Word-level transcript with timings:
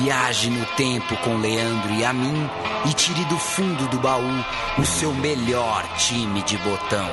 Viaje 0.00 0.48
no 0.48 0.64
tempo 0.76 1.16
com 1.24 1.38
Leandro 1.38 1.92
e 1.92 2.04
a 2.04 2.12
mim 2.12 2.48
e 2.88 2.92
tire 2.94 3.24
do 3.24 3.36
fundo 3.36 3.88
do 3.88 3.98
baú 3.98 4.44
o 4.78 4.84
seu 4.84 5.12
melhor 5.12 5.82
time 5.96 6.40
de 6.42 6.56
botão. 6.58 7.08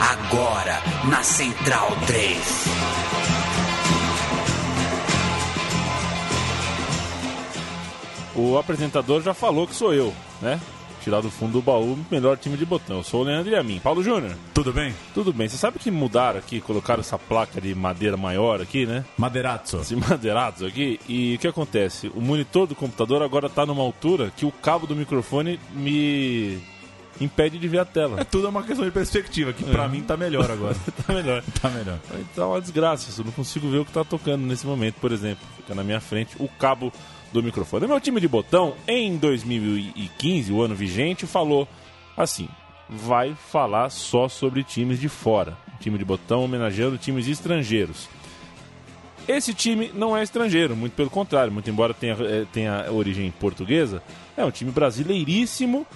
Agora 0.00 0.80
na 1.10 1.24
Central 1.24 1.88
3. 2.06 2.64
O 8.36 8.56
apresentador 8.56 9.22
já 9.22 9.34
falou 9.34 9.66
que 9.66 9.74
sou 9.74 9.92
eu, 9.92 10.14
né? 10.40 10.60
Tirar 11.02 11.20
do 11.20 11.30
fundo 11.30 11.54
do 11.54 11.62
baú, 11.62 11.98
melhor 12.10 12.36
time 12.36 12.56
de 12.56 12.66
botão. 12.66 12.98
Eu 12.98 13.02
sou 13.02 13.22
o 13.22 13.24
Leandro 13.24 13.50
e 13.50 13.56
a 13.56 13.62
mim. 13.62 13.80
Paulo 13.82 14.02
Júnior. 14.02 14.34
Tudo 14.52 14.72
bem? 14.72 14.94
Tudo 15.14 15.32
bem. 15.32 15.48
Você 15.48 15.56
sabe 15.56 15.78
que 15.78 15.90
mudaram 15.90 16.38
aqui, 16.38 16.60
colocaram 16.60 17.00
essa 17.00 17.18
placa 17.18 17.60
de 17.60 17.74
madeira 17.74 18.16
maior 18.16 18.60
aqui, 18.60 18.86
né? 18.86 19.04
Maderazzo. 19.16 19.78
Esse 19.78 19.96
madeirados 19.96 20.62
aqui. 20.62 21.00
E 21.08 21.34
o 21.34 21.38
que 21.38 21.48
acontece? 21.48 22.10
O 22.14 22.20
monitor 22.20 22.66
do 22.66 22.74
computador 22.74 23.22
agora 23.22 23.48
tá 23.48 23.64
numa 23.64 23.82
altura 23.82 24.30
que 24.36 24.44
o 24.44 24.52
cabo 24.52 24.86
do 24.86 24.94
microfone 24.94 25.58
me 25.72 26.60
impede 27.20 27.58
de 27.58 27.68
ver 27.68 27.80
a 27.80 27.84
tela. 27.84 28.20
É 28.20 28.24
tudo 28.24 28.48
uma 28.48 28.62
questão 28.62 28.84
de 28.84 28.90
perspectiva, 28.90 29.52
que 29.52 29.64
pra 29.64 29.88
mim 29.88 30.02
tá 30.02 30.16
melhor 30.16 30.50
agora. 30.50 30.74
tá 31.06 31.12
melhor. 31.12 31.42
tá 31.60 31.68
melhor. 31.68 31.98
Então 32.32 32.44
é 32.44 32.48
uma 32.48 32.60
desgraça, 32.60 33.20
eu 33.20 33.24
não 33.24 33.32
consigo 33.32 33.68
ver 33.68 33.78
o 33.78 33.84
que 33.84 33.92
tá 33.92 34.04
tocando 34.04 34.42
nesse 34.42 34.66
momento, 34.66 34.94
por 35.00 35.12
exemplo. 35.12 35.46
Fica 35.56 35.74
na 35.74 35.84
minha 35.84 36.00
frente 36.00 36.36
o 36.38 36.48
cabo 36.48 36.92
do 37.32 37.42
microfone. 37.42 37.86
Meu 37.86 38.00
time 38.00 38.20
de 38.20 38.28
botão, 38.28 38.74
em 38.86 39.16
2015, 39.16 40.52
o 40.52 40.62
ano 40.62 40.74
vigente, 40.74 41.26
falou 41.26 41.68
assim: 42.16 42.48
vai 42.88 43.34
falar 43.34 43.90
só 43.90 44.28
sobre 44.28 44.64
times 44.64 45.00
de 45.00 45.08
fora. 45.08 45.56
Time 45.80 45.96
de 45.96 46.04
botão 46.04 46.44
homenageando 46.44 46.98
times 46.98 47.26
estrangeiros. 47.28 48.08
Esse 49.28 49.54
time 49.54 49.90
não 49.94 50.16
é 50.16 50.22
estrangeiro, 50.22 50.74
muito 50.74 50.94
pelo 50.94 51.10
contrário, 51.10 51.52
muito 51.52 51.70
embora 51.70 51.94
tenha, 51.94 52.16
eh, 52.20 52.46
tenha 52.52 52.90
origem 52.90 53.30
portuguesa, 53.30 54.02
é 54.36 54.44
um 54.44 54.50
time 54.50 54.72
brasileiríssimo, 54.72 55.86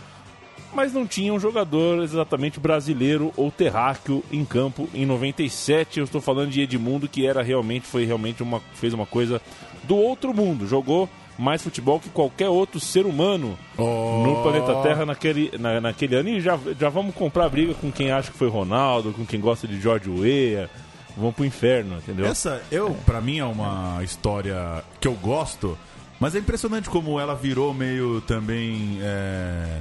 mas 0.72 0.92
não 0.92 1.06
tinha 1.06 1.32
um 1.32 1.40
jogador 1.40 2.02
exatamente 2.02 2.60
brasileiro 2.60 3.32
ou 3.36 3.50
terráqueo 3.50 4.22
em 4.30 4.44
campo 4.44 4.88
em 4.94 5.04
97. 5.04 5.98
Eu 5.98 6.04
estou 6.04 6.20
falando 6.20 6.50
de 6.50 6.60
Edmundo, 6.60 7.08
que 7.08 7.26
era 7.26 7.42
realmente, 7.42 7.86
foi 7.86 8.04
realmente 8.04 8.42
uma, 8.42 8.60
fez 8.74 8.92
uma 8.92 9.06
coisa 9.06 9.40
do 9.84 9.96
outro 9.96 10.32
mundo. 10.32 10.66
Jogou 10.66 11.08
mais 11.38 11.62
futebol 11.62 11.98
que 11.98 12.08
qualquer 12.10 12.48
outro 12.48 12.78
ser 12.78 13.06
humano 13.06 13.58
Oh. 13.76 14.22
no 14.24 14.42
planeta 14.42 14.74
Terra 14.82 15.04
naquele, 15.04 15.50
na- 15.58 15.80
naquele 15.80 16.14
ano. 16.16 16.28
E 16.28 16.40
já, 16.40 16.58
já 16.78 16.88
vamos 16.88 17.14
comprar 17.14 17.48
briga 17.48 17.74
com 17.74 17.90
quem 17.90 18.10
acha 18.12 18.30
que 18.30 18.38
foi 18.38 18.48
Ronaldo, 18.48 19.12
com 19.12 19.26
quem 19.26 19.40
gosta 19.40 19.66
de 19.66 19.80
George 19.80 20.08
Weah. 20.08 20.68
Vamos 21.16 21.34
pro 21.34 21.44
inferno, 21.44 21.96
entendeu? 21.98 22.26
Essa, 22.26 22.60
eu, 22.72 22.96
pra 23.06 23.20
mim, 23.20 23.38
é 23.38 23.44
uma 23.44 24.00
história 24.02 24.82
que 25.00 25.06
eu 25.06 25.14
gosto, 25.14 25.78
mas 26.18 26.34
é 26.34 26.38
impressionante 26.38 26.88
como 26.90 27.18
ela 27.20 27.34
virou 27.36 27.72
meio 27.74 28.20
também 28.22 28.98
é, 29.00 29.80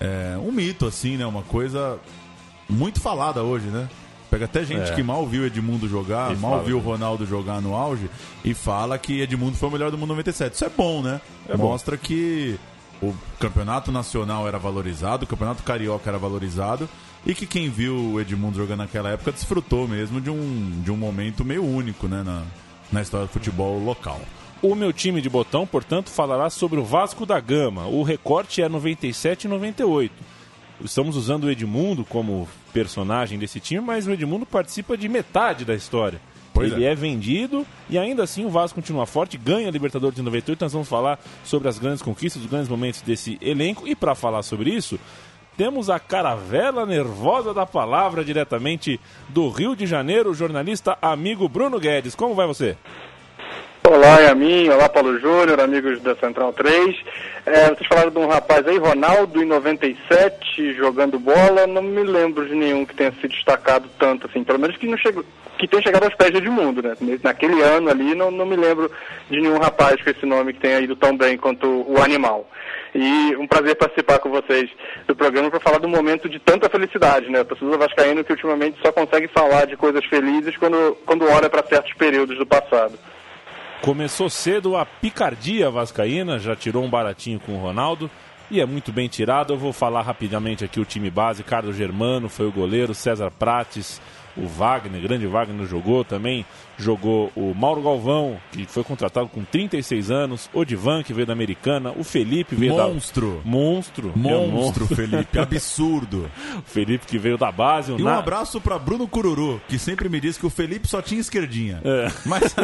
é, 0.00 0.38
um 0.38 0.50
mito, 0.50 0.86
assim, 0.86 1.16
né? 1.18 1.26
Uma 1.26 1.42
coisa 1.42 1.98
muito 2.68 2.98
falada 3.00 3.42
hoje, 3.42 3.66
né? 3.66 3.88
Pega 4.30 4.44
até 4.44 4.64
gente 4.64 4.90
É. 4.90 4.94
que 4.94 5.02
mal 5.02 5.26
viu 5.26 5.44
Edmundo 5.44 5.88
jogar, 5.88 6.32
E 6.32 6.36
mal 6.36 6.52
fala, 6.52 6.62
viu 6.62 6.76
né? 6.78 6.82
Ronaldo 6.84 7.26
jogar 7.26 7.60
no 7.60 7.74
auge 7.74 8.08
e 8.44 8.54
fala 8.54 8.96
que 8.96 9.20
Edmundo 9.20 9.56
foi 9.56 9.68
o 9.68 9.72
melhor 9.72 9.90
do 9.90 9.98
mundo 9.98 10.10
97. 10.10 10.54
Isso 10.54 10.64
é 10.64 10.68
bom, 10.68 11.02
né? 11.02 11.20
É 11.48 11.56
bom. 11.56 11.64
Mostra 11.68 11.96
que 11.96 12.56
o 13.02 13.12
campeonato 13.40 13.90
nacional 13.90 14.46
era 14.46 14.58
valorizado, 14.58 15.24
o 15.24 15.26
campeonato 15.26 15.62
carioca 15.62 16.08
era 16.08 16.18
valorizado 16.18 16.88
e 17.26 17.34
que 17.34 17.44
quem 17.46 17.68
viu 17.68 17.94
o 18.12 18.20
Edmundo 18.20 18.56
jogando 18.56 18.78
naquela 18.78 19.10
época 19.10 19.32
desfrutou 19.32 19.88
mesmo 19.88 20.20
de 20.20 20.30
um, 20.30 20.80
de 20.84 20.90
um 20.92 20.96
momento 20.96 21.44
meio 21.44 21.64
único, 21.64 22.06
né? 22.06 22.22
Na, 22.24 22.42
na 22.92 23.02
história 23.02 23.26
do 23.26 23.32
futebol 23.32 23.78
local. 23.82 24.20
O 24.62 24.74
meu 24.74 24.92
time 24.92 25.22
de 25.22 25.28
botão, 25.30 25.66
portanto, 25.66 26.10
falará 26.10 26.50
sobre 26.50 26.78
o 26.78 26.84
Vasco 26.84 27.24
da 27.24 27.40
Gama. 27.40 27.86
O 27.86 28.02
recorte 28.02 28.60
é 28.60 28.68
97 28.68 29.44
e 29.44 29.48
98. 29.48 30.12
Estamos 30.84 31.16
usando 31.16 31.44
o 31.44 31.50
Edmundo 31.50 32.04
como 32.04 32.48
personagem 32.72 33.38
desse 33.38 33.60
time, 33.60 33.80
mas 33.80 34.06
o 34.06 34.12
Edmundo 34.12 34.46
participa 34.46 34.96
de 34.96 35.08
metade 35.08 35.64
da 35.64 35.74
história. 35.74 36.20
Pois 36.52 36.72
Ele 36.72 36.84
é. 36.84 36.92
é. 36.92 36.94
vendido 36.94 37.66
e 37.88 37.98
ainda 37.98 38.24
assim 38.24 38.44
o 38.44 38.50
Vasco 38.50 38.76
continua 38.76 39.06
forte, 39.06 39.38
ganha 39.38 39.68
a 39.68 39.70
Libertadores 39.70 40.16
de 40.16 40.22
98. 40.22 40.60
Nós 40.60 40.72
vamos 40.72 40.88
falar 40.88 41.18
sobre 41.44 41.68
as 41.68 41.78
grandes 41.78 42.02
conquistas, 42.02 42.42
os 42.42 42.48
grandes 42.48 42.68
momentos 42.68 43.02
desse 43.02 43.38
elenco. 43.40 43.86
E 43.86 43.94
para 43.94 44.14
falar 44.14 44.42
sobre 44.42 44.70
isso, 44.70 44.98
temos 45.56 45.90
a 45.90 45.98
caravela 45.98 46.86
nervosa 46.86 47.52
da 47.52 47.66
palavra 47.66 48.24
diretamente 48.24 48.98
do 49.28 49.48
Rio 49.48 49.76
de 49.76 49.86
Janeiro, 49.86 50.30
o 50.30 50.34
jornalista 50.34 50.96
amigo 51.00 51.48
Bruno 51.48 51.78
Guedes. 51.78 52.14
Como 52.14 52.34
vai 52.34 52.46
você? 52.46 52.76
Olá, 53.82 54.20
é 54.20 54.28
a 54.28 54.34
mim, 54.34 54.68
olá 54.68 54.90
Paulo 54.90 55.18
Júnior, 55.18 55.58
amigos 55.58 56.00
da 56.02 56.14
Central 56.14 56.52
3. 56.52 56.96
É, 57.46 57.68
vocês 57.68 57.86
falaram 57.88 58.10
de 58.10 58.18
um 58.18 58.26
rapaz 58.26 58.66
aí, 58.66 58.76
Ronaldo, 58.76 59.42
em 59.42 59.46
97, 59.46 60.74
jogando 60.74 61.18
bola. 61.18 61.66
Não 61.66 61.82
me 61.82 62.02
lembro 62.02 62.46
de 62.46 62.54
nenhum 62.54 62.84
que 62.84 62.94
tenha 62.94 63.10
se 63.12 63.26
destacado 63.26 63.88
tanto, 63.98 64.26
assim, 64.26 64.44
pelo 64.44 64.58
menos 64.58 64.76
que, 64.76 64.86
não 64.86 64.98
chegou, 64.98 65.24
que 65.58 65.66
tenha 65.66 65.82
chegado 65.82 66.04
aos 66.04 66.14
pés 66.14 66.30
de 66.30 66.36
Edmundo, 66.36 66.82
né? 66.82 66.94
Naquele 67.22 67.62
ano 67.62 67.88
ali, 67.88 68.14
não, 68.14 68.30
não 68.30 68.44
me 68.44 68.54
lembro 68.54 68.90
de 69.30 69.40
nenhum 69.40 69.58
rapaz 69.58 70.00
com 70.02 70.10
esse 70.10 70.26
nome 70.26 70.52
que 70.52 70.60
tenha 70.60 70.80
ido 70.80 70.94
tão 70.94 71.16
bem 71.16 71.38
quanto 71.38 71.66
o 71.66 72.00
animal. 72.02 72.46
E 72.94 73.34
um 73.36 73.46
prazer 73.46 73.76
participar 73.76 74.18
com 74.18 74.28
vocês 74.28 74.70
do 75.06 75.16
programa 75.16 75.50
para 75.50 75.58
falar 75.58 75.84
um 75.84 75.88
momento 75.88 76.28
de 76.28 76.38
tanta 76.38 76.68
felicidade, 76.68 77.30
né? 77.30 77.40
O 77.40 77.44
torcedor 77.46 77.78
vascaíno 77.78 78.22
que 78.22 78.32
ultimamente 78.32 78.78
só 78.82 78.92
consegue 78.92 79.26
falar 79.28 79.66
de 79.66 79.76
coisas 79.76 80.04
felizes 80.04 80.56
quando, 80.58 80.98
quando 81.06 81.24
olha 81.24 81.48
para 81.48 81.66
certos 81.66 81.94
períodos 81.94 82.36
do 82.36 82.44
passado. 82.44 82.98
Começou 83.82 84.28
cedo 84.28 84.76
a 84.76 84.84
picardia 84.84 85.70
vascaína, 85.70 86.38
já 86.38 86.54
tirou 86.54 86.84
um 86.84 86.90
baratinho 86.90 87.40
com 87.40 87.52
o 87.52 87.58
Ronaldo 87.58 88.10
e 88.50 88.60
é 88.60 88.66
muito 88.66 88.92
bem 88.92 89.08
tirado. 89.08 89.54
Eu 89.54 89.56
vou 89.56 89.72
falar 89.72 90.02
rapidamente 90.02 90.62
aqui 90.62 90.78
o 90.78 90.84
time 90.84 91.10
base. 91.10 91.42
Carlos 91.42 91.76
Germano 91.76 92.28
foi 92.28 92.46
o 92.46 92.52
goleiro, 92.52 92.94
César 92.94 93.30
Prates, 93.30 93.98
o 94.36 94.46
Wagner, 94.46 95.00
grande 95.00 95.26
Wagner 95.26 95.66
jogou 95.66 96.04
também. 96.04 96.44
Jogou 96.80 97.30
o 97.36 97.54
Mauro 97.54 97.82
Galvão, 97.82 98.36
que 98.52 98.64
foi 98.66 98.82
contratado 98.82 99.28
com 99.28 99.44
36 99.44 100.10
anos, 100.10 100.48
o 100.52 100.64
Divan, 100.64 101.02
que 101.02 101.12
veio 101.12 101.26
da 101.26 101.32
Americana, 101.32 101.92
o 101.96 102.02
Felipe 102.04 102.54
veio 102.56 102.72
Monstro. 102.74 103.40
da... 103.44 103.50
Monstro. 103.50 104.12
Monstro, 104.16 104.88
É, 104.90 104.94
Felipe, 104.94 105.38
absurdo. 105.40 106.30
O 106.58 106.62
Felipe 106.62 107.06
que 107.06 107.18
veio 107.18 107.36
da 107.38 107.50
base. 107.52 107.92
E 107.92 107.94
um 107.94 107.98
Na- 107.98 108.18
abraço 108.18 108.60
pra 108.60 108.78
Bruno 108.78 109.06
Cururu, 109.06 109.60
que 109.68 109.78
sempre 109.78 110.08
me 110.08 110.20
diz 110.20 110.36
que 110.38 110.46
o 110.46 110.50
Felipe 110.50 110.88
só 110.88 111.00
tinha 111.02 111.20
esquerdinha. 111.20 111.80
É. 111.84 112.08
Mas 112.26 112.54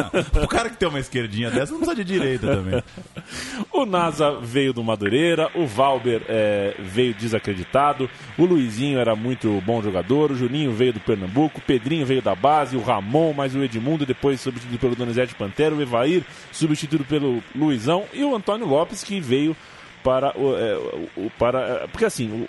o 0.43 0.47
cara 0.47 0.69
que 0.69 0.77
tem 0.77 0.87
uma 0.87 0.99
esquerdinha 0.99 1.49
dessa 1.51 1.71
não 1.71 1.79
precisa 1.79 2.03
de 2.03 2.11
direita 2.13 2.47
também. 2.47 2.81
O 3.71 3.85
Nasa 3.85 4.39
veio 4.41 4.73
do 4.73 4.83
Madureira, 4.83 5.49
o 5.53 5.67
Valber 5.67 6.23
é, 6.27 6.75
veio 6.79 7.13
desacreditado, 7.13 8.09
o 8.37 8.45
Luizinho 8.45 8.97
era 8.99 9.15
muito 9.15 9.61
bom 9.65 9.81
jogador, 9.81 10.31
o 10.31 10.35
Juninho 10.35 10.71
veio 10.71 10.93
do 10.93 10.99
Pernambuco, 10.99 11.59
o 11.59 11.61
Pedrinho 11.61 12.05
veio 12.05 12.21
da 12.21 12.33
base, 12.33 12.75
o 12.75 12.81
Ramon, 12.81 13.33
mais 13.33 13.53
o 13.55 13.63
Edmundo, 13.63 14.05
depois 14.07 14.41
substituído 14.41 14.79
pelo 14.79 14.95
Donizete 14.95 15.35
Pantera, 15.35 15.75
o 15.75 15.81
Evair 15.81 16.23
substituído 16.51 17.05
pelo 17.05 17.43
Luizão 17.55 18.05
e 18.13 18.23
o 18.23 18.35
Antônio 18.35 18.65
Lopes 18.65 19.03
que 19.03 19.19
veio 19.19 19.55
para 20.03 20.35
o. 20.37 20.55
é, 20.57 20.75
o- 21.17 21.29
para, 21.37 21.59
é, 21.83 21.87
porque 21.87 22.05
assim, 22.05 22.47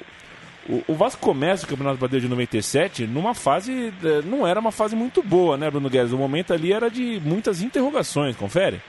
o, 0.68 0.72
o- 0.74 0.84
o 0.88 0.94
Vasco 0.94 1.20
começa 1.20 1.64
o 1.64 1.68
Campeonato 1.68 1.98
Brasileiro 1.98 2.26
de 2.26 2.30
97 2.30 3.06
numa 3.06 3.34
fase. 3.34 3.92
é, 4.04 4.22
Não 4.24 4.46
era 4.46 4.60
uma 4.60 4.70
fase 4.72 4.94
muito 4.94 5.22
boa, 5.22 5.56
né, 5.56 5.70
Bruno 5.70 5.90
Guedes? 5.90 6.12
O 6.12 6.18
momento 6.18 6.52
ali 6.52 6.72
era 6.72 6.88
de 6.90 7.20
muitas 7.24 7.60
interrogações, 7.62 8.36
confere? 8.36 8.80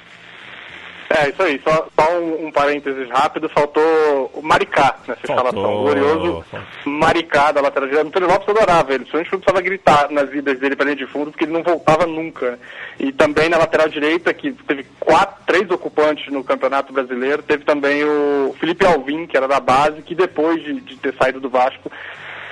É, 1.26 1.30
isso 1.30 1.42
aí. 1.44 1.62
Só, 1.64 1.88
só 2.00 2.20
um, 2.20 2.48
um 2.48 2.52
parênteses 2.52 3.10
rápido. 3.10 3.50
Faltou 3.50 4.32
o 4.34 4.42
Maricá 4.42 4.96
nessa 5.08 5.22
Faltou, 5.28 5.36
escalação. 5.48 5.76
O 5.76 5.84
glorioso 5.84 6.46
faltou. 6.50 6.70
Maricá 6.86 7.52
da 7.52 7.62
lateral 7.62 7.88
direita. 7.90 8.08
Antônio 8.08 8.30
Lopes 8.30 8.50
adorava 8.50 8.90
ele. 8.94 9.00
Principalmente 9.00 9.30
quando 9.30 9.42
precisava 9.42 9.62
gritar 9.64 10.10
nas 10.12 10.34
idas 10.34 10.60
dele 10.60 10.76
para 10.76 10.86
linha 10.86 10.96
de 10.96 11.08
fundo, 11.08 11.32
porque 11.32 11.46
ele 11.46 11.54
não 11.54 11.64
voltava 11.64 12.06
nunca. 12.06 12.52
né? 12.52 12.60
E 13.00 13.12
também 13.12 13.50
na 13.50 13.58
lateral 13.58 13.90
direita, 13.90 14.34
que 14.34 14.52
teve 14.52 14.86
quatro, 15.00 15.44
três 15.46 15.70
ocupantes 15.72 16.32
no 16.32 16.44
Campeonato 16.44 16.94
Brasileiro, 16.94 17.44
teve 17.44 17.64
também 17.64 18.04
o 18.04 18.56
Felipe 18.60 18.86
Alvim, 18.86 19.26
que 19.26 19.38
era 19.38 19.48
da 19.48 19.60
base, 19.60 20.02
que 20.02 20.16
depois 20.16 20.64
de, 20.64 20.80
de 20.82 20.96
ter 20.98 21.14
saído 21.16 21.40
do 21.40 21.50
Vasco, 21.50 21.92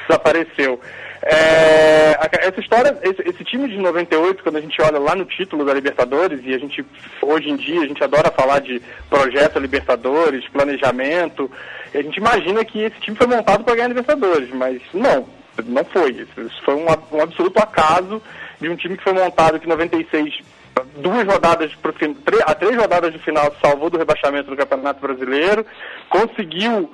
desapareceu. 0.07 0.79
É, 1.21 2.47
essa 2.47 2.59
história, 2.59 2.97
esse, 3.01 3.21
esse 3.27 3.43
time 3.43 3.67
de 3.67 3.77
98, 3.77 4.43
quando 4.43 4.57
a 4.57 4.61
gente 4.61 4.81
olha 4.81 4.99
lá 4.99 5.15
no 5.15 5.25
título 5.25 5.65
da 5.65 5.73
Libertadores, 5.73 6.41
e 6.43 6.53
a 6.53 6.57
gente, 6.57 6.85
hoje 7.21 7.49
em 7.49 7.55
dia, 7.55 7.81
a 7.81 7.87
gente 7.87 8.03
adora 8.03 8.31
falar 8.31 8.59
de 8.59 8.81
projeto 9.09 9.59
Libertadores, 9.59 10.47
planejamento, 10.49 11.49
a 11.93 12.01
gente 12.01 12.17
imagina 12.17 12.63
que 12.63 12.81
esse 12.81 12.99
time 12.99 13.17
foi 13.17 13.27
montado 13.27 13.63
para 13.63 13.75
ganhar 13.75 13.87
Libertadores, 13.87 14.49
mas 14.53 14.81
não, 14.93 15.27
não 15.65 15.83
foi. 15.85 16.11
Isso, 16.11 16.63
foi 16.63 16.75
um, 16.75 16.85
um 17.11 17.21
absoluto 17.21 17.57
acaso 17.57 18.21
de 18.59 18.69
um 18.69 18.75
time 18.75 18.97
que 18.97 19.03
foi 19.03 19.13
montado 19.13 19.55
aqui 19.55 19.65
em 19.65 19.69
96 19.69 20.41
duas 20.97 21.25
rodadas 21.25 21.73
pro 21.75 21.93
a 22.45 22.55
três 22.55 22.75
rodadas 22.75 23.11
de 23.11 23.19
final 23.19 23.53
salvou 23.61 23.89
do 23.89 23.97
rebaixamento 23.97 24.49
do 24.49 24.57
Campeonato 24.57 25.01
Brasileiro, 25.01 25.65
conseguiu 26.09 26.91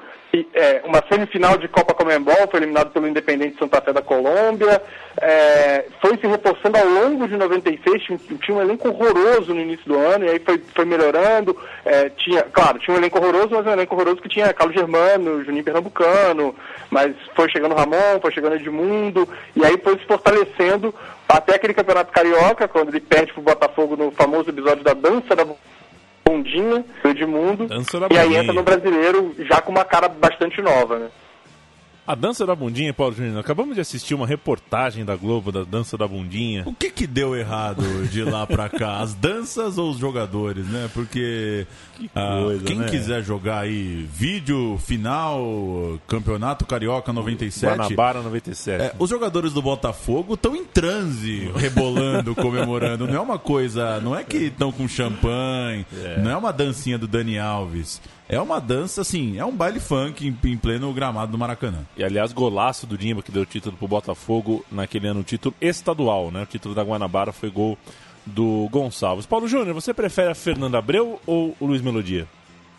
é, 0.54 0.82
uma 0.84 1.04
semifinal 1.08 1.58
de 1.58 1.68
Copa 1.68 1.94
Comembol, 1.94 2.48
foi 2.50 2.60
eliminado 2.60 2.90
pelo 2.92 3.08
Independente 3.08 3.60
Santa 3.60 3.80
Fé 3.80 3.94
da 3.94 4.02
Colômbia, 4.02 4.82
é, 5.22 5.86
foi 6.02 6.18
se 6.18 6.26
reforçando 6.26 6.76
ao 6.76 6.88
longo 6.88 7.28
de 7.28 7.38
96, 7.38 8.04
tinha, 8.42 8.58
um 8.58 8.62
elenco 8.62 8.90
horroroso 8.90 9.54
no 9.54 9.62
início 9.62 9.86
do 9.86 9.96
ano, 9.96 10.26
e 10.26 10.30
aí 10.30 10.40
foi, 10.40 10.60
foi 10.74 10.86
melhorando, 10.86 11.56
é, 11.86 12.10
tinha, 12.10 12.42
claro, 12.44 12.80
tinha 12.80 12.96
um 12.96 12.98
elenco 12.98 13.20
horroroso, 13.20 13.50
mas 13.52 13.68
um 13.68 13.72
elenco 13.72 13.94
horroroso 13.96 14.22
que 14.24 14.30
tinha 14.30 14.52
Carlos 14.54 14.76
Germano, 14.76 15.46
Juninho 15.46 15.64
Pernambucano, 15.64 16.56
mas 16.90 17.16
foi 17.36 17.48
chegando 17.52 17.76
Ramon, 17.76 18.20
foi 18.20 18.32
chegando 18.32 18.56
Edmundo, 18.56 19.30
e 19.56 19.64
aí 19.64 19.78
foi 19.78 20.00
se 20.00 20.06
fortalecendo 20.06 20.94
até 21.30 21.56
aquele 21.56 21.76
campeonato 21.76 22.12
carioca, 22.12 22.68
quando 22.68 22.90
ele 22.90 23.00
perde 23.00 23.34
pro 23.34 23.42
Botafogo 23.44 23.96
no 23.96 24.12
famoso 24.12 24.50
episódio 24.50 24.84
da 24.84 24.94
dança 24.94 25.36
da 25.36 25.46
bundinha 26.26 26.84
do 27.04 27.10
Edmundo. 27.10 27.68
e 28.12 28.18
aí 28.18 28.36
entra 28.36 28.54
no 28.54 28.64
brasileiro 28.64 29.36
já 29.40 29.62
com 29.62 29.72
uma 29.72 29.86
cara 29.86 30.08
bastante 30.08 30.62
nova, 30.62 31.00
né? 31.00 31.08
A 32.06 32.16
dança 32.16 32.46
da 32.46 32.54
bundinha, 32.54 32.94
Paulo 32.94 33.16
Júnior, 33.16 33.40
acabamos 33.40 33.76
de 33.76 33.82
assistir 33.82 34.14
uma 34.14 34.28
reportagem 34.28 35.06
da 35.06 35.16
Globo 35.16 35.54
da 35.54 35.64
dança 35.64 35.98
da 35.98 36.06
bundinha. 36.06 36.64
O 36.66 36.74
que 36.74 36.92
que 36.92 37.08
deu 37.08 37.34
errado 37.34 37.82
de 38.10 38.22
lá 38.24 38.46
pra 38.46 38.68
cá? 38.68 38.98
As 39.00 39.14
danças 39.14 39.78
ou 39.78 39.90
os 39.90 40.00
jogadores, 40.00 40.66
né? 40.68 40.90
Porque 40.94 41.66
que 41.96 42.10
ah, 42.14 42.42
coisa, 42.44 42.66
quem 42.66 42.80
né? 42.80 42.90
quiser 42.90 43.24
jogar 43.24 43.60
aí 43.60 44.06
vídeo 44.12 44.78
final, 44.80 45.98
Campeonato 46.06 46.66
Carioca 46.66 47.14
97. 47.14 47.78
Guanabara 47.78 48.22
97. 48.22 48.84
É, 48.84 48.94
os 49.00 49.10
jogadores 49.10 49.54
do 49.54 49.62
Botafogo 49.62 50.34
estão 50.34 50.58
em 50.58 50.66
transe, 50.66 51.50
rebolando, 51.56 52.36
comemorando. 52.36 53.08
Não 53.08 53.16
é 53.16 53.20
uma 53.20 53.40
coisa, 53.40 54.02
não 54.02 54.14
é 54.14 54.26
que 54.26 54.38
estão 54.38 54.74
com 54.74 54.90
champanhe, 54.90 55.86
é. 56.04 56.20
não 56.20 56.32
é 56.32 56.36
uma 56.36 56.52
dancinha 56.52 56.98
do 56.98 57.08
Dani 57.08 57.40
Alves. 57.40 58.02
É 58.28 58.40
uma 58.40 58.60
dança, 58.60 59.02
assim, 59.02 59.38
é 59.38 59.46
um 59.46 59.52
baile 59.52 59.80
funk 59.80 60.26
em, 60.26 60.50
em, 60.50 60.58
pleno 60.58 60.92
gramado 60.94 61.32
do 61.32 61.38
Maracanã. 61.38 61.86
E 61.98 62.04
aliás, 62.04 62.32
golaço 62.32 62.88
do 62.88 62.98
Dimba 62.98 63.22
que 63.22 63.32
deu 63.32 63.44
o 63.44 63.46
título 63.46 63.76
pro 63.76 63.88
Botafogo 63.88 64.66
naquele 64.72 65.08
ano, 65.08 65.24
título 65.24 65.54
estadual, 65.60 66.32
né? 66.32 66.44
O 66.44 66.46
título 66.46 66.74
da 66.74 66.84
Guanabara 66.84 67.34
foi 67.34 67.50
gol 67.50 67.78
do 68.26 68.68
Gonçalves. 68.72 69.26
Paulo 69.26 69.48
Júnior, 69.48 69.74
você 69.74 69.94
prefere 69.94 70.32
a 70.32 70.36
Fernanda 70.36 70.78
Abreu 70.78 71.20
ou 71.26 71.56
o 71.60 71.66
Luiz 71.66 71.82
Melodia? 71.82 72.26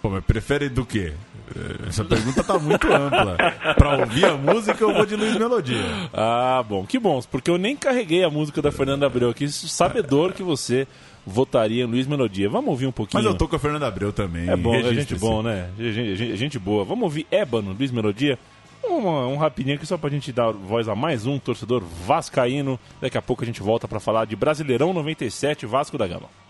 Pô, 0.01 0.11
mas 0.11 0.25
prefere 0.25 0.69
do 0.69 0.85
quê? 0.85 1.13
Essa 1.87 2.05
pergunta 2.05 2.43
tá 2.43 2.59
muito 2.59 2.87
ampla. 2.93 3.37
Pra 3.75 3.99
ouvir 3.99 4.25
a 4.27 4.37
música, 4.37 4.83
eu 4.83 4.93
vou 4.93 5.07
de 5.07 5.17
Luiz 5.17 5.35
Melodia. 5.37 5.81
Ah, 6.13 6.63
bom, 6.67 6.85
que 6.85 6.99
bom, 6.99 7.21
porque 7.31 7.51
eu 7.51 7.59
nem 7.59 7.77
carreguei 7.77 8.25
a 8.25 8.31
música 8.31 8.61
da 8.61 8.73
Fernanda 8.73 9.07
Abreu 9.07 9.31
aqui, 9.31 9.49
sabedor 9.49 10.33
que 10.33 10.43
você 10.43 10.87
votaria 11.27 11.85
em 11.85 11.87
Luiz 11.87 12.07
Melodia. 12.07 12.49
Vamos 12.49 12.71
ouvir 12.71 12.87
um 12.87 12.93
pouquinho. 12.93 13.23
Mas 13.23 13.33
eu 13.33 13.37
tô 13.37 13.49
com 13.49 13.57
a 13.57 13.59
Fernanda 13.59 13.87
Abreu 13.87 14.13
também. 14.13 14.49
É 14.49 14.57
bom, 14.57 14.75
é 14.75 14.95
gente 14.95 15.15
bom, 15.15 15.43
né? 15.43 15.71
Gente, 15.79 16.37
gente, 16.37 16.59
boa. 16.59 16.85
Vamos 16.85 17.05
ouvir 17.05 17.27
Ébano, 17.31 17.75
Luiz 17.79 17.91
Melodia. 17.91 18.39
Um, 18.85 19.09
um 19.09 19.37
rapidinho 19.37 19.77
aqui 19.77 19.87
só 19.87 19.97
pra 19.97 20.11
gente 20.11 20.31
dar 20.31 20.53
voz 20.53 20.89
a 20.89 20.95
mais 20.95 21.27
um 21.27 21.39
torcedor 21.39 21.83
vascaíno. 22.07 22.79
Daqui 23.01 23.17
a 23.17 23.23
pouco 23.23 23.43
a 23.43 23.47
gente 23.47 23.63
volta 23.63 23.89
para 23.89 23.99
falar 23.99 24.27
de 24.27 24.37
Brasileirão 24.37 24.93
97 24.93 25.65
Vasco 25.65 25.97
da 25.97 26.07
Gama. 26.07 26.44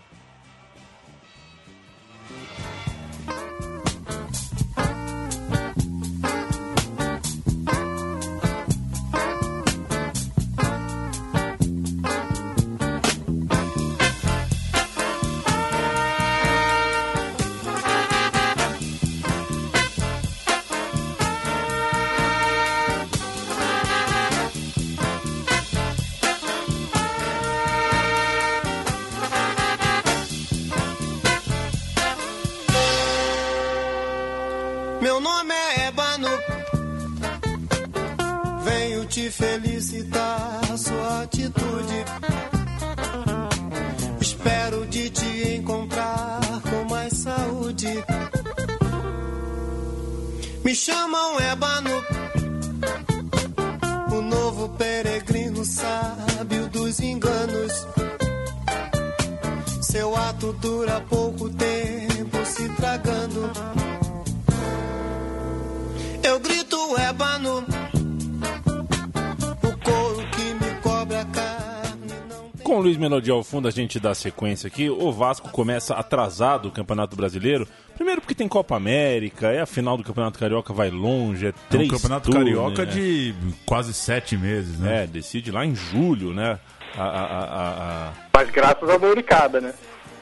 Melodia 73.09 73.33
ao 73.33 73.43
fundo, 73.43 73.67
a 73.67 73.71
gente 73.71 73.99
dá 73.99 74.15
sequência 74.15 74.67
aqui. 74.67 74.89
O 74.89 75.11
Vasco 75.11 75.49
começa 75.51 75.93
atrasado 75.93 76.69
o 76.69 76.71
Campeonato 76.71 77.15
Brasileiro. 77.15 77.67
Primeiro 77.93 78.19
porque 78.19 78.33
tem 78.33 78.47
Copa 78.47 78.75
América, 78.75 79.51
é 79.51 79.61
a 79.61 79.65
final 79.67 79.95
do 79.95 80.03
Campeonato 80.03 80.39
Carioca 80.39 80.73
vai 80.73 80.89
longe, 80.89 81.47
é 81.47 81.53
três 81.69 81.87
É 81.87 81.93
um 81.93 81.95
Campeonato 81.95 82.31
turnos, 82.31 82.49
Carioca 82.49 82.85
né? 82.85 82.91
de 82.91 83.35
quase 83.63 83.93
sete 83.93 84.35
meses, 84.35 84.79
né? 84.79 85.03
É, 85.03 85.07
decide 85.07 85.51
lá 85.51 85.63
em 85.63 85.75
julho, 85.75 86.33
né? 86.33 86.59
A, 86.97 87.03
a, 87.03 87.23
a, 87.23 88.07
a... 88.07 88.13
Mas 88.33 88.49
graças 88.49 88.89
à 88.89 88.93
Euricada, 88.93 89.61
né? 89.61 89.73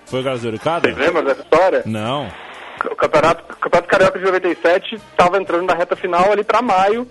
Foi 0.06 0.22
graças 0.22 0.44
à 0.44 0.48
Euricada? 0.48 0.94
Você 0.94 1.00
lembra 1.00 1.24
dessa 1.24 1.42
história? 1.42 1.84
Não. 1.86 2.30
O 2.92 2.96
Campeonato, 2.96 3.44
o 3.54 3.56
Campeonato 3.56 3.88
Carioca 3.88 4.20
de 4.20 4.26
97 4.26 4.96
estava 4.96 5.38
entrando 5.38 5.66
na 5.66 5.74
reta 5.74 5.96
final 5.96 6.32
ali 6.34 6.44
para 6.44 6.62
maio. 6.62 7.08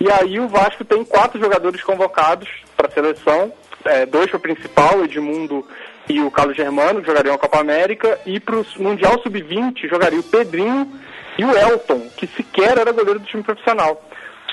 E 0.00 0.08
aí 0.12 0.38
o 0.38 0.46
Vasco 0.46 0.84
tem 0.84 1.04
quatro 1.04 1.40
jogadores 1.40 1.82
convocados 1.82 2.48
para 2.76 2.86
a 2.86 2.90
seleção 2.90 3.52
é, 3.84 4.06
dois 4.06 4.28
para 4.28 4.36
o 4.36 4.40
principal, 4.40 5.04
Edmundo 5.04 5.66
e 6.08 6.20
o 6.20 6.30
Carlos 6.30 6.56
Germano, 6.56 7.00
que 7.00 7.06
jogariam 7.06 7.34
a 7.34 7.38
Copa 7.38 7.60
América, 7.60 8.18
e 8.24 8.40
para 8.40 8.56
o 8.56 8.66
Mundial 8.78 9.20
Sub-20 9.22 9.88
jogaria 9.88 10.18
o 10.18 10.22
Pedrinho 10.22 10.90
e 11.38 11.44
o 11.44 11.56
Elton, 11.56 12.08
que 12.16 12.26
sequer 12.26 12.78
era 12.78 12.92
goleiro 12.92 13.20
do 13.20 13.26
time 13.26 13.42
profissional. 13.42 14.02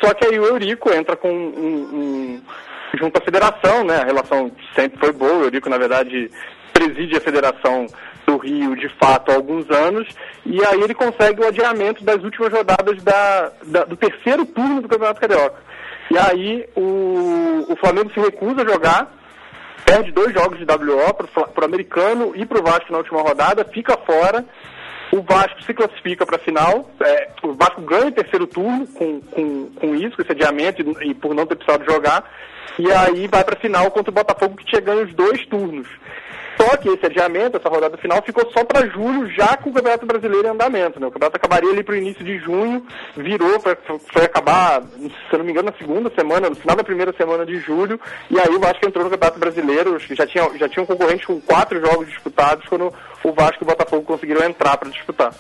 Só 0.04 0.14
que 0.14 0.26
aí 0.26 0.40
o 0.40 0.46
Eurico 0.46 0.94
entra 0.94 1.16
com 1.16 1.32
um, 1.32 1.80
um, 1.94 2.42
junto 2.98 3.18
à 3.18 3.22
federação, 3.22 3.84
né? 3.84 4.02
A 4.02 4.06
relação 4.06 4.52
sempre 4.76 5.00
foi 5.00 5.12
boa, 5.12 5.34
o 5.34 5.44
Eurico, 5.44 5.70
na 5.70 5.78
verdade, 5.78 6.30
preside 6.74 7.16
a 7.16 7.22
federação 7.22 7.88
do 8.26 8.38
Rio 8.38 8.76
de 8.76 8.90
fato 9.00 9.32
há 9.32 9.36
alguns 9.36 9.70
anos, 9.70 10.08
e 10.46 10.64
aí 10.66 10.82
ele 10.82 10.94
consegue 10.94 11.42
o 11.42 11.48
adiamento 11.48 12.04
das 12.04 12.24
últimas 12.24 12.52
rodadas 12.52 13.02
da, 13.04 13.52
da, 13.66 13.86
do 13.86 13.96
terceiro 13.96 14.46
turno 14.46 14.82
do 14.82 14.90
Campeonato 14.90 15.22
Carioca. 15.22 15.64
E 16.12 16.18
aí 16.18 16.68
o, 16.76 17.66
o 17.70 17.76
Flamengo 17.78 18.12
se 18.14 18.20
recusa 18.20 18.62
a 18.62 18.68
jogar, 18.68 19.15
perde 19.86 20.12
dois 20.12 20.34
jogos 20.34 20.58
de 20.58 20.66
WO 20.66 21.14
para 21.14 21.62
o 21.62 21.66
americano 21.66 22.34
e 22.36 22.46
para 22.46 22.60
o 22.60 22.64
Vasco 22.64 22.92
na 22.92 22.98
última 22.98 23.22
rodada, 23.22 23.64
fica 23.66 23.96
fora. 23.98 24.44
O 25.12 25.22
Vasco 25.22 25.62
se 25.64 25.74
classifica 25.74 26.26
para 26.26 26.38
a 26.38 26.40
final. 26.40 26.90
É, 27.00 27.30
o 27.44 27.54
Vasco 27.54 27.82
ganha 27.82 28.08
o 28.08 28.12
terceiro 28.12 28.48
turno 28.48 28.88
com, 28.88 29.22
com, 29.22 29.70
com 29.70 29.96
isso, 29.96 30.16
com 30.16 30.24
esse 30.24 30.32
adiamento 30.32 30.82
e, 30.82 31.12
e 31.12 31.14
por 31.14 31.34
não 31.36 31.46
ter 31.46 31.56
precisado 31.56 31.86
jogar. 31.86 32.30
E 32.80 32.92
aí 32.92 33.28
vai 33.28 33.44
para 33.44 33.56
a 33.56 33.62
final 33.62 33.90
contra 33.92 34.12
o 34.12 34.14
Botafogo 34.14 34.58
que 34.58 34.66
tinha 34.66 34.82
ganho 34.82 35.06
os 35.06 35.14
dois 35.14 35.46
turnos. 35.46 35.88
Só 36.58 36.78
que 36.78 36.90
esse 36.90 37.06
adiamento, 37.06 37.58
essa 37.58 37.70
rodada 37.70 37.98
final, 37.98 38.22
ficou 38.22 38.50
só 38.52 38.64
para 38.64 38.88
julho, 38.88 39.30
já 39.32 39.58
com 39.58 39.70
o 39.70 39.74
Campeonato 39.74 40.06
Brasileiro 40.06 40.48
em 40.48 40.52
andamento. 40.52 41.00
Né? 41.00 41.08
O 41.08 41.12
campeonato 41.12 41.38
acabaria 41.38 41.70
ali 41.70 41.84
para 41.84 41.94
o 41.94 41.98
início 41.98 42.24
de 42.24 42.38
junho, 42.40 42.86
virou, 43.16 43.60
foi, 43.60 43.78
foi 44.12 44.26
acabar, 44.26 44.82
se 44.82 45.38
não 45.38 45.44
me 45.44 45.52
engano, 45.52 45.72
na 45.72 45.78
segunda 45.78 46.12
semana, 46.14 46.50
no 46.50 46.56
final 46.56 46.76
da 46.76 46.84
primeira 46.84 47.14
semana 47.14 47.46
de 47.46 47.60
julho, 47.60 48.00
e 48.30 48.40
aí 48.40 48.50
o 48.50 48.60
Vasco 48.60 48.86
entrou 48.86 49.04
no 49.04 49.10
Campeonato 49.10 49.40
Brasileiro, 49.40 50.00
já 50.00 50.26
tinha, 50.26 50.50
já 50.58 50.70
tinha 50.70 50.84
um 50.84 50.86
concorrente 50.88 51.28
com 51.28 51.40
quatro 51.42 51.80
jogos 51.80 52.08
disputados, 52.08 52.68
quando 52.68 52.94
o 53.24 53.32
Vasco 53.34 53.58
e 53.62 53.64
o 53.64 53.68
Botafogo 53.68 54.04
conseguiram 54.04 54.44
entrar 54.44 54.78
para 54.78 54.90
disputar. 54.90 55.34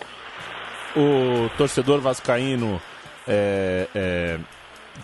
O 0.95 1.49
torcedor 1.57 1.99
vascaíno 1.99 2.81
é, 3.27 3.87
é, 3.93 4.39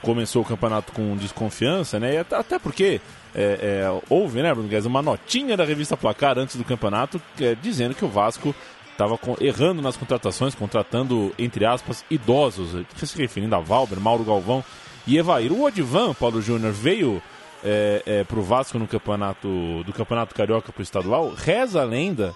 começou 0.02 0.42
o 0.42 0.46
campeonato 0.46 0.94
com 0.94 1.16
desconfiança, 1.18 2.00
né? 2.00 2.16
E 2.16 2.18
até 2.18 2.58
porque 2.58 3.02
é, 3.34 3.84
é, 3.84 4.02
houve, 4.10 4.42
né, 4.42 4.54
Bruno 4.54 4.68
Guedes, 4.68 4.86
uma 4.86 5.02
notinha 5.02 5.56
da 5.56 5.64
revista 5.64 5.96
Placar 5.96 6.38
antes 6.38 6.56
do 6.56 6.64
campeonato 6.64 7.22
é, 7.40 7.56
dizendo 7.56 7.96
que 7.96 8.04
o 8.04 8.08
Vasco 8.08 8.54
estava 8.92 9.18
errando 9.40 9.82
nas 9.82 9.98
contratações, 9.98 10.54
contratando, 10.54 11.34
entre 11.40 11.66
aspas, 11.66 12.06
idosos, 12.10 12.86
se 12.96 13.18
referindo 13.18 13.56
a 13.56 13.60
Valber, 13.60 14.00
Mauro 14.00 14.24
Galvão 14.24 14.64
e 15.08 15.18
Evair. 15.18 15.52
O 15.52 15.64
Odivan, 15.64 16.14
Paulo 16.14 16.42
Júnior, 16.42 16.72
veio 16.72 17.22
é, 17.64 18.04
é, 18.06 18.24
para 18.24 18.40
o 18.40 18.44
Vasco 18.44 18.78
no 18.78 18.88
campeonato 18.88 19.84
do 19.84 19.94
Campeonato 19.94 20.36
Carioca 20.36 20.72
para 20.72 20.80
o 20.80 20.84
estadual. 20.84 21.34
Reza 21.36 21.82
a 21.82 21.86
lenda 21.86 22.36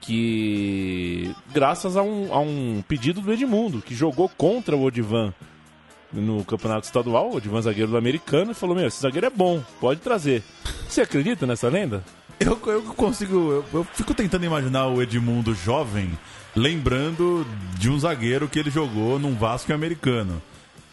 que 0.00 1.34
graças 1.52 1.96
a 1.96 2.02
um, 2.02 2.32
a 2.32 2.40
um 2.40 2.82
pedido 2.86 3.20
do 3.20 3.32
Edmundo, 3.32 3.82
que 3.82 3.94
jogou 3.94 4.28
contra 4.28 4.76
o 4.76 4.84
Odivan 4.84 5.34
no 6.12 6.44
campeonato 6.44 6.86
estadual, 6.86 7.30
o 7.30 7.36
Odivan 7.36 7.62
zagueiro 7.62 7.90
do 7.90 7.96
americano, 7.96 8.50
e 8.52 8.54
falou: 8.54 8.74
Meu, 8.76 8.86
esse 8.86 9.00
zagueiro 9.00 9.26
é 9.26 9.30
bom, 9.30 9.62
pode 9.80 10.00
trazer. 10.00 10.42
Você 10.88 11.00
acredita 11.00 11.46
nessa 11.46 11.68
lenda? 11.68 12.02
Eu, 12.38 12.58
eu 12.66 12.82
consigo. 12.94 13.34
Eu, 13.52 13.64
eu 13.72 13.84
fico 13.94 14.14
tentando 14.14 14.44
imaginar 14.44 14.86
o 14.86 15.02
Edmundo 15.02 15.54
jovem 15.54 16.10
lembrando 16.56 17.46
de 17.78 17.88
um 17.90 17.98
zagueiro 17.98 18.48
que 18.48 18.58
ele 18.58 18.70
jogou 18.70 19.18
num 19.18 19.34
Vasco 19.34 19.72
americano. 19.72 20.40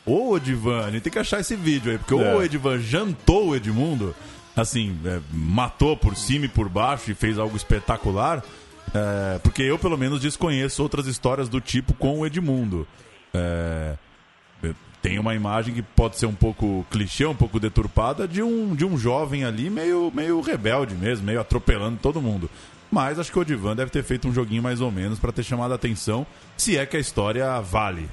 Ou 0.06 0.32
o 0.32 0.38
Edivan, 0.38 0.86
a 0.86 0.92
gente 0.92 1.04
tem 1.04 1.12
que 1.12 1.20
achar 1.20 1.40
esse 1.40 1.56
vídeo 1.56 1.92
aí, 1.92 1.98
porque 1.98 2.14
É. 2.14 2.34
ou 2.34 2.40
o 2.40 2.44
Edivan 2.44 2.80
jantou 2.80 3.50
o 3.50 3.56
Edmundo, 3.56 4.16
assim, 4.56 4.98
é, 5.04 5.20
matou 5.34 5.98
por 5.98 6.16
cima 6.16 6.46
e 6.46 6.50
por 6.50 6.70
baixo 6.70 7.12
e 7.12 7.16
fez 7.16 7.38
algo 7.38 7.58
espetacular, 7.58 8.42
é, 8.94 9.40
porque 9.40 9.64
eu 9.64 9.78
pelo 9.78 9.98
menos 9.98 10.22
desconheço 10.22 10.82
outras 10.82 11.08
histórias 11.08 11.50
do 11.50 11.60
tipo 11.60 11.94
com 11.94 12.20
o 12.20 12.26
Edmundo. 12.26 12.88
É, 13.34 13.96
tem 15.02 15.20
uma 15.20 15.36
imagem 15.36 15.74
que 15.74 15.82
pode 15.82 16.18
ser 16.18 16.26
um 16.26 16.34
pouco 16.34 16.86
clichê, 16.90 17.26
um 17.26 17.36
pouco 17.36 17.60
deturpada, 17.60 18.28
de 18.28 18.42
um, 18.42 18.76
de 18.76 18.86
um 18.86 18.98
jovem 18.98 19.44
ali 19.44 19.70
meio, 19.70 20.12
meio 20.14 20.42
rebelde 20.42 20.96
mesmo, 20.96 21.26
meio 21.26 21.40
atropelando 21.40 22.00
todo 22.02 22.22
mundo. 22.22 22.50
Mas 22.90 23.20
acho 23.20 23.32
que 23.32 23.38
o 23.38 23.42
Odivan 23.42 23.76
deve 23.76 23.92
ter 23.92 24.04
feito 24.04 24.28
um 24.28 24.34
joguinho 24.34 24.64
mais 24.64 24.82
ou 24.82 24.92
menos 24.92 25.20
para 25.20 25.32
ter 25.32 25.44
chamado 25.44 25.72
a 25.72 25.76
atenção, 25.76 26.26
se 26.56 26.78
é 26.78 26.86
que 26.86 26.98
a 26.98 27.00
história 27.00 27.60
vale. 27.60 28.10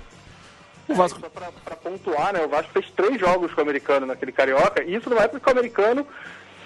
O 0.89 0.95
Vasco. 0.95 1.19
Só 1.21 1.29
pra, 1.29 1.51
pra 1.65 1.77
pontuar, 1.77 2.33
né? 2.33 2.45
O 2.45 2.49
Vasco 2.49 2.73
fez 2.73 2.91
três 2.91 3.19
jogos 3.19 3.53
com 3.53 3.61
o 3.61 3.65
americano 3.65 4.07
naquele 4.07 4.33
carioca, 4.33 4.83
e 4.83 4.95
isso 4.95 5.09
numa 5.09 5.23
época 5.23 5.41
que 5.41 5.49
o 5.49 5.53
americano 5.53 6.07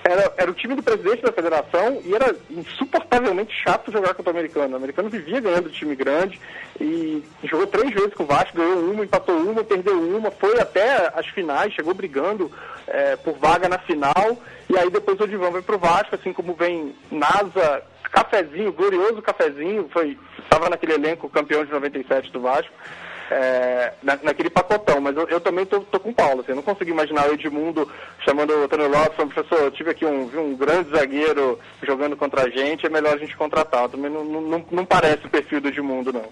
era, 0.05 0.33
era 0.37 0.51
o 0.51 0.55
time 0.55 0.75
do 0.75 0.83
presidente 0.83 1.23
da 1.23 1.33
federação 1.33 2.01
e 2.05 2.15
era 2.15 2.35
insuportavelmente 2.51 3.55
chato 3.63 3.93
jogar 3.93 4.15
contra 4.15 4.33
o 4.33 4.37
americano. 4.37 4.75
O 4.75 4.77
americano 4.77 5.09
vivia 5.09 5.41
ganhando 5.41 5.71
time 5.71 5.95
grande 5.95 6.41
e 6.81 7.23
jogou 7.45 7.67
três 7.67 7.93
vezes 7.93 8.15
com 8.15 8.23
o 8.23 8.27
Vasco, 8.27 8.57
ganhou 8.57 8.91
uma, 8.91 9.05
empatou 9.05 9.37
uma, 9.37 9.65
perdeu 9.65 10.01
uma, 10.01 10.31
foi 10.31 10.59
até 10.61 11.13
as 11.15 11.27
finais, 11.27 11.75
chegou 11.75 11.95
brigando 11.95 12.51
eh, 12.87 13.17
por 13.17 13.35
vaga 13.39 13.69
na 13.69 13.79
final, 13.79 14.39
e 14.69 14.77
aí 14.79 14.91
depois 14.91 15.19
o 15.21 15.25
Odivan 15.25 15.51
vai 15.51 15.63
pro 15.63 15.79
Vasco, 15.79 16.15
assim 16.15 16.33
como 16.33 16.55
vem 16.55 16.95
NASA, 17.11 17.83
Cafezinho, 18.11 18.73
glorioso 18.73 19.21
Cafezinho, 19.21 19.89
foi 19.93 20.17
estava 20.43 20.71
naquele 20.71 20.95
elenco 20.95 21.29
campeão 21.29 21.65
de 21.65 21.71
97 21.71 22.33
do 22.33 22.41
Vasco 22.41 22.73
é, 23.31 23.93
na, 24.03 24.19
naquele 24.23 24.51
pacotão, 24.51 25.01
mas 25.01 25.17
eu, 25.17 25.29
eu 25.29 25.41
também 25.41 25.67
tô, 25.67 25.81
tô 25.81 26.01
com 26.01 26.11
o 26.11 26.15
Paulo, 26.15 26.41
assim, 26.41 26.53
eu 26.53 26.57
não 26.57 26.63
consigo 26.63 26.91
imaginar 26.91 27.29
o 27.29 27.35
Edmundo 27.35 27.91
chamando 28.25 28.51
o 28.51 28.65
Antônio 28.65 28.89
Lopes, 28.89 29.17
falando, 29.17 29.35
professor, 29.35 29.65
eu 29.65 29.71
tive 29.71 29.91
aqui 29.91 30.05
um, 30.05 30.27
vi 30.27 30.39
um 30.39 30.57
grande 30.57 30.91
zagueiro 30.91 31.59
jogando 31.83 32.17
contra 32.17 32.43
a 32.43 32.51
gente, 32.51 32.87
é 32.87 32.89
melhor 32.89 33.15
a 33.15 33.19
gente 33.19 33.37
contratar. 33.37 33.89
Também 33.89 34.11
não, 34.11 34.25
não, 34.25 34.41
não, 34.41 34.65
não 34.71 34.85
parece 34.85 35.27
o 35.27 35.31
perfil 35.31 35.61
do 35.61 35.69
Edmundo, 35.69 36.13
não. 36.13 36.29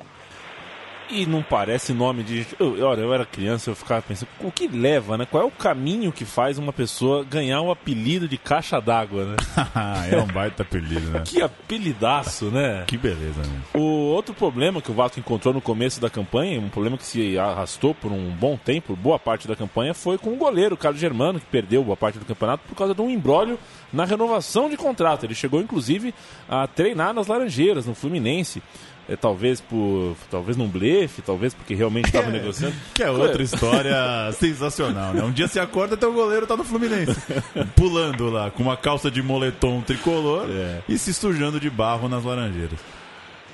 E 1.09 1.25
não 1.25 1.43
parece 1.43 1.93
nome 1.93 2.23
de. 2.25 2.47
Eu, 2.59 2.85
olha, 2.85 3.01
eu 3.01 3.15
era 3.15 3.25
criança, 3.25 3.71
eu 3.71 3.77
ficava 3.77 4.03
pensando, 4.03 4.29
o 4.41 4.51
que 4.51 4.67
leva, 4.67 5.17
né? 5.17 5.27
Qual 5.31 5.43
é 5.43 5.47
o 5.47 5.51
caminho 5.51 6.11
que 6.11 6.25
faz 6.25 6.59
uma 6.59 6.73
pessoa 6.73 7.25
ganhar 7.25 7.61
o 7.61 7.71
apelido 7.71 8.27
de 8.27 8.37
caixa 8.37 8.81
d'água, 8.81 9.25
né? 9.25 9.37
é 10.11 10.21
um 10.21 10.27
baita 10.27 10.63
apelido, 10.63 11.09
né? 11.11 11.23
Que 11.25 11.41
apelidaço, 11.41 12.47
né? 12.47 12.85
Que 12.87 12.97
beleza, 12.97 13.41
né? 13.41 13.63
O 13.75 13.81
outro 13.81 14.35
problema 14.35 14.83
que 14.83 14.91
o 14.91 14.95
Vasco 14.95 15.21
encontrou 15.21 15.55
no 15.55 15.61
começo 15.61 16.01
da 16.01 16.11
campanha, 16.11 16.59
um 16.59 16.69
problema 16.69 16.99
que 16.99 17.05
se 17.05 17.39
arrastou 17.39 17.95
por 17.95 18.11
um 18.11 18.31
bom 18.31 18.57
tempo, 18.57 18.97
boa 18.97 19.19
parte 19.19 19.47
da 19.47 19.55
campanha, 19.55 19.95
foi 19.95 20.19
com 20.19 20.33
o 20.33 20.37
goleiro 20.37 20.77
Carlos 20.77 21.01
Germano, 21.01 21.39
que 21.39 21.47
perdeu 21.47 21.85
boa 21.85 21.97
parte 21.97 22.19
do 22.19 22.25
campeonato 22.25 22.65
por 22.69 22.75
causa 22.75 22.95
de 22.95 23.01
um 23.01 23.09
embrólio 23.09 23.59
na 23.93 24.05
renovação 24.05 24.69
de 24.69 24.77
contrato. 24.77 25.25
Ele 25.25 25.35
chegou, 25.35 25.61
inclusive, 25.61 26.13
a 26.49 26.67
treinar 26.67 27.15
nas 27.15 27.29
Laranjeiras, 27.29 27.87
no 27.87 27.95
Fluminense. 27.95 28.63
É, 29.09 29.15
talvez 29.15 29.61
por. 29.61 30.17
talvez 30.31 30.57
num 30.57 30.67
blefe, 30.67 31.23
talvez 31.23 31.55
porque 31.55 31.75
realmente 31.75 32.07
estava 32.07 32.29
negociando. 32.33 32.75
Que 32.93 33.05
é 33.05 33.11
outra 33.11 33.41
história 33.43 33.95
sensacional, 34.35 35.15
né? 35.15 35.23
Um 35.23 35.31
dia 35.31 35.47
você 35.47 35.61
acorda 35.61 35.95
e 35.95 35.97
teu 35.97 36.13
goleiro 36.13 36.47
tá 36.47 36.57
no 36.57 36.65
Fluminense. 36.65 37.17
Pulando 37.77 38.29
lá, 38.29 38.51
com 38.51 38.63
uma 38.65 38.77
calça 38.77 39.09
de 39.11 39.23
moletom 39.23 39.81
tricolor 39.81 40.47
É. 40.51 40.81
e 40.89 40.99
se 40.99 41.15
sujando 41.15 41.61
de 41.61 41.71
barro 41.71 42.09
nas 42.09 42.25
laranjeiras. 42.25 42.79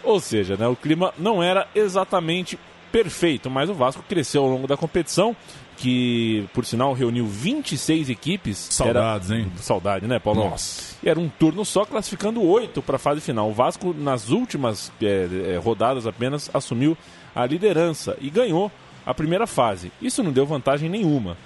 Ou 0.03 0.19
seja, 0.21 0.57
né, 0.57 0.67
o 0.67 0.75
clima 0.75 1.13
não 1.19 1.43
era 1.43 1.69
exatamente 1.75 2.59
perfeito, 2.91 3.49
mas 3.51 3.71
o 3.71 3.75
Vasco 3.75 4.03
cresceu 4.09 4.43
ao 4.43 4.49
longo 4.49 4.67
da 4.67 4.77
competição, 4.77 5.35
que 5.77 6.49
por 6.53 6.65
sinal 6.65 6.93
reuniu 6.93 7.27
26 7.27 8.09
equipes. 8.11 8.57
Saudades, 8.71 9.31
Era- 9.31 9.41
hein? 9.41 9.53
Saudade, 9.57 10.07
né, 10.07 10.19
Paulo? 10.19 10.49
Nossa. 10.51 10.95
E 11.03 11.09
era 11.09 11.19
um 11.19 11.29
turno 11.29 11.65
só, 11.65 11.85
classificando 11.85 12.41
oito 12.43 12.81
para 12.83 12.97
a 12.97 12.99
fase 12.99 13.21
final. 13.21 13.49
O 13.51 13.53
Vasco, 13.53 13.93
nas 13.99 14.29
últimas 14.31 14.93
é, 15.03 15.55
é, 15.55 15.57
rodadas 15.57 16.07
apenas, 16.07 16.51
assumiu 16.55 16.97
a 17.35 17.45
liderança 17.47 18.17
e 18.21 18.31
ganhou 18.31 18.71
a 19.05 19.13
primeira 19.13 19.47
fase. 19.47 19.91
Isso 20.01 20.23
não 20.23 20.31
deu 20.31 20.47
vantagem 20.47 20.89
nenhuma. 20.89 21.37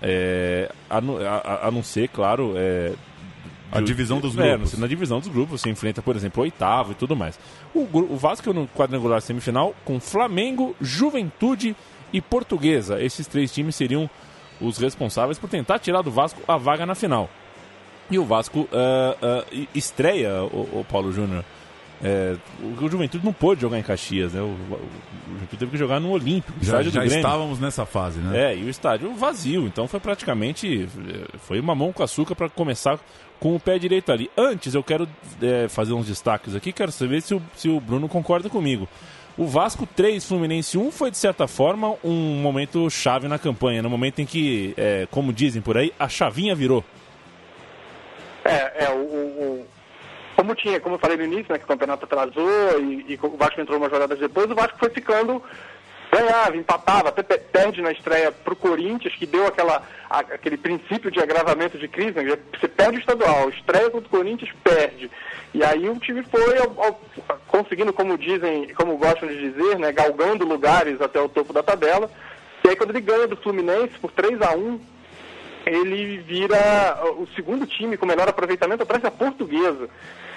É, 0.00 0.70
a, 0.90 0.98
a- 0.98 1.68
a- 1.68 1.70
não 1.70 1.82
ser, 1.82 2.08
claro, 2.08 2.52
é, 2.56 2.92
A 3.72 3.80
divisão 3.80 4.20
dos 4.20 4.36
é, 4.38 4.50
grupos. 4.56 4.78
na 4.78 4.86
divisão 4.86 5.18
dos 5.18 5.28
grupos, 5.28 5.60
você 5.60 5.70
enfrenta, 5.70 6.02
por 6.02 6.14
exemplo, 6.14 6.40
o 6.40 6.44
oitavo 6.44 6.92
e 6.92 6.94
tudo 6.94 7.16
mais. 7.16 7.38
O, 7.74 7.80
o 8.12 8.16
Vasco 8.16 8.52
no 8.52 8.68
quadrangular 8.68 9.20
semifinal 9.22 9.74
com 9.84 9.98
Flamengo, 9.98 10.76
Juventude 10.80 11.74
e 12.12 12.20
Portuguesa. 12.20 13.00
Esses 13.02 13.26
três 13.26 13.52
times 13.52 13.74
seriam 13.76 14.08
os 14.60 14.78
responsáveis 14.78 15.38
por 15.38 15.48
tentar 15.50 15.78
tirar 15.78 16.02
do 16.02 16.10
Vasco 16.10 16.40
a 16.48 16.56
vaga 16.56 16.86
na 16.86 16.94
final. 16.94 17.28
E 18.10 18.18
o 18.18 18.24
Vasco 18.24 18.68
ah, 18.72 19.44
e- 19.52 19.68
estreia, 19.74 20.42
o, 20.44 20.84
Paulo 20.88 21.12
Júnior. 21.12 21.44
É, 22.02 22.36
o, 22.62 22.84
o 22.84 22.88
Juventude 22.90 23.24
não 23.24 23.32
pôde 23.32 23.62
jogar 23.62 23.78
em 23.78 23.82
Caxias, 23.82 24.32
né? 24.34 24.40
O, 24.40 24.44
o- 24.44 24.80
o 25.28 25.32
Juventude 25.32 25.56
teve 25.58 25.70
que 25.72 25.76
jogar 25.78 25.98
no 25.98 26.10
Olímpico, 26.10 26.52
Já, 26.62 26.82
já 26.82 27.00
estávamos 27.16 27.58
nessa 27.58 27.84
fase, 27.86 28.18
né? 28.20 28.52
É, 28.52 28.56
e 28.56 28.64
o 28.64 28.68
estádio 28.68 29.12
vazio, 29.14 29.66
então 29.66 29.88
foi 29.88 29.98
praticamente 29.98 30.86
foi 31.40 31.58
uma 31.58 31.74
mão 31.74 31.92
com 31.92 32.02
açúcar 32.02 32.34
para 32.34 32.48
começar 32.50 32.98
com 33.40 33.56
o 33.56 33.60
pé 33.60 33.78
direito 33.78 34.12
ali. 34.12 34.30
Antes 34.36 34.74
eu 34.74 34.82
quero 34.82 35.08
eh, 35.42 35.68
fazer 35.68 35.92
uns 35.94 36.06
destaques 36.06 36.54
aqui, 36.54 36.72
quero 36.72 36.92
saber 36.92 37.20
se 37.22 37.34
o, 37.34 37.42
se 37.54 37.68
o 37.68 37.80
Bruno 37.80 38.08
concorda 38.08 38.48
comigo. 38.48 38.88
O 39.38 39.46
Vasco 39.46 39.86
3, 39.86 40.24
Fluminense 40.24 40.78
1 40.78 40.90
foi 40.90 41.10
de 41.10 41.18
certa 41.18 41.46
forma 41.46 41.94
um 42.02 42.40
momento 42.40 42.88
chave 42.88 43.28
na 43.28 43.38
campanha, 43.38 43.82
no 43.82 43.90
momento 43.90 44.20
em 44.20 44.26
que, 44.26 44.72
eh, 44.78 45.06
como 45.10 45.30
dizem 45.32 45.60
por 45.60 45.76
aí, 45.76 45.92
a 45.98 46.08
chavinha 46.08 46.54
virou. 46.54 46.82
É, 48.44 48.84
é 48.86 48.90
o, 48.90 48.96
o- 48.96 49.60
o- 49.60 49.66
como 50.36 50.54
tinha, 50.54 50.78
como 50.80 50.94
eu 50.94 50.98
falei 50.98 51.16
no 51.16 51.24
início, 51.24 51.52
né, 51.52 51.58
que 51.58 51.64
o 51.64 51.68
campeonato 51.68 52.04
atrasou 52.04 52.80
e, 52.80 53.06
e 53.14 53.18
o 53.22 53.36
Vasco 53.36 53.60
entrou 53.60 53.78
umas 53.78 53.90
rodadas 53.92 54.18
depois, 54.18 54.50
o 54.50 54.54
Vasco 54.54 54.78
foi 54.78 54.90
ficando 54.90 55.42
ganhava, 56.10 56.56
empatava, 56.56 57.08
até 57.10 57.22
pe- 57.22 57.36
perde 57.38 57.82
na 57.82 57.90
estreia 57.92 58.30
pro 58.32 58.54
Corinthians, 58.56 59.14
que 59.16 59.26
deu 59.26 59.46
aquela, 59.46 59.82
aquele 60.08 60.56
princípio 60.56 61.10
de 61.10 61.20
agravamento 61.20 61.76
de 61.76 61.88
crise, 61.88 62.12
né? 62.12 62.38
Você 62.58 62.68
perde 62.68 62.96
o 62.96 63.00
estadual, 63.00 63.50
estreia 63.50 63.90
contra 63.90 64.06
o 64.06 64.10
Corinthians, 64.10 64.50
perde. 64.64 65.10
E 65.54 65.64
aí 65.64 65.88
o 65.88 65.98
time 65.98 66.22
foi 66.24 66.58
ao- 66.58 66.74
ao- 66.84 67.00
conseguindo, 67.48 67.92
como 67.92 68.18
dizem, 68.18 68.68
como 68.74 68.96
gostam 68.98 69.28
de 69.28 69.38
dizer, 69.50 69.78
né, 69.78 69.90
galgando 69.92 70.44
lugares 70.46 71.00
até 71.00 71.20
o 71.20 71.28
topo 71.28 71.52
da 71.52 71.62
tabela. 71.62 72.10
E 72.64 72.68
aí 72.68 72.76
quando 72.76 72.90
ele 72.90 73.00
ganha 73.00 73.26
do 73.26 73.36
Fluminense 73.36 73.98
por 74.00 74.10
3 74.12 74.40
a 74.42 74.52
1 74.54 74.78
ele 75.64 76.18
vira 76.18 76.56
o 77.16 77.26
segundo 77.34 77.66
time 77.66 77.96
com 77.96 78.06
melhor 78.06 78.28
aproveitamento, 78.28 78.86
parece 78.86 79.06
a 79.06 79.10
portuguesa. 79.10 79.88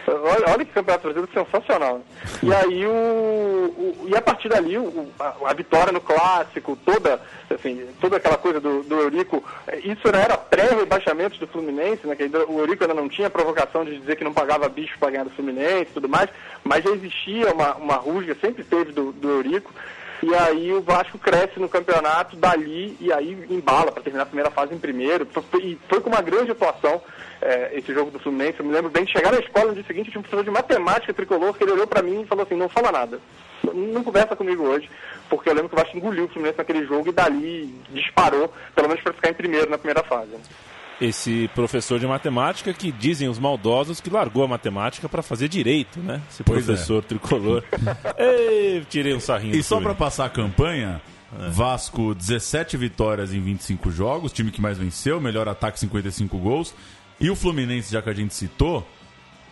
Olha, 0.07 0.51
olha 0.53 0.65
que 0.65 0.71
campeonato 0.71 1.03
brasileiro 1.07 1.31
sensacional. 1.33 1.97
né? 1.99 2.03
E 2.43 2.53
aí 2.53 2.85
o, 2.87 2.89
o- 2.91 4.05
e 4.07 4.15
a 4.15 4.21
partir 4.21 4.49
dali 4.49 4.77
o- 4.77 5.07
a, 5.19 5.33
a 5.45 5.53
vitória 5.53 5.91
no 5.91 6.01
clássico, 6.01 6.75
toda 6.85 7.21
assim, 7.53 7.85
toda 8.01 8.17
aquela 8.17 8.37
coisa 8.37 8.59
do, 8.59 8.81
do 8.83 8.95
Eurico, 9.01 9.43
isso 9.83 10.11
não 10.11 10.19
era 10.19 10.37
pré-rebaixamento 10.37 11.37
do 11.39 11.47
Fluminense, 11.47 12.05
né? 12.07 12.15
Que 12.15 12.23
o 12.25 12.59
Eurico 12.59 12.83
ainda 12.83 12.93
não 12.93 13.07
tinha 13.09 13.29
provocação 13.29 13.85
de 13.85 13.99
dizer 13.99 14.15
que 14.15 14.23
não 14.23 14.33
pagava 14.33 14.67
bicho 14.69 14.97
para 14.99 15.11
ganhar 15.11 15.23
do 15.25 15.29
Fluminense 15.31 15.89
e 15.91 15.93
tudo 15.93 16.09
mais, 16.09 16.29
mas 16.63 16.83
já 16.83 16.91
existia 16.91 17.51
uma, 17.53 17.75
uma 17.75 17.95
rusga, 17.95 18.35
sempre 18.41 18.63
teve 18.63 18.91
do, 18.91 19.11
do 19.11 19.29
Eurico. 19.29 19.71
E 20.21 20.35
aí 20.35 20.73
o 20.73 20.81
Vasco 20.81 21.17
cresce 21.17 21.59
no 21.59 21.69
campeonato 21.69 22.35
dali 22.35 22.97
e 22.99 23.11
aí 23.11 23.45
embala 23.49 23.91
para 23.91 24.03
terminar 24.03 24.23
a 24.23 24.27
primeira 24.27 24.51
fase 24.51 24.73
em 24.73 24.79
primeiro. 24.79 25.27
E 25.61 25.79
foi 25.87 26.01
com 26.01 26.09
uma 26.09 26.21
grande 26.21 26.51
atuação 26.51 27.01
eh, 27.41 27.71
esse 27.73 27.93
jogo 27.93 28.11
do 28.11 28.19
Fluminense. 28.19 28.59
Eu 28.59 28.65
me 28.65 28.73
lembro 28.73 28.91
bem 28.91 29.05
de 29.05 29.11
chegar 29.11 29.31
na 29.31 29.39
escola 29.39 29.67
no 29.67 29.73
dia 29.73 29.83
seguinte, 29.83 30.11
tinha 30.11 30.19
um 30.19 30.23
professor 30.23 30.43
de 30.43 30.51
matemática 30.51 31.13
tricolor 31.13 31.53
que 31.53 31.63
ele 31.63 31.71
olhou 31.71 31.87
para 31.87 32.01
mim 32.01 32.21
e 32.21 32.27
falou 32.27 32.43
assim, 32.43 32.55
não 32.55 32.67
fala 32.67 32.91
nada. 32.91 33.19
Não, 33.63 33.73
não 33.73 34.03
conversa 34.03 34.35
comigo 34.35 34.63
hoje, 34.63 34.89
porque 35.29 35.49
eu 35.49 35.53
lembro 35.53 35.69
que 35.69 35.75
o 35.75 35.77
Vasco 35.77 35.97
engoliu 35.97 36.25
o 36.25 36.27
Fluminense 36.27 36.57
naquele 36.57 36.85
jogo 36.85 37.09
e 37.09 37.13
dali 37.13 37.75
disparou, 37.89 38.53
pelo 38.75 38.87
menos 38.89 39.01
para 39.01 39.13
ficar 39.13 39.29
em 39.29 39.33
primeiro 39.33 39.69
na 39.69 39.77
primeira 39.77 40.03
fase. 40.03 40.31
Esse 41.01 41.49
professor 41.55 41.99
de 41.99 42.05
matemática 42.05 42.73
que 42.73 42.91
dizem 42.91 43.29
os 43.29 43.39
maldosos 43.39 44.01
que 44.01 44.09
largou 44.09 44.43
a 44.43 44.47
matemática 44.47 45.07
para 45.07 45.21
fazer 45.23 45.47
direito, 45.47 45.99
né? 45.99 46.21
Esse 46.29 46.43
Pois 46.43 46.63
é. 46.63 46.73
professor 46.73 47.03
tricolor. 47.03 47.63
Ei, 48.17 48.85
tirei 48.89 49.13
um 49.13 49.19
sarrinho. 49.19 49.55
E 49.55 49.63
só 49.63 49.75
Fluminense. 49.75 49.97
passar 49.99 50.25
a 50.25 50.29
campanha, 50.29 51.01
Vasco 51.51 52.13
17 52.13 52.75
vitórias 52.75 53.33
em 53.33 53.39
25 53.39 53.91
jogos, 53.91 54.33
time 54.33 54.51
que 54.51 54.61
mais 54.61 54.77
venceu, 54.77 55.21
melhor 55.21 55.47
ataque 55.47 55.79
55 55.79 56.37
gols. 56.37 56.73
E 57.19 57.29
o 57.29 57.35
Fluminense, 57.35 57.91
já 57.91 58.01
que 58.01 58.09
a 58.09 58.13
gente 58.13 58.33
citou, 58.33 58.85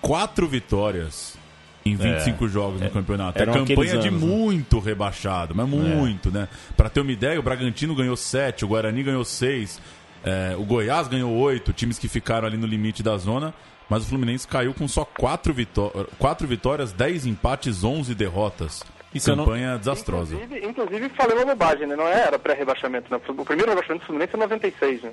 quatro 0.01 0.47
vitórias 0.47 1.37
em 1.85 1.95
25 1.95 2.47
jogos 2.47 2.81
no 2.81 2.89
campeonato. 2.89 3.39
É 3.39 3.43
eram 3.43 3.53
campanha 3.53 3.73
aqueles 3.73 4.01
de 4.01 4.07
anos, 4.09 4.21
né? 4.21 4.27
muito 4.27 4.79
rebaixado, 4.79 5.55
mas 5.55 5.67
muito, 5.67 6.29
né? 6.31 6.47
Pra 6.75 6.89
ter 6.89 6.99
uma 6.99 7.11
ideia, 7.11 7.39
o 7.39 7.43
Bragantino 7.43 7.95
ganhou 7.95 8.17
7, 8.17 8.65
o 8.65 8.67
Guarani 8.67 9.03
ganhou 9.03 9.23
6, 9.23 9.81
é, 10.23 10.55
o 10.57 10.63
Goiás 10.63 11.07
ganhou 11.07 11.31
8, 11.35 11.71
times 11.73 11.97
que 11.99 12.07
ficaram 12.07 12.47
ali 12.47 12.57
no 12.57 12.67
limite 12.67 13.01
da 13.03 13.17
zona, 13.17 13.53
mas 13.89 14.03
o 14.03 14.07
Fluminense 14.07 14.47
caiu 14.47 14.73
com 14.73 14.87
só 14.87 15.05
4, 15.05 15.53
vitó 15.53 15.89
quatro 16.19 16.45
vitórias, 16.47 16.91
10 16.91 17.25
empates, 17.25 17.83
11 17.83 18.13
derrotas. 18.13 18.83
Isso 19.13 19.31
eu 19.31 19.35
não- 19.37 19.45
campanha 19.45 19.77
desastrosa. 19.77 20.35
Inclusive, 20.35 20.67
inclusive 20.67 21.09
falei 21.15 21.37
uma 21.37 21.45
bobagem, 21.45 21.87
né? 21.87 21.95
Não 21.95 22.07
era 22.07 22.37
pré-rebaixamento, 22.37 23.07
né? 23.09 23.19
O 23.27 23.45
primeiro 23.45 23.71
rebaixamento 23.71 24.03
do 24.03 24.07
Fluminense 24.07 24.35
é 24.35 24.37
96, 24.37 25.01
né? 25.01 25.11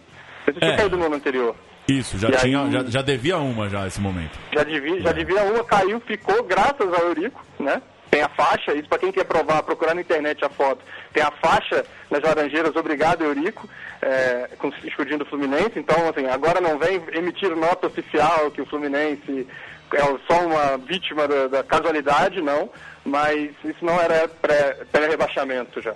Tinha 0.58 0.72
É. 0.72 0.76
caído 0.76 0.96
no 0.96 1.06
ano 1.06 1.14
anterior. 1.14 1.54
Isso, 1.86 2.18
já, 2.18 2.28
E 2.28 2.32
tinha, 2.38 2.62
aí- 2.64 2.72
já, 2.72 2.84
já 2.84 3.02
devia 3.02 3.38
uma 3.38 3.68
já 3.68 3.86
esse 3.86 4.00
momento. 4.00 4.36
Já 4.52 4.64
devia, 4.64 5.00
já 5.00 5.12
devia 5.12 5.42
uma, 5.44 5.62
caiu, 5.64 6.00
ficou 6.00 6.42
graças 6.42 6.92
ao 6.92 7.06
Eurico, 7.06 7.42
né? 7.60 7.80
Tem 8.14 8.22
a 8.22 8.28
faixa, 8.28 8.72
isso 8.74 8.88
para 8.88 8.98
quem 8.98 9.10
quer 9.10 9.24
provar, 9.24 9.60
procurar 9.64 9.92
na 9.92 10.00
internet 10.00 10.44
a 10.44 10.48
foto. 10.48 10.84
Tem 11.12 11.20
a 11.20 11.32
faixa 11.32 11.84
nas 12.08 12.22
Laranjeiras, 12.22 12.76
obrigado 12.76 13.24
Eurico, 13.24 13.68
é, 14.00 14.50
com 14.56 14.70
do 14.70 15.24
Fluminense. 15.26 15.72
Então, 15.74 15.96
assim, 16.08 16.24
agora 16.26 16.60
não 16.60 16.78
vem 16.78 17.02
emitir 17.12 17.56
nota 17.56 17.88
oficial 17.88 18.52
que 18.52 18.62
o 18.62 18.66
Fluminense 18.66 19.48
é 19.92 20.00
só 20.30 20.46
uma 20.46 20.78
vítima 20.78 21.26
da, 21.26 21.48
da 21.48 21.64
casualidade, 21.64 22.40
não. 22.40 22.70
Mas 23.04 23.50
isso 23.64 23.84
não 23.84 24.00
era 24.00 24.28
pré- 24.28 24.84
pré-rebaixamento 24.92 25.82
já. 25.82 25.94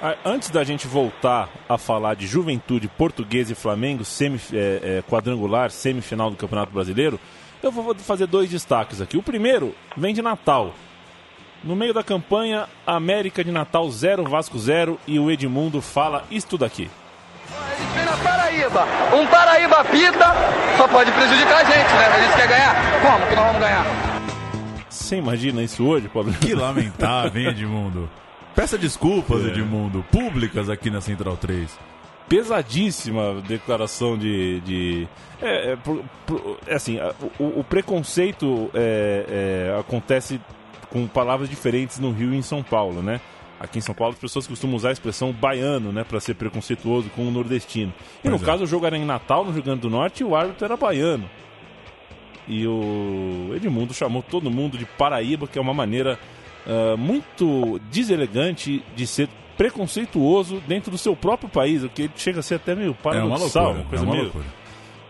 Ah, 0.00 0.16
Antes 0.24 0.48
da 0.48 0.64
gente 0.64 0.86
voltar 0.86 1.50
a 1.68 1.76
falar 1.76 2.14
de 2.16 2.26
Juventude, 2.26 2.88
Portuguesa 2.88 3.52
e 3.52 3.54
Flamengo, 3.54 4.02
semi, 4.02 4.40
é, 4.50 4.98
é, 4.98 5.02
quadrangular, 5.02 5.70
semifinal 5.70 6.30
do 6.30 6.36
Campeonato 6.36 6.72
Brasileiro, 6.72 7.20
eu 7.62 7.70
vou 7.70 7.94
fazer 7.96 8.26
dois 8.26 8.48
destaques 8.48 9.02
aqui. 9.02 9.18
O 9.18 9.22
primeiro 9.22 9.74
vem 9.94 10.14
de 10.14 10.22
Natal. 10.22 10.72
No 11.64 11.74
meio 11.74 11.94
da 11.94 12.02
campanha, 12.02 12.66
América 12.86 13.42
de 13.42 13.50
Natal 13.50 13.90
0, 13.90 14.24
Vasco 14.24 14.58
0 14.58 14.98
e 15.06 15.18
o 15.18 15.30
Edmundo 15.30 15.80
fala 15.80 16.24
isto 16.30 16.58
daqui. 16.58 16.90
Vem 17.94 18.04
na 18.04 18.16
Paraíba. 18.18 18.86
Um 19.16 19.26
Paraíba 19.26 19.84
pita 19.84 20.34
só 20.76 20.86
pode 20.88 21.10
prejudicar 21.12 21.60
a 21.60 21.64
gente, 21.64 21.92
né? 21.94 22.06
A 22.06 22.20
gente 22.22 22.36
quer 22.36 22.48
ganhar. 22.48 22.74
Como 23.00 23.26
que 23.26 23.34
nós 23.34 23.46
vamos 23.46 23.60
ganhar? 23.60 23.86
Você 24.90 25.16
imagina 25.16 25.62
isso 25.62 25.86
hoje, 25.86 26.08
Paulo? 26.08 26.32
Que 26.34 26.54
lamentável, 26.54 27.40
hein, 27.42 27.48
Edmundo? 27.48 28.10
Peça 28.54 28.76
desculpas, 28.78 29.42
É. 29.44 29.48
Edmundo, 29.48 30.04
públicas 30.12 30.68
aqui 30.68 30.90
na 30.90 31.00
Central 31.00 31.36
3. 31.36 31.76
pesadíssima 32.28 33.42
declaração 33.46 34.16
de. 34.18 34.60
de 34.60 35.08
é, 35.42 35.72
é, 35.72 35.76
por- 35.76 36.02
por- 36.26 36.58
é 36.66 36.74
assim, 36.74 36.98
a- 36.98 37.12
o, 37.38 37.60
o 37.60 37.64
preconceito 37.64 38.70
é, 38.74 39.70
é, 39.74 39.80
acontece 39.80 40.40
com 40.94 41.08
palavras 41.08 41.50
diferentes 41.50 41.98
no 41.98 42.12
Rio 42.12 42.32
e 42.32 42.36
em 42.36 42.42
São 42.42 42.62
Paulo, 42.62 43.02
né? 43.02 43.20
Aqui 43.58 43.78
em 43.78 43.80
São 43.80 43.94
Paulo 43.96 44.14
as 44.14 44.20
pessoas 44.20 44.46
costumam 44.46 44.76
usar 44.76 44.90
a 44.90 44.92
expressão 44.92 45.32
baiano, 45.32 45.90
né, 45.90 46.04
para 46.04 46.20
ser 46.20 46.34
preconceituoso 46.34 47.10
com 47.10 47.26
o 47.26 47.32
nordestino. 47.32 47.92
E 48.22 48.28
no 48.28 48.36
Pois 48.38 48.42
é. 48.42 48.46
caso 48.46 48.62
o 48.62 48.66
jogo 48.66 48.86
era 48.86 48.96
em 48.96 49.04
Natal, 49.04 49.44
no 49.44 49.50
Rio 49.50 49.62
Grande 49.62 49.80
do 49.80 49.90
Norte, 49.90 50.22
e 50.22 50.24
o 50.24 50.36
árbitro 50.36 50.64
era 50.64 50.76
baiano. 50.76 51.28
E 52.46 52.64
o 52.64 53.50
Edmundo 53.56 53.92
chamou 53.92 54.22
todo 54.22 54.48
mundo 54.50 54.78
de 54.78 54.84
Paraíba, 54.84 55.48
que 55.48 55.58
é 55.58 55.60
uma 55.60 55.74
maneira 55.74 56.16
ah, 56.64 56.96
muito 56.96 57.80
deselegante 57.90 58.84
de 58.94 59.04
ser 59.04 59.28
preconceituoso 59.56 60.62
dentro 60.66 60.92
do 60.92 60.98
seu 60.98 61.16
próprio 61.16 61.48
país, 61.48 61.82
o 61.82 61.88
que 61.88 62.08
chega 62.14 62.38
a 62.38 62.42
ser 62.42 62.56
até 62.56 62.74
meio 62.74 62.96
É 63.04 63.08
uma 63.08 63.36
paradoxal, 63.36 63.74
loucura, 63.74 63.80
uma 63.80 63.88
coisa 63.88 64.04
é 64.04 64.06
uma 64.06 64.16
meio... 64.16 64.32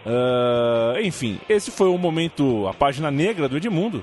Ah, 0.06 1.02
enfim, 1.02 1.38
esse 1.46 1.70
foi 1.70 1.88
o 1.88 1.98
momento, 1.98 2.66
a 2.68 2.72
página 2.72 3.10
negra 3.10 3.48
do 3.50 3.58
Edmundo 3.58 4.02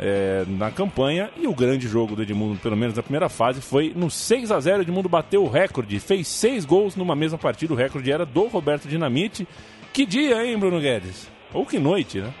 é, 0.00 0.44
na 0.46 0.70
campanha 0.70 1.30
e 1.36 1.46
o 1.46 1.54
grande 1.54 1.88
jogo 1.88 2.16
do 2.16 2.22
Edmundo, 2.22 2.58
pelo 2.58 2.76
menos 2.76 2.96
na 2.96 3.02
primeira 3.02 3.28
fase, 3.28 3.60
foi 3.60 3.92
no 3.94 4.10
6 4.10 4.50
a 4.50 4.60
0 4.60 4.78
o 4.78 4.82
Edmundo 4.82 5.08
bateu 5.08 5.44
o 5.44 5.48
recorde, 5.48 5.98
fez 6.00 6.28
seis 6.28 6.64
gols 6.64 6.96
numa 6.96 7.14
mesma 7.14 7.38
partida, 7.38 7.72
o 7.72 7.76
recorde 7.76 8.10
era 8.10 8.26
do 8.26 8.46
Roberto 8.46 8.88
Dinamite. 8.88 9.46
Que 9.92 10.06
dia, 10.06 10.44
hein, 10.44 10.58
Bruno 10.58 10.80
Guedes? 10.80 11.28
Ou 11.52 11.66
que 11.66 11.78
noite, 11.78 12.20
né? 12.20 12.32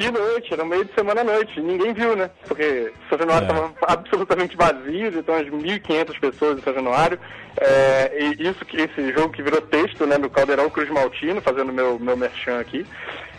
Que 0.00 0.10
noite, 0.10 0.54
era 0.54 0.64
meio 0.64 0.82
de 0.82 0.94
semana 0.94 1.20
à 1.20 1.24
noite. 1.24 1.60
Ninguém 1.60 1.92
viu, 1.92 2.16
né? 2.16 2.30
Porque 2.48 2.90
São 3.10 3.18
Januário 3.18 3.46
É. 3.46 3.50
estava 3.50 3.74
absolutamente 3.82 4.56
vazio, 4.56 5.18
então 5.18 5.34
as 5.34 5.46
1.500 5.46 6.18
pessoas 6.18 6.58
em 6.58 6.62
São 6.62 6.72
Januário. 6.72 7.18
É, 7.60 8.10
e 8.18 8.48
isso 8.48 8.64
que 8.64 8.78
esse 8.78 9.12
jogo 9.12 9.28
que 9.28 9.42
virou 9.42 9.60
texto, 9.60 10.06
né, 10.06 10.16
no 10.16 10.30
Caldeirão 10.30 10.70
Cruz 10.70 10.88
Maltino, 10.88 11.42
fazendo 11.42 11.70
meu, 11.70 11.98
meu 11.98 12.16
merchan 12.16 12.60
aqui. 12.60 12.86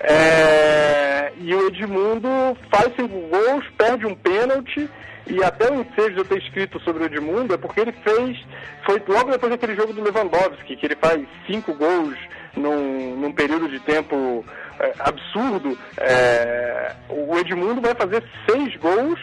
É, 0.02 1.34
e 1.40 1.52
o 1.56 1.66
Edmundo 1.68 2.30
faz 2.70 2.96
cinco 2.96 3.20
gols, 3.28 3.66
perde 3.76 4.06
um 4.06 4.14
pênalti. 4.14 4.88
E 5.26 5.44
até 5.44 5.72
o 5.72 5.82
ensejo 5.82 6.12
de 6.12 6.18
eu 6.20 6.26
ter 6.26 6.44
escrito 6.44 6.80
sobre 6.82 7.02
o 7.04 7.06
Edmundo 7.08 7.56
é 7.56 7.58
porque 7.58 7.80
ele 7.80 7.92
fez. 8.04 8.38
Foi 8.86 9.02
logo 9.08 9.32
depois 9.32 9.52
daquele 9.52 9.76
jogo 9.76 9.94
do 9.94 10.04
Lewandowski, 10.04 10.76
que 10.76 10.86
ele 10.86 10.96
faz 10.96 11.26
cinco 11.48 11.74
gols 11.74 12.18
num, 12.56 13.16
num 13.16 13.32
período 13.32 13.70
de 13.70 13.80
tempo 13.80 14.46
é, 14.80 14.94
absurdo. 15.00 15.78
É, 15.98 16.94
o 17.10 17.38
Edmundo 17.38 17.82
vai 17.82 17.94
fazer 17.96 18.24
seis 18.50 18.76
gols 18.78 19.20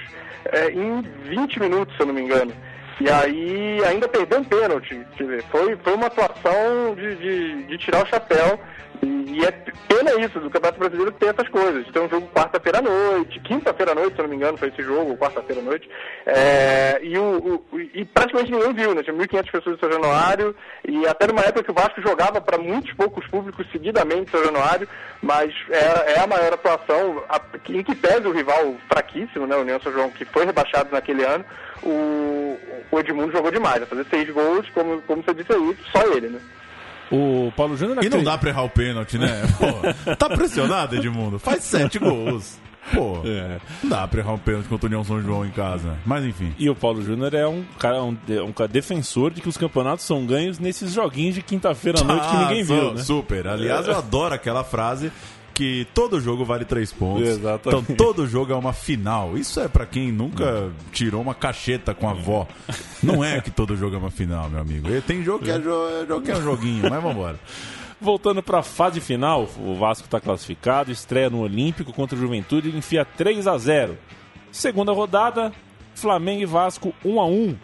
é, 0.46 0.70
em 0.70 1.02
20 1.02 1.60
minutos, 1.60 1.94
se 1.96 2.02
eu 2.02 2.06
não 2.06 2.14
me 2.14 2.22
engano. 2.22 2.52
E 3.00 3.08
aí 3.10 3.84
ainda 3.84 4.08
perdeu 4.08 4.40
um 4.40 4.44
pênalti. 4.44 5.00
Foi, 5.50 5.76
foi 5.76 5.94
uma 5.94 6.06
atuação 6.06 6.94
de, 6.96 7.14
de, 7.16 7.62
de 7.64 7.78
tirar 7.78 8.04
o 8.04 8.08
chapéu. 8.08 8.58
E, 9.00 9.44
é 9.44 9.52
pena 9.86 10.12
isso, 10.20 10.40
do 10.40 10.50
Campeonato 10.50 10.80
Brasileiro 10.80 11.12
ter 11.12 11.26
essas 11.32 11.48
coisas. 11.48 11.86
Tem 11.92 12.02
um 12.02 12.08
jogo 12.08 12.26
quarta-feira 12.34 12.78
à 12.78 12.82
noite, 12.82 13.38
quinta-feira 13.40 13.92
à 13.92 13.94
noite, 13.94 14.16
se 14.16 14.22
não 14.22 14.28
me 14.28 14.34
engano, 14.34 14.58
foi 14.58 14.68
esse 14.68 14.82
jogo, 14.82 15.16
quarta-feira 15.16 15.60
à 15.62 15.64
noite. 15.64 15.88
É, 16.26 16.98
e, 17.00 17.16
o, 17.16 17.64
o- 17.72 17.80
e 17.80 18.04
praticamente 18.04 18.50
ninguém 18.50 18.72
viu, 18.74 18.94
né? 18.96 19.04
Tinha 19.04 19.14
1.500 19.14 19.50
pessoas 19.52 19.76
em 19.76 19.78
São 19.78 19.92
Januário, 19.92 20.56
e 20.88 21.06
até 21.06 21.28
numa 21.28 21.42
época 21.42 21.62
que 21.62 21.70
o 21.70 21.74
Vasco 21.74 22.00
jogava 22.02 22.40
para 22.40 22.58
muitos 22.58 22.92
poucos 22.94 23.24
públicos 23.28 23.64
seguidamente 23.70 24.22
em 24.22 24.30
São 24.32 24.44
Januário, 24.44 24.88
mas 25.22 25.54
é, 25.70 26.14
é 26.14 26.18
a 26.18 26.26
maior 26.26 26.54
atuação, 26.54 27.22
a- 27.28 27.40
em 27.68 27.84
que 27.84 27.94
pese 27.94 28.26
o 28.26 28.32
rival 28.32 28.74
fraquíssimo, 28.88 29.46
né? 29.46 29.54
O 29.54 29.60
União 29.60 29.80
São 29.80 29.92
João, 29.92 30.10
que 30.10 30.24
foi 30.24 30.44
rebaixado 30.44 30.88
naquele 30.90 31.22
ano, 31.22 31.44
o, 31.84 32.58
o 32.90 32.98
Edmundo 33.00 33.32
jogou 33.32 33.50
demais, 33.50 33.82
a 33.82 33.86
fazer 33.86 34.06
seis 34.10 34.30
gols, 34.32 34.66
como, 34.74 35.00
como 35.02 35.22
você 35.22 35.34
disse 35.34 35.52
aí, 35.52 35.76
só 35.92 36.02
ele, 36.14 36.28
né? 36.28 36.40
O 37.10 37.50
Paulo 37.56 37.74
Júnior 37.76 38.04
E 38.04 38.08
não 38.10 38.22
dá 38.22 38.36
pra 38.36 38.50
errar 38.50 38.64
o 38.64 38.68
pênalti, 38.70 39.16
né? 39.18 39.42
Pô, 39.58 40.14
tá 40.16 40.28
pressionado, 40.28 40.94
Edmundo? 40.96 41.38
Faz 41.38 41.64
sete 41.64 41.98
gols. 41.98 42.58
Pô, 42.92 43.20
É. 43.24 43.58
não 43.82 43.90
dá 43.90 44.08
pra 44.08 44.20
errar 44.20 44.32
um 44.32 44.38
pênalti 44.38 44.66
contra 44.66 44.86
o 44.86 44.88
União 44.88 45.04
São 45.04 45.20
João 45.20 45.44
em 45.44 45.50
casa. 45.50 45.96
Mas 46.06 46.24
enfim. 46.24 46.54
E 46.58 46.68
o 46.70 46.74
Paulo 46.74 47.02
Júnior 47.02 47.34
é 47.34 47.46
um 47.46 47.62
cara, 47.78 48.02
um, 48.02 48.16
é 48.28 48.40
um 48.42 48.52
cara 48.52 48.68
defensor 48.68 49.30
de 49.30 49.40
que 49.42 49.48
os 49.48 49.56
campeonatos 49.58 50.04
são 50.06 50.24
ganhos 50.24 50.58
nesses 50.58 50.92
joguinhos 50.94 51.34
de 51.34 51.42
quinta-feira 51.42 52.00
à 52.00 52.04
noite 52.04 52.28
que 52.28 52.36
Ah, 52.36 52.40
ninguém 52.48 52.64
su- 52.64 52.74
viu, 52.74 52.94
né? 52.94 53.02
Super. 53.02 53.46
Aliás, 53.48 53.86
eu 53.86 53.96
adoro 53.96 54.34
aquela 54.34 54.64
frase 54.64 55.12
que 55.58 55.88
todo 55.92 56.20
jogo 56.20 56.44
vale 56.44 56.64
três 56.64 56.92
pontos. 56.92 57.26
Exatamente. 57.26 57.90
Então 57.90 57.96
todo 57.96 58.28
jogo 58.28 58.52
é 58.52 58.54
uma 58.54 58.72
final. 58.72 59.36
Isso 59.36 59.58
é 59.58 59.66
pra 59.66 59.84
quem 59.84 60.12
nunca 60.12 60.70
tirou 60.92 61.20
uma 61.20 61.34
cacheta 61.34 61.92
com 61.92 62.08
a 62.08 62.12
avó. 62.12 62.46
Não 63.02 63.24
é 63.24 63.40
que 63.40 63.50
todo 63.50 63.76
jogo 63.76 63.96
é 63.96 63.98
uma 63.98 64.10
final, 64.10 64.48
meu 64.48 64.60
amigo. 64.60 64.88
Tem 65.04 65.20
jogo 65.24 65.44
que 65.44 65.50
é, 65.50 65.56
é 65.56 65.60
jogo 66.06 66.22
que 66.22 66.30
é 66.30 66.36
um 66.36 66.42
joguinho, 66.42 66.88
mas 66.88 67.02
vambora. 67.02 67.40
Voltando 68.00 68.40
para 68.40 68.60
a 68.60 68.62
fase 68.62 69.00
final, 69.00 69.48
o 69.58 69.74
Vasco 69.74 70.04
está 70.04 70.20
classificado, 70.20 70.92
estreia 70.92 71.28
no 71.28 71.40
Olímpico 71.40 71.92
contra 71.92 72.16
o 72.16 72.20
Juventude 72.20 72.68
e 72.68 72.76
enfia 72.78 73.04
3 73.04 73.48
a 73.48 73.58
0. 73.58 73.98
Segunda 74.52 74.92
rodada, 74.92 75.52
Flamengo 75.96 76.42
e 76.42 76.46
Vasco 76.46 76.94
1 77.04 77.20
a 77.20 77.26
1. 77.26 77.56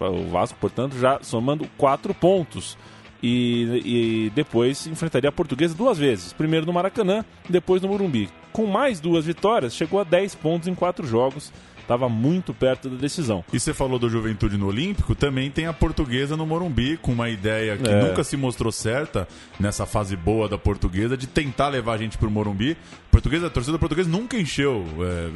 O 0.00 0.28
Vasco, 0.30 0.58
portanto, 0.60 0.98
já 0.98 1.20
somando 1.22 1.68
4 1.78 2.12
pontos. 2.12 2.76
E, 3.22 3.82
e 4.26 4.30
depois 4.34 4.86
enfrentaria 4.86 5.28
a 5.28 5.32
Portuguesa 5.32 5.74
duas 5.74 5.98
vezes. 5.98 6.32
Primeiro 6.32 6.64
no 6.66 6.72
Maracanã, 6.72 7.24
depois 7.48 7.82
no 7.82 7.88
Morumbi. 7.88 8.30
Com 8.52 8.66
mais 8.66 8.98
duas 9.00 9.24
vitórias, 9.26 9.74
chegou 9.74 10.00
a 10.00 10.04
10 10.04 10.34
pontos 10.36 10.68
em 10.68 10.74
4 10.74 11.06
jogos. 11.06 11.52
Estava 11.80 12.08
muito 12.08 12.54
perto 12.54 12.88
da 12.88 12.96
decisão. 12.96 13.44
E 13.52 13.58
você 13.58 13.74
falou 13.74 13.98
do 13.98 14.08
Juventude 14.08 14.56
no 14.56 14.68
Olímpico, 14.68 15.12
também 15.12 15.50
tem 15.50 15.66
a 15.66 15.72
portuguesa 15.72 16.36
no 16.36 16.46
Morumbi, 16.46 16.96
com 16.98 17.10
uma 17.10 17.28
ideia 17.28 17.76
que 17.76 17.90
É. 17.90 18.00
nunca 18.00 18.22
se 18.22 18.36
mostrou 18.36 18.70
certa 18.70 19.26
nessa 19.58 19.84
fase 19.84 20.14
boa 20.14 20.48
da 20.48 20.56
portuguesa, 20.56 21.16
de 21.16 21.26
tentar 21.26 21.66
levar 21.68 21.94
a 21.94 21.98
gente 21.98 22.16
pro 22.16 22.30
Morumbi. 22.30 22.76
Portuguesa, 23.10 23.48
a 23.48 23.50
torcida 23.50 23.76
portuguesa 23.76 24.08
nunca 24.08 24.38
encheu 24.38 24.86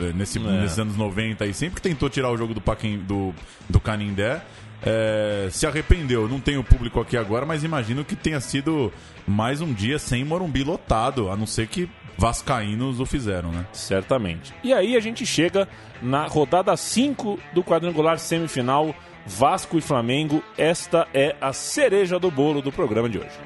é, 0.01 0.13
nesse, 0.13 0.39
nesses 0.39 0.79
anos 0.79 0.97
90 0.97 1.45
e 1.45 1.53
sempre 1.53 1.75
que 1.75 1.83
tentou 1.83 2.09
tirar 2.09 2.31
o 2.31 2.37
jogo 2.37 2.55
do, 2.55 2.61
Paquim, 2.61 2.99
do, 2.99 3.35
do 3.69 3.81
Canindé. 3.81 4.41
É, 4.85 5.49
se 5.51 5.67
arrependeu, 5.67 6.29
não 6.29 6.39
tem 6.39 6.59
o 6.59 6.65
público 6.65 7.01
aqui 7.01 7.17
agora, 7.17 7.47
mas 7.47 7.65
imagino 7.65 8.05
que 8.05 8.15
tenha 8.15 8.41
sido 8.41 8.93
mais 9.27 9.61
um 9.61 9.73
dia 9.73 9.99
sem 9.99 10.25
Morumbi 10.25 10.63
lotado, 10.63 11.31
a 11.31 11.37
não 11.37 11.47
ser 11.47 11.67
que 11.67 11.89
Vascaínos 12.17 13.01
o 13.01 13.07
fizeram, 13.07 13.51
né? 13.51 13.67
Certamente. 13.73 14.55
E 14.63 14.73
aí 14.73 14.97
a 14.97 15.01
gente 15.01 15.27
chega 15.27 15.69
na 16.01 16.27
rodada 16.27 16.77
5 16.77 17.39
do 17.53 17.65
quadrangular 17.65 18.19
semifinal 18.19 18.95
Vasco 19.27 19.79
e 19.79 19.81
Flamengo. 19.81 20.43
Esta 20.57 21.09
é 21.13 21.35
a 21.41 21.53
cereja 21.53 22.19
do 22.19 22.31
bolo 22.31 22.61
do 22.61 22.71
programa 22.71 23.09
de 23.09 23.19
hoje. 23.19 23.39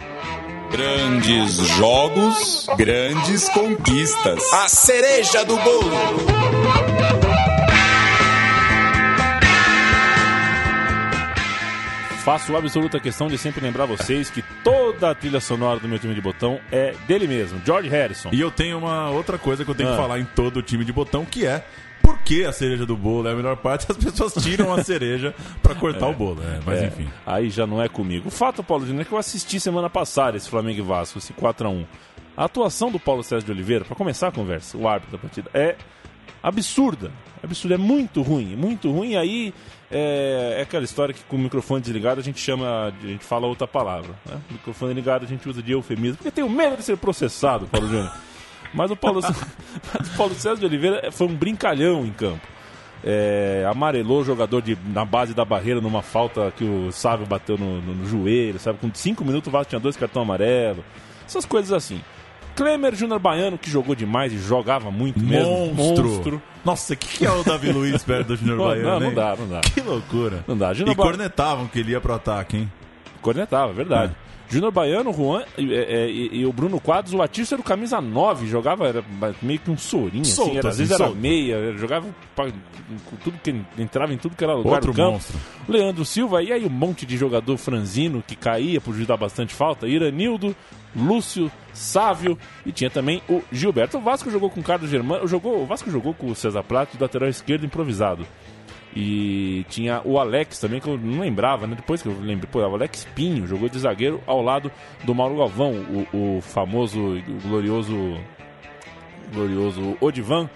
Grandes 0.71 1.55
jogos, 1.55 2.67
grandes 2.77 3.49
conquistas. 3.49 4.53
A 4.53 4.69
cereja 4.69 5.45
do 5.45 5.57
bolo. 5.57 7.28
Faço 12.29 12.55
absoluta 12.55 13.01
questão 13.01 13.27
de 13.27 13.39
sempre 13.39 13.59
lembrar 13.63 13.87
vocês 13.87 14.29
que 14.29 14.43
toda 14.63 15.11
a 15.11 15.15
trilha 15.15 15.41
sonora 15.41 15.81
do 15.81 15.89
meu 15.89 15.99
time 15.99 16.15
de 16.15 16.21
botão 16.21 16.61
é 16.71 16.93
dele 17.07 17.27
mesmo, 17.27 17.59
George 17.65 17.89
Harrison. 17.89 18.29
E 18.33 18.39
eu 18.39 18.51
tenho 18.51 18.77
uma 18.77 19.09
outra 19.09 19.39
coisa 19.39 19.65
que 19.65 19.71
eu 19.71 19.75
tenho 19.75 19.89
Ah. 19.89 19.93
que 19.93 19.99
falar 19.99 20.21
em 20.21 20.27
todo 20.27 20.59
o 20.59 20.63
time 20.63 20.85
de 20.85 20.93
botão, 20.93 21.25
que 21.25 21.47
é 21.47 21.65
por 22.03 22.19
que 22.19 22.45
a 22.45 22.53
cereja 22.53 22.85
do 22.85 22.95
bolo 22.95 23.29
é 23.29 23.33
a 23.33 23.35
melhor 23.35 23.57
parte, 23.57 23.87
as 23.91 23.97
pessoas 23.97 24.35
tiram 24.35 24.75
a 24.75 24.83
cereja 24.85 25.35
pra 25.63 25.75
cortar 25.75 26.07
o 26.07 26.13
bolo. 26.13 26.43
É, 26.43 26.61
mas 26.67 26.83
É, 26.83 26.87
enfim. 26.89 27.09
Aí 27.25 27.49
já 27.49 27.67
não 27.67 27.83
é 27.83 27.89
comigo. 27.89 28.29
O 28.29 28.31
fato, 28.31 28.63
Paulo 28.63 28.85
Júnior, 28.85 29.01
é 29.01 29.05
que 29.07 29.13
eu 29.13 29.17
assisti 29.19 29.59
semana 29.59 29.89
passada 29.89 30.37
esse 30.37 30.51
Flamengo 30.51 30.81
e 30.81 30.83
Vasco, 30.83 31.17
esse 31.17 31.33
4x1. 31.33 31.87
A 32.37 32.45
atuação 32.45 32.91
do 32.91 33.01
Paulo 33.01 33.23
César 33.23 33.43
de 33.47 33.51
Oliveira, 33.51 33.87
pra 33.87 33.97
começar 33.97 34.29
a 34.29 34.33
conversa, 34.33 34.77
o 34.77 34.87
árbitro 34.87 35.17
da 35.17 35.19
partida, 35.19 35.51
é 35.55 35.77
absurda. 36.43 37.11
Absurda, 37.43 37.75
é 37.75 37.79
muito 37.79 38.21
ruim, 38.23 38.57
muito 38.57 38.91
ruim. 38.91 39.17
Aí 39.17 39.55
é, 39.91 40.57
é 40.59 40.63
aquela 40.63 40.85
história 40.85 41.15
que 41.15 41.23
com 41.25 41.37
o 41.37 41.39
microfone 41.39 41.81
desligado 41.81 42.21
a 42.21 42.25
gente 42.25 42.41
chama, 42.41 42.93
a 43.03 43.07
gente 43.07 43.25
fala 43.25 43.47
outra 43.47 43.67
palavra. 43.67 44.11
Né? 44.27 44.41
O 44.51 44.53
microfone 44.55 44.93
ligado 44.95 45.25
a 45.25 45.29
gente 45.29 45.49
usa 45.49 45.63
de 45.63 45.73
eufemismo, 45.73 46.17
porque 46.17 46.31
tenho 46.31 46.49
medo 46.51 46.77
de 46.77 46.83
ser 46.83 46.97
processado, 46.97 47.67
Paulo 47.67 47.87
Júnior. 47.89 48.13
Mas 48.75 48.91
o 48.91 48.97
Paulo, 48.97 49.21
mas 49.99 50.09
o 50.09 50.17
Paulo 50.17 50.35
César 50.35 50.57
de 50.57 50.67
Oliveira 50.67 51.11
foi 51.13 51.27
um 51.27 51.35
brincalhão 51.35 52.05
em 52.05 52.13
campo. 52.13 52.47
É, 53.05 53.65
amarelou 53.71 54.23
o 54.23 54.25
jogador 54.25 54.61
de, 54.61 54.77
na 54.93 55.05
base 55.05 55.33
da 55.33 55.45
barreira 55.45 55.81
numa 55.81 56.03
falta 56.03 56.53
que 56.57 56.65
o 56.65 56.91
Sávio 56.91 57.25
bateu 57.27 57.57
no, 57.57 57.81
no- 57.81 57.95
no 57.95 58.05
joelho, 58.07 58.59
sabe? 58.59 58.79
Com 58.81 58.91
cinco 58.93 59.25
minutos 59.25 59.47
o 59.47 59.51
Vasco 59.53 59.71
tinha 59.71 59.79
dois 59.81 59.97
cartões 59.97 60.25
amarelos. 60.25 60.85
Essas 61.25 61.45
coisas 61.45 61.73
assim. 61.73 62.01
Klemer 62.59 62.95
Júnior 62.95 63.19
Baiano, 63.19 63.57
que 63.57 63.71
jogou 63.71 63.95
demais 63.95 64.33
e 64.33 64.39
jogava 64.39 64.91
muito 64.91 65.19
mesmo. 65.21 65.73
Monstro. 65.75 66.43
Nossa, 66.65 66.93
o 66.93 66.97
que, 66.97 67.19
que 67.19 67.25
é 67.27 67.31
o 67.31 67.43
Davi 67.43 67.73
Luiz 67.73 68.03
perto 68.03 68.29
do 68.29 68.37
Junior 68.37 68.57
Não, 68.59 68.65
Baiano? 68.67 68.89
não, 68.91 69.01
não 69.01 69.07
hein? 69.09 69.15
dá, 69.15 69.37
não 69.37 69.49
dá. 69.49 69.61
Que 69.61 69.81
loucura. 69.81 70.45
Não 70.47 70.57
dá. 70.59 70.73
E 70.73 70.75
Júnior 70.75 70.97
Ba- 70.97 71.03
cornetavam 71.05 71.67
que 71.69 71.79
ele 71.79 71.93
ia 71.93 72.01
pro 72.01 72.13
ataque, 72.15 72.57
hein? 72.59 72.73
Cornetava, 73.23 73.73
verdade. 73.73 74.15
Júnior 74.51 74.73
Baiano, 74.73 75.13
Juan 75.13 75.45
e, 75.59 75.75
é, 75.75 76.09
e- 76.09 76.39
e 76.39 76.47
o 76.47 76.53
Bruno 76.55 76.81
Quadros, 76.81 77.13
o 77.13 77.21
Atício 77.21 77.55
era 77.55 77.61
o 77.61 77.65
camisa 77.65 78.01
9, 78.01 78.47
jogava 78.47 78.89
era 78.89 79.05
meio 79.43 79.59
que 79.59 79.71
um 79.71 79.77
sorinho, 79.77 80.23
assim, 80.23 80.57
era, 80.57 80.61
às 80.71 80.75
assim, 80.75 80.79
vezes 80.79 80.91
era 80.93 81.05
solto. 81.05 81.19
meia, 81.21 81.77
jogava 81.77 82.07
pra- 82.35 82.47
com 82.47 83.17
tudo 83.23 83.39
que 83.45 83.55
entrava 83.79 84.15
em 84.15 84.17
tudo 84.17 84.35
que 84.35 84.43
era 84.43 84.55
lugar 84.55 84.77
Outro 84.77 84.93
do 84.93 84.97
campo. 84.97 85.13
monstro. 85.13 85.37
Leandro 85.69 86.03
Silva, 86.05 86.43
e 86.43 86.51
aí 86.51 86.65
um 86.65 86.71
monte 86.71 87.05
de 87.05 87.19
jogador 87.19 87.59
franzino 87.59 88.25
que 88.27 88.35
caía 88.35 88.81
por 88.81 88.95
dar 89.05 89.19
bastante 89.19 89.53
falta. 89.53 89.87
Iranildo, 89.87 90.57
Lúcio, 90.97 91.51
Sávio 91.73 92.37
e 92.67 92.73
tinha 92.73 92.91
também 92.91 93.23
o 93.29 93.43
Gilberto. 93.53 93.99
O 93.99 94.01
Vasco 94.01 94.31
jogou 94.31 94.51
com 94.51 94.61
o 94.61 94.65
Carlos 94.65 94.91
Germano, 94.91 95.27
jogou, 95.27 95.63
o 95.63 95.67
Vasco 95.67 95.91
jogou 95.91 96.13
com 96.15 96.27
o 96.27 96.35
César 96.35 96.63
Prato, 96.63 96.97
lateral 97.01 97.29
esquerdo 97.29 97.65
improvisado. 97.65 98.27
E 98.97 99.65
tinha 99.69 100.01
o 100.05 100.19
Alex 100.19 100.59
também, 100.59 100.81
que 100.81 100.89
eu 100.89 100.99
não 100.99 101.21
lembrava, 101.21 101.67
né? 101.67 101.77
Depois 101.77 102.03
que 102.03 102.09
eu 102.09 102.17
lembrei, 102.21 102.49
pô, 102.51 102.61
o 102.61 102.75
Alex 102.75 103.07
Pinho 103.15 103.47
jogou 103.47 103.69
de 103.69 103.79
zagueiro 103.79 104.21
ao 104.27 104.43
lado 104.43 104.73
do 105.05 105.15
Mauro 105.15 105.37
Galvão, 105.37 105.73
o, 106.13 106.37
o 106.39 106.41
famoso, 106.41 106.99
o 106.99 107.49
glorioso, 107.49 108.19
glorioso 109.33 109.97
Odivan. 110.01 110.49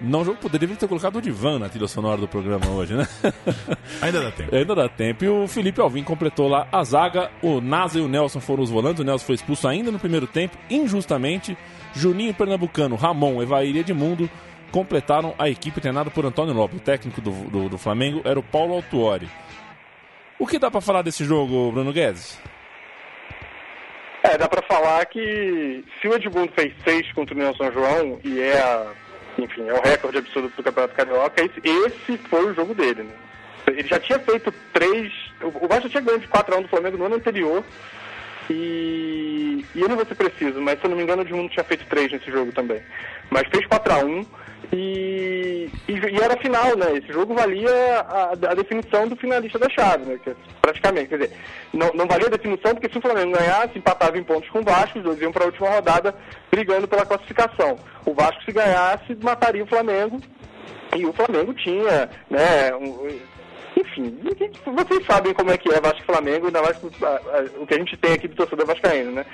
Não 0.00 0.24
jogou, 0.24 0.40
poderia 0.40 0.68
ter 0.76 0.86
colocado 0.86 1.16
o 1.16 1.18
Odivan 1.18 1.58
na 1.58 1.68
trilha 1.68 1.88
sonora 1.88 2.20
do 2.20 2.28
programa 2.28 2.68
hoje, 2.70 2.94
né? 2.94 3.06
Ainda 4.00 4.22
dá 4.22 4.30
tempo. 4.30 4.54
Ainda 4.54 4.74
dá 4.74 4.88
tempo. 4.88 5.24
E 5.24 5.28
o 5.28 5.48
Felipe 5.48 5.80
Alvim 5.80 6.04
completou 6.04 6.48
lá 6.48 6.68
a 6.70 6.84
zaga. 6.84 7.30
O 7.42 7.60
Nasa 7.60 7.98
e 7.98 8.02
o 8.02 8.08
Nelson 8.08 8.40
foram 8.40 8.62
os 8.62 8.70
volantes. 8.70 9.00
O 9.00 9.04
Nelson 9.04 9.26
foi 9.26 9.34
expulso 9.34 9.66
ainda 9.66 9.90
no 9.90 9.98
primeiro 9.98 10.26
tempo, 10.26 10.56
injustamente. 10.70 11.56
Juninho 11.94 12.32
Pernambucano, 12.32 12.94
Ramon, 12.94 13.42
Evair 13.42 13.74
e 13.74 13.80
Edmundo 13.80 14.30
completaram 14.70 15.34
a 15.38 15.48
equipe 15.48 15.80
treinada 15.80 16.10
por 16.10 16.24
Antônio 16.24 16.54
Lopes. 16.54 16.78
O 16.78 16.82
técnico 16.82 17.20
do, 17.20 17.30
do, 17.30 17.68
do 17.70 17.78
Flamengo 17.78 18.20
era 18.24 18.38
o 18.38 18.42
Paulo 18.42 18.74
Autuori. 18.74 19.28
O 20.38 20.46
que 20.46 20.58
dá 20.58 20.70
pra 20.70 20.80
falar 20.80 21.02
desse 21.02 21.24
jogo, 21.24 21.72
Bruno 21.72 21.92
Guedes? 21.92 22.38
É, 24.22 24.36
dá 24.36 24.48
pra 24.48 24.62
falar 24.62 25.04
que 25.06 25.84
se 26.00 26.08
o 26.08 26.14
Edmundo 26.14 26.52
fez 26.52 26.72
seis 26.84 27.10
contra 27.12 27.34
o 27.34 27.38
Nelson 27.38 27.72
João 27.72 28.20
e 28.22 28.40
é 28.40 28.60
a, 28.60 28.92
enfim, 29.38 29.68
é 29.68 29.72
o 29.72 29.80
recorde 29.80 30.18
absoluto 30.18 30.56
do 30.56 30.62
Campeonato 30.62 30.94
Carioca, 30.94 31.42
esse, 31.42 31.60
esse 31.64 32.18
foi 32.28 32.50
o 32.50 32.54
jogo 32.54 32.74
dele, 32.74 33.04
né? 33.04 33.14
Ele 33.66 33.86
já 33.86 34.00
tinha 34.00 34.18
feito 34.18 34.52
três. 34.72 35.12
O 35.42 35.68
Vasco 35.68 35.88
tinha 35.88 36.02
ganho 36.02 36.18
de 36.18 36.26
4x1 36.28 36.62
do 36.62 36.68
Flamengo 36.68 36.96
no 36.96 37.04
ano 37.04 37.16
anterior. 37.16 37.62
E, 38.50 39.64
e 39.74 39.80
eu 39.80 39.88
não 39.88 39.96
vou 39.96 40.06
ser 40.06 40.14
preciso, 40.14 40.60
mas 40.60 40.80
se 40.80 40.86
eu 40.86 40.90
não 40.90 40.96
me 40.96 41.02
engano 41.02 41.22
o 41.22 41.24
Edmundo 41.24 41.50
tinha 41.50 41.64
feito 41.64 41.84
três 41.86 42.10
nesse 42.10 42.30
jogo 42.30 42.50
também. 42.50 42.82
Mas 43.30 43.46
fez 43.48 43.66
4x1 43.66 44.26
e, 44.72 45.70
e, 45.88 45.92
e 45.92 46.20
era 46.22 46.36
final, 46.36 46.76
né? 46.76 46.92
Esse 46.96 47.12
jogo 47.12 47.34
valia 47.34 47.70
a, 48.00 48.30
a 48.32 48.54
definição 48.54 49.08
do 49.08 49.16
finalista 49.16 49.58
da 49.58 49.68
chave, 49.70 50.04
né? 50.04 50.20
Que 50.22 50.30
é 50.30 50.36
praticamente, 50.60 51.08
quer 51.08 51.18
dizer, 51.18 51.36
não, 51.72 51.90
não 51.94 52.06
valia 52.06 52.26
a 52.26 52.30
definição 52.30 52.74
porque 52.74 52.90
se 52.92 52.98
o 52.98 53.02
Flamengo 53.02 53.36
ganhasse, 53.38 53.78
empatava 53.78 54.18
em 54.18 54.22
pontos 54.24 54.48
com 54.50 54.60
o 54.60 54.64
Vasco, 54.64 54.98
os 54.98 55.04
dois 55.04 55.20
iam 55.20 55.32
para 55.32 55.44
a 55.44 55.46
última 55.46 55.70
rodada 55.70 56.14
brigando 56.50 56.86
pela 56.86 57.06
classificação. 57.06 57.78
O 58.04 58.12
Vasco, 58.14 58.42
se 58.44 58.52
ganhasse, 58.52 59.14
mataria 59.22 59.64
o 59.64 59.66
Flamengo 59.68 60.20
e 60.96 61.04
o 61.06 61.12
Flamengo 61.12 61.54
tinha, 61.54 62.08
né, 62.30 62.74
um- 62.74 63.18
enfim, 63.76 64.18
vocês 64.64 65.06
sabem 65.06 65.34
como 65.34 65.50
é 65.50 65.58
que 65.58 65.72
é 65.72 65.80
Vasco 65.80 66.00
e 66.00 66.06
Flamengo, 66.06 66.46
ainda 66.46 66.62
mais 66.62 66.76
o 67.58 67.66
que 67.66 67.74
a 67.74 67.78
gente 67.78 67.96
tem 67.96 68.12
aqui 68.12 68.28
do 68.28 68.36
torcedor 68.36 68.66
vascaíno, 68.66 69.12
né? 69.12 69.26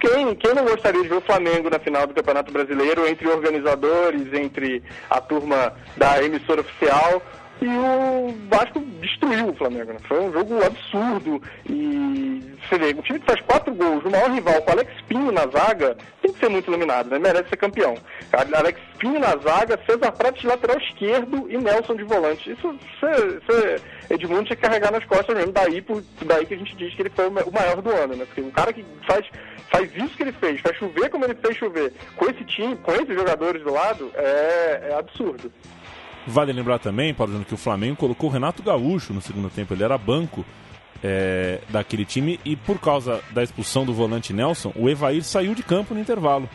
Quem, 0.00 0.34
quem 0.36 0.54
não 0.54 0.64
gostaria 0.64 1.02
de 1.02 1.08
ver 1.08 1.16
o 1.16 1.20
Flamengo 1.20 1.68
na 1.68 1.78
final 1.78 2.06
do 2.06 2.14
Campeonato 2.14 2.52
Brasileiro, 2.52 3.06
entre 3.06 3.26
organizadores, 3.28 4.32
entre 4.32 4.82
a 5.10 5.20
turma 5.20 5.72
da 5.96 6.22
emissora 6.22 6.60
oficial, 6.60 7.20
e 7.60 7.66
o 7.66 8.34
Vasco 8.48 8.80
destruiu 9.00 9.48
o 9.48 9.54
Flamengo, 9.54 9.92
né? 9.92 9.98
Foi 10.06 10.20
um 10.20 10.32
jogo 10.32 10.62
absurdo. 10.64 11.42
E 11.68 12.56
você 12.68 12.78
vê, 12.78 12.94
um 12.94 13.02
time 13.02 13.18
que 13.18 13.26
faz 13.26 13.40
quatro 13.42 13.74
gols, 13.74 14.04
o 14.04 14.10
maior 14.10 14.30
rival 14.30 14.60
com 14.62 14.70
Alex 14.70 14.92
Pinho 15.08 15.32
na 15.32 15.46
zaga, 15.46 15.96
tem 16.22 16.32
que 16.32 16.38
ser 16.38 16.48
muito 16.48 16.68
iluminado, 16.68 17.10
né? 17.10 17.18
Merece 17.18 17.48
ser 17.48 17.56
campeão. 17.56 17.94
Alex 18.32 18.80
Pinho 18.98 19.18
na 19.18 19.36
zaga, 19.36 19.78
César 19.86 20.12
Prato 20.12 20.40
de 20.40 20.46
lateral 20.46 20.78
esquerdo 20.78 21.46
e 21.48 21.56
Nelson 21.58 21.96
de 21.96 22.04
volante. 22.04 22.50
Isso 22.52 22.78
Edmundo 24.10 24.44
tinha 24.44 24.56
que 24.56 24.62
carregar 24.62 24.90
nas 24.92 25.04
costas 25.04 25.36
mesmo. 25.36 25.52
Daí, 25.52 25.82
por, 25.82 26.02
daí 26.24 26.46
que 26.46 26.54
a 26.54 26.58
gente 26.58 26.74
diz 26.76 26.94
que 26.94 27.02
ele 27.02 27.10
foi 27.10 27.28
o 27.28 27.30
ma- 27.30 27.42
o 27.42 27.52
maior 27.52 27.80
do 27.82 27.90
ano, 27.90 28.16
né? 28.16 28.24
Porque 28.24 28.40
o 28.40 28.50
cara 28.50 28.72
que 28.72 28.84
faz, 29.06 29.26
faz 29.70 29.90
isso 29.96 30.16
que 30.16 30.22
ele 30.22 30.32
fez, 30.32 30.60
faz 30.60 30.76
chover 30.76 31.10
como 31.10 31.24
ele 31.24 31.34
fez 31.34 31.56
chover, 31.56 31.92
com 32.16 32.24
esse 32.30 32.44
time, 32.44 32.76
com 32.76 32.92
esses 32.92 33.14
jogadores 33.14 33.62
do 33.62 33.72
lado, 33.72 34.10
é, 34.14 34.88
é 34.90 34.94
absurdo. 34.98 35.52
Vale 36.26 36.52
lembrar 36.52 36.78
também, 36.78 37.14
Paulo 37.14 37.32
Júnior, 37.32 37.48
que 37.48 37.54
o 37.54 37.58
Flamengo 37.58 37.96
colocou 37.96 38.28
o 38.28 38.32
Renato 38.32 38.62
Gaúcho 38.62 39.14
no 39.14 39.20
segundo 39.20 39.48
tempo. 39.48 39.72
Ele 39.72 39.84
era 39.84 39.96
banco 39.96 40.44
é, 41.02 41.60
daquele 41.70 42.04
time 42.04 42.38
e 42.44 42.56
por 42.56 42.78
causa 42.78 43.22
da 43.30 43.42
expulsão 43.42 43.86
do 43.86 43.94
volante 43.94 44.32
Nelson, 44.32 44.72
o 44.74 44.88
Evair 44.88 45.22
saiu 45.22 45.54
de 45.54 45.62
campo 45.62 45.94
no 45.94 46.00
intervalo 46.00 46.48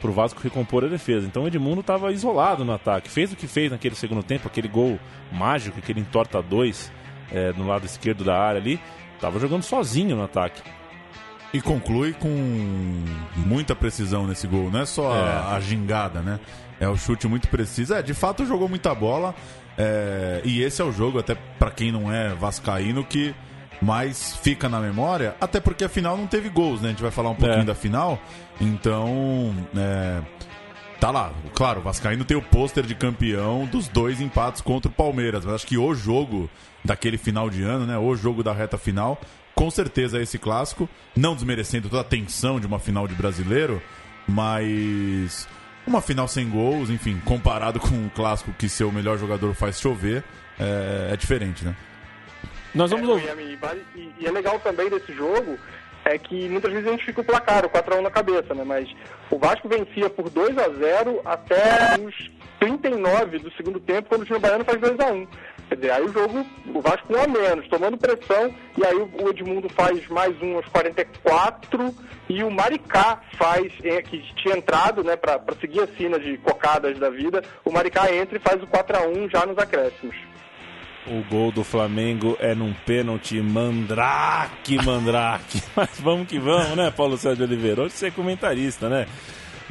pro 0.00 0.12
Vasco 0.12 0.40
recompor 0.42 0.84
a 0.84 0.88
defesa. 0.88 1.26
Então 1.26 1.44
o 1.44 1.46
Edmundo 1.46 1.80
estava 1.80 2.10
isolado 2.10 2.64
no 2.64 2.72
ataque. 2.72 3.10
Fez 3.10 3.32
o 3.32 3.36
que 3.36 3.46
fez 3.46 3.70
naquele 3.70 3.94
segundo 3.94 4.22
tempo, 4.22 4.48
aquele 4.48 4.68
gol 4.68 4.98
mágico, 5.30 5.78
aquele 5.78 6.00
entorta 6.00 6.42
dois 6.42 6.90
é, 7.30 7.52
no 7.52 7.66
lado 7.66 7.84
esquerdo 7.84 8.24
da 8.24 8.36
área 8.36 8.60
ali. 8.60 8.80
Tava 9.20 9.38
jogando 9.38 9.62
sozinho 9.62 10.16
no 10.16 10.24
ataque. 10.24 10.62
E 11.52 11.60
conclui 11.60 12.12
com 12.14 12.28
muita 13.36 13.74
precisão 13.74 14.26
nesse 14.26 14.46
gol. 14.46 14.70
Não 14.70 14.80
é 14.80 14.86
só 14.86 15.12
a, 15.12 15.56
a 15.56 15.60
gingada, 15.60 16.20
né? 16.20 16.40
É 16.80 16.88
o 16.88 16.96
chute 16.96 17.28
muito 17.28 17.46
preciso. 17.48 17.94
É, 17.94 18.02
de 18.02 18.14
fato 18.14 18.44
jogou 18.46 18.68
muita 18.68 18.94
bola. 18.94 19.34
é, 19.78 20.40
e 20.44 20.62
esse 20.62 20.82
é 20.82 20.84
o 20.84 20.90
jogo, 20.92 21.18
até 21.20 21.34
pra 21.58 21.70
quem 21.70 21.92
não 21.92 22.12
é 22.12 22.30
vascaíno, 22.34 23.04
que 23.04 23.34
mais 23.80 24.36
fica 24.42 24.68
na 24.68 24.80
memória. 24.80 25.34
Até 25.40 25.60
porque 25.60 25.84
a 25.84 25.88
final 25.88 26.16
não 26.16 26.26
teve 26.26 26.48
gols, 26.50 26.80
né? 26.82 26.88
A 26.88 26.90
gente 26.90 27.02
vai 27.02 27.10
falar 27.10 27.30
um 27.30 27.34
pouquinho 27.34 27.62
É. 27.62 27.64
da 27.64 27.74
final. 27.74 28.18
Então, 28.60 29.54
é, 29.76 30.20
Tá 30.98 31.10
lá, 31.10 31.32
claro, 31.54 31.80
o 31.80 31.82
Vascaíno 31.82 32.26
tem 32.26 32.36
o 32.36 32.42
pôster 32.42 32.84
de 32.84 32.94
campeão 32.94 33.64
dos 33.64 33.88
dois 33.88 34.20
empates 34.20 34.60
contra 34.60 34.90
o 34.90 34.92
Palmeiras, 34.94 35.46
mas 35.46 35.54
acho 35.54 35.66
que 35.66 35.78
o 35.78 35.94
jogo 35.94 36.50
daquele 36.84 37.16
final 37.16 37.48
de 37.48 37.62
ano, 37.62 37.86
né? 37.86 37.96
O 37.96 38.14
jogo 38.14 38.42
da 38.42 38.52
reta 38.52 38.76
final, 38.76 39.18
com 39.54 39.70
certeza 39.70 40.18
é 40.18 40.22
esse 40.24 40.38
clássico, 40.38 40.86
não 41.16 41.34
desmerecendo 41.34 41.88
toda 41.88 42.02
a 42.02 42.04
tensão 42.04 42.60
de 42.60 42.66
uma 42.66 42.78
final 42.78 43.08
de 43.08 43.14
brasileiro, 43.14 43.80
mas 44.28 45.48
uma 45.90 46.00
final 46.00 46.26
sem 46.28 46.48
gols, 46.48 46.88
enfim, 46.90 47.20
comparado 47.24 47.78
com 47.80 47.88
um 47.88 48.08
clássico 48.08 48.52
que 48.58 48.68
seu 48.68 48.90
melhor 48.92 49.18
jogador 49.18 49.54
faz 49.54 49.80
chover, 49.80 50.22
é, 50.58 51.10
é 51.12 51.16
diferente, 51.16 51.64
né? 51.64 51.74
Nós 52.74 52.90
vamos 52.90 53.08
É, 53.08 53.12
ouvir. 53.12 53.24
Miami, 53.26 53.52
e 53.52 53.56
vale- 53.56 53.84
e, 53.96 54.12
e 54.20 54.26
é 54.26 54.30
legal 54.30 54.58
também 54.60 54.88
desse 54.88 55.12
jogo 55.12 55.58
é 56.04 56.16
que 56.16 56.48
muitas 56.48 56.72
vezes 56.72 56.86
a 56.88 56.92
gente 56.92 57.04
fica 57.04 57.20
o 57.20 57.24
placar, 57.24 57.66
o 57.66 57.68
4x1 57.68 58.00
na 58.00 58.10
cabeça, 58.10 58.54
né? 58.54 58.64
Mas 58.64 58.88
o 59.30 59.38
Vasco 59.38 59.68
vencia 59.68 60.08
por 60.08 60.30
2 60.30 60.56
a 60.56 60.68
0 60.70 61.20
até 61.24 61.96
os 62.00 62.30
39 62.60 63.38
do 63.38 63.50
segundo 63.52 63.80
tempo, 63.80 64.08
quando 64.08 64.22
o 64.22 64.24
time 64.26 64.38
baiano 64.38 64.64
faz 64.64 64.78
2 64.80 65.00
a 65.00 65.06
1 65.12 65.26
Quer 65.70 65.76
dizer, 65.76 65.90
aí 65.92 66.02
o 66.02 66.12
jogo, 66.12 66.44
o 66.74 66.80
Vasco 66.80 67.14
um 67.14 67.22
a 67.22 67.28
menos, 67.28 67.68
tomando 67.68 67.96
pressão, 67.96 68.52
e 68.76 68.84
aí 68.84 68.96
o 68.96 69.28
Edmundo 69.28 69.68
faz 69.68 70.06
mais 70.08 70.34
um 70.42 70.56
aos 70.56 70.66
44, 70.66 71.94
e 72.28 72.42
o 72.42 72.50
Maricá 72.50 73.20
faz, 73.38 73.72
é, 73.84 74.02
que 74.02 74.20
tinha 74.34 74.56
entrado, 74.56 75.04
né, 75.04 75.14
para 75.14 75.40
seguir 75.60 75.80
a 75.80 75.86
sina 75.96 76.18
de 76.18 76.36
cocadas 76.38 76.98
da 76.98 77.08
vida, 77.08 77.42
o 77.64 77.70
Maricá 77.70 78.12
entra 78.12 78.36
e 78.36 78.40
faz 78.40 78.60
o 78.60 78.66
4 78.66 78.96
a 78.96 79.06
1 79.06 79.30
já 79.30 79.46
nos 79.46 79.56
acréscimos. 79.58 80.16
O 81.06 81.22
gol 81.30 81.52
do 81.52 81.64
Flamengo 81.64 82.36
é 82.40 82.54
num 82.54 82.74
pênalti 82.84 83.40
mandrake, 83.40 84.76
mandrake. 84.84 85.62
Mas 85.74 86.00
vamos 86.00 86.28
que 86.28 86.38
vamos, 86.38 86.76
né, 86.76 86.90
Paulo 86.90 87.16
Sérgio 87.16 87.44
Oliveira? 87.44 87.82
Hoje 87.82 87.94
você 87.94 88.08
é 88.08 88.10
comentarista, 88.10 88.88
né? 88.88 89.06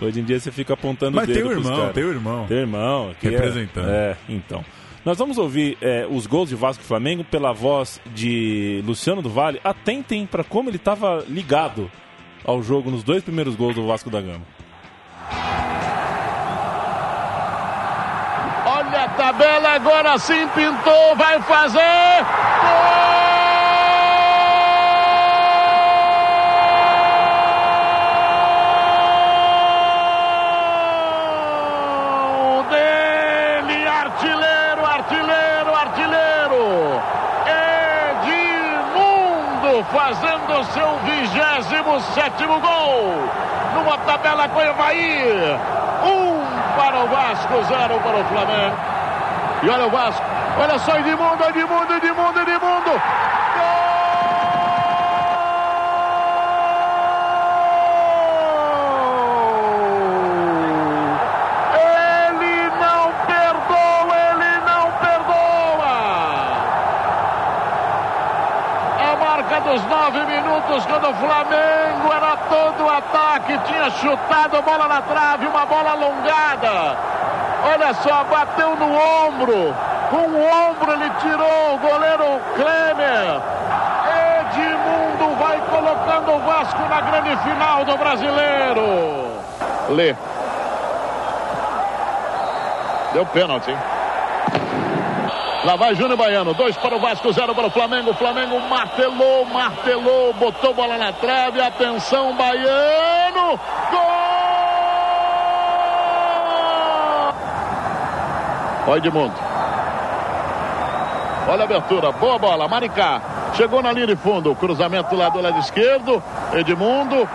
Hoje 0.01 0.19
em 0.19 0.23
dia 0.23 0.39
você 0.39 0.51
fica 0.51 0.73
apontando 0.73 1.15
Mas 1.15 1.25
o 1.25 1.27
dedo 1.27 1.39
tem 1.39 1.47
o 1.47 1.51
irmão, 1.59 1.89
tem 1.93 2.03
o 2.03 2.09
irmão. 2.09 2.45
Tem 2.47 2.57
o 2.57 2.61
irmão. 2.61 3.15
que 3.19 3.27
é- 3.27 3.31
Representando. 3.31 3.89
É, 3.89 4.15
então. 4.27 4.63
Nós 5.05 5.17
vamos 5.17 5.37
ouvir 5.37 5.77
é, 5.81 6.05
os 6.09 6.27
gols 6.27 6.49
de 6.49 6.55
Vasco 6.55 6.83
e 6.83 6.85
Flamengo 6.87 7.23
pela 7.23 7.51
voz 7.53 7.99
de 8.13 8.83
Luciano 8.85 9.21
do 9.21 9.29
Vale. 9.29 9.59
Atentem 9.63 10.25
para 10.25 10.43
como 10.43 10.69
ele 10.69 10.75
estava 10.77 11.23
ligado 11.27 11.89
ao 12.45 12.61
jogo 12.61 12.91
nos 12.91 13.03
dois 13.03 13.23
primeiros 13.23 13.55
gols 13.55 13.75
do 13.75 13.85
Vasco 13.87 14.09
da 14.09 14.21
Gama. 14.21 14.41
Olha 18.65 19.03
a 19.05 19.09
tabela, 19.09 19.69
agora 19.75 20.17
sim 20.17 20.47
pintou, 20.49 21.15
vai 21.15 21.41
fazer. 21.41 21.79
Gol 31.29 32.63
dele, 32.69 33.87
artilheiro, 33.87 34.85
artilheiro, 34.85 35.71
artilheiro. 35.75 36.63
Edmundo 38.15 39.83
fazendo 39.91 40.63
seu 40.73 40.89
sétimo 42.39 42.59
gol. 42.61 43.13
Numa 43.75 43.97
tabela 43.99 44.47
com 44.47 44.59
o 44.59 44.61
Evaí. 44.61 45.59
Um 46.03 46.39
para 46.77 46.99
o 46.99 47.07
Vasco, 47.07 47.63
zero 47.65 47.99
para 47.99 48.17
o 48.17 48.23
Flamengo. 48.25 48.77
E 49.61 49.69
olha 49.69 49.85
o 49.85 49.89
Vasco. 49.89 50.25
Olha 50.57 50.79
só, 50.79 50.95
Edmundo, 50.95 51.43
Edmundo, 51.43 51.93
Edmundo, 51.93 52.39
Edmundo. 52.39 53.01
Dos 69.59 69.85
nove 69.85 70.25
minutos, 70.25 70.83
quando 70.87 71.09
o 71.09 71.13
Flamengo 71.13 72.11
era 72.11 72.28
todo 72.49 72.89
ataque, 72.89 73.57
tinha 73.59 73.89
chutado 73.91 74.57
a 74.57 74.61
bola 74.61 74.87
na 74.87 75.01
trave, 75.03 75.47
uma 75.47 75.65
bola 75.65 75.91
alongada. 75.91 76.97
Olha 77.63 77.93
só, 77.93 78.23
bateu 78.23 78.75
no 78.75 78.87
ombro. 78.93 79.75
Com 80.09 80.17
o 80.17 80.69
ombro 80.69 80.91
ele 80.91 81.09
tirou 81.21 81.75
o 81.75 81.77
goleiro 81.77 82.41
Klemer. 82.55 83.41
Edmundo 84.39 85.35
vai 85.37 85.61
colocando 85.69 86.35
o 86.35 86.39
Vasco 86.39 86.81
na 86.89 87.01
grande 87.01 87.37
final 87.43 87.85
do 87.85 87.97
brasileiro. 87.97 89.39
Lê. 89.89 90.15
Deu 93.13 93.25
pênalti, 93.27 93.71
hein? 93.71 93.77
Lá 95.65 95.75
vai 95.75 95.93
Júnior 95.93 96.17
Baiano, 96.17 96.53
dois 96.53 96.77
para 96.77 96.95
o 96.95 96.99
Vasco, 96.99 97.33
zero 97.33 97.53
para 97.53 97.67
o 97.67 97.69
Flamengo. 97.69 98.13
Flamengo 98.13 98.59
martelou, 98.61 99.45
martelou, 99.45 100.33
botou 100.33 100.73
bola 100.73 100.97
na 100.97 101.11
trave. 101.11 101.59
Atenção, 101.61 102.33
Baiano. 102.35 103.59
Gol! 103.91 103.99
Olha 108.87 108.97
Edmundo. 108.97 109.35
Olha 111.47 111.61
a 111.61 111.65
abertura, 111.65 112.11
boa 112.13 112.39
bola, 112.39 112.67
Maricá. 112.67 113.21
Chegou 113.55 113.81
na 113.81 113.91
linha 113.91 114.07
de 114.07 114.15
fundo, 114.15 114.55
cruzamento 114.55 115.15
lá 115.15 115.29
do 115.29 115.41
lado 115.41 115.59
esquerdo. 115.59 116.23
Edmundo, 116.53 117.27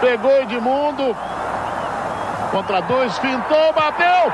pegou 0.00 0.30
Edmundo. 0.42 1.16
Contra 2.50 2.80
dois, 2.82 3.18
fintou, 3.18 3.72
bateu. 3.72 4.32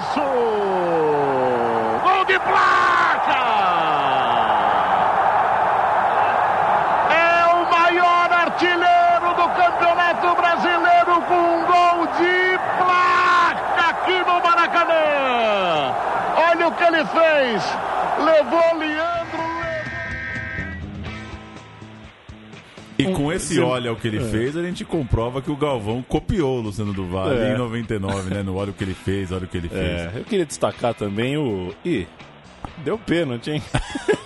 Golaço! 0.00 0.20
Gol 2.02 2.24
de 2.24 2.38
placa! 2.40 3.40
É 7.14 7.46
o 7.54 7.70
maior 7.70 8.32
artilheiro 8.32 9.34
do 9.36 9.48
Campeonato 9.50 10.34
Brasileiro 10.34 11.22
com 11.28 11.34
um 11.34 11.64
gol 11.66 12.06
de 12.18 12.58
placa 12.78 13.90
aqui 13.90 14.18
no 14.24 14.40
Maracanã. 14.42 15.94
Olha 16.36 16.59
o 16.70 16.74
que 16.74 16.84
ele 16.84 17.04
fez. 17.04 17.62
Levou 18.24 18.78
Leandro. 18.78 19.50
E 22.98 23.04
com 23.14 23.32
esse 23.32 23.58
olha 23.60 23.90
o 23.92 23.96
que 23.96 24.08
ele 24.08 24.20
fez, 24.20 24.54
a 24.56 24.62
gente 24.62 24.84
comprova 24.84 25.40
que 25.40 25.50
o 25.50 25.56
Galvão 25.56 26.02
copiou 26.06 26.58
o 26.58 26.60
Luciano 26.60 26.92
do 26.92 27.06
Vale 27.06 27.34
É. 27.40 27.54
em 27.54 27.56
99, 27.58 28.34
né? 28.34 28.42
No 28.42 28.56
olha 28.56 28.70
o 28.70 28.74
que 28.74 28.84
ele 28.84 28.92
fez, 28.94 29.32
olha 29.32 29.44
o 29.44 29.46
que 29.48 29.56
ele 29.56 29.70
fez. 29.70 29.80
É, 29.80 30.12
eu 30.16 30.24
queria 30.24 30.44
destacar 30.44 30.92
também 30.92 31.38
o. 31.38 31.74
Ih, 31.82 32.06
deu 32.84 32.98
pênalti, 32.98 33.52
hein? 33.52 33.62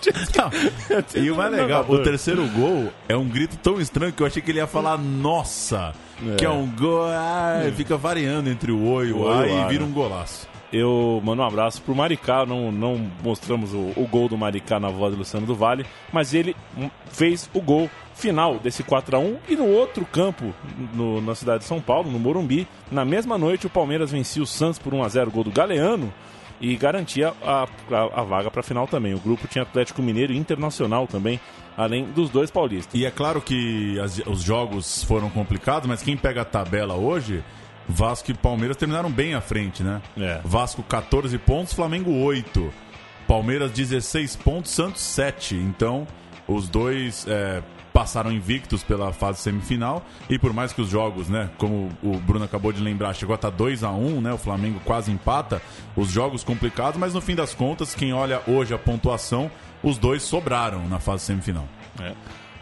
E 1.14 1.30
o 1.30 1.36
mais 1.36 1.52
legal, 1.52 1.84
o 1.88 1.98
terceiro 2.02 2.46
gol 2.48 2.92
é 3.08 3.16
um 3.16 3.28
grito 3.28 3.56
tão 3.58 3.80
estranho 3.80 4.12
que 4.12 4.22
eu 4.22 4.26
achei 4.26 4.42
que 4.42 4.50
ele 4.50 4.58
ia 4.58 4.66
falar 4.66 4.98
nossa, 4.98 5.94
que 6.36 6.44
é 6.44 6.50
um 6.50 6.66
gol, 6.66 7.04
ah, 7.06 7.62
fica 7.76 7.96
variando 7.96 8.50
entre 8.50 8.70
o 8.72 8.84
oi 8.86 9.08
e 9.08 9.12
o 9.12 9.20
O 9.22 9.28
a 9.28 9.38
oi 9.38 9.50
e 9.52 9.64
vira 9.68 9.84
né? 9.84 9.90
um 9.90 9.92
golaço. 9.92 10.48
Eu 10.76 11.20
mando 11.24 11.40
um 11.40 11.44
abraço 11.46 11.80
pro 11.82 11.94
Maricá, 11.94 12.44
não, 12.44 12.72
não 12.72 13.10
mostramos 13.22 13.72
o, 13.72 13.92
o 13.96 14.08
gol 14.10 14.28
do 14.28 14.36
Maricá 14.36 14.80
na 14.80 14.88
voz 14.88 15.12
do 15.14 15.18
Luciano 15.18 15.46
do 15.46 15.54
Vale, 15.54 15.86
mas 16.12 16.34
ele 16.34 16.56
hum, 16.76 16.90
fez 17.10 17.48
o 17.54 17.60
gol 17.60 17.88
final 18.14 18.58
desse 18.58 18.82
4 18.82 19.16
a 19.16 19.20
1 19.20 19.36
e 19.48 19.54
no 19.56 19.66
outro 19.68 20.04
campo, 20.04 20.52
no- 20.92 21.20
na 21.20 21.34
cidade 21.36 21.60
de 21.60 21.64
São 21.66 21.80
Paulo, 21.80 22.10
no 22.10 22.18
Morumbi, 22.18 22.66
na 22.90 23.04
mesma 23.04 23.38
noite 23.38 23.66
o 23.66 23.70
Palmeiras 23.70 24.10
vencia 24.10 24.42
o 24.42 24.46
Santos 24.46 24.78
por 24.80 24.92
1 24.92 25.04
a 25.04 25.08
0 25.08 25.30
gol 25.30 25.44
do 25.44 25.50
Galeano 25.52 26.12
e 26.60 26.74
garantia 26.76 27.32
a, 27.42 27.68
a, 27.92 28.20
a 28.20 28.24
vaga 28.24 28.50
para 28.50 28.60
a 28.60 28.64
final 28.64 28.86
também. 28.88 29.14
O 29.14 29.18
grupo 29.20 29.46
tinha 29.46 29.62
Atlético 29.62 30.02
Mineiro 30.02 30.32
e 30.32 30.36
Internacional 30.36 31.06
também, 31.06 31.38
além 31.76 32.04
dos 32.06 32.30
dois 32.30 32.50
paulistas. 32.50 32.98
E 33.00 33.04
é 33.06 33.10
claro 33.12 33.40
que 33.40 33.98
as- 34.00 34.18
os 34.26 34.42
jogos 34.42 35.04
foram 35.04 35.30
complicados, 35.30 35.88
mas 35.88 36.02
quem 36.02 36.16
pega 36.16 36.40
a 36.42 36.44
tabela 36.44 36.94
hoje, 36.94 37.44
Vasco 37.88 38.30
e 38.30 38.34
Palmeiras 38.34 38.76
terminaram 38.76 39.10
bem 39.10 39.34
à 39.34 39.40
frente, 39.40 39.82
né? 39.82 40.00
É. 40.16 40.40
Vasco 40.44 40.82
14 40.82 41.36
pontos, 41.38 41.72
Flamengo 41.72 42.10
8. 42.10 42.72
Palmeiras 43.26 43.70
16 43.72 44.36
pontos, 44.36 44.70
Santos 44.70 45.02
7. 45.02 45.54
Então, 45.56 46.06
os 46.46 46.68
dois 46.68 47.26
é, 47.26 47.62
passaram 47.92 48.32
invictos 48.32 48.82
pela 48.82 49.12
fase 49.12 49.40
semifinal. 49.40 50.04
E 50.28 50.38
por 50.38 50.52
mais 50.52 50.72
que 50.72 50.80
os 50.80 50.88
jogos, 50.88 51.28
né, 51.28 51.48
como 51.56 51.90
o 52.02 52.18
Bruno 52.18 52.44
acabou 52.44 52.72
de 52.72 52.82
lembrar, 52.82 53.14
chegou 53.14 53.32
a 53.32 53.36
estar 53.36 53.50
2 53.50 53.84
a 53.84 53.90
1 53.90 54.20
né? 54.20 54.32
O 54.32 54.38
Flamengo 54.38 54.80
quase 54.84 55.12
empata. 55.12 55.62
Os 55.96 56.10
jogos 56.10 56.42
complicados, 56.42 56.98
mas 56.98 57.14
no 57.14 57.20
fim 57.20 57.34
das 57.34 57.54
contas, 57.54 57.94
quem 57.94 58.12
olha 58.12 58.42
hoje 58.46 58.74
a 58.74 58.78
pontuação, 58.78 59.50
os 59.82 59.96
dois 59.96 60.22
sobraram 60.22 60.88
na 60.88 60.98
fase 60.98 61.24
semifinal. 61.24 61.68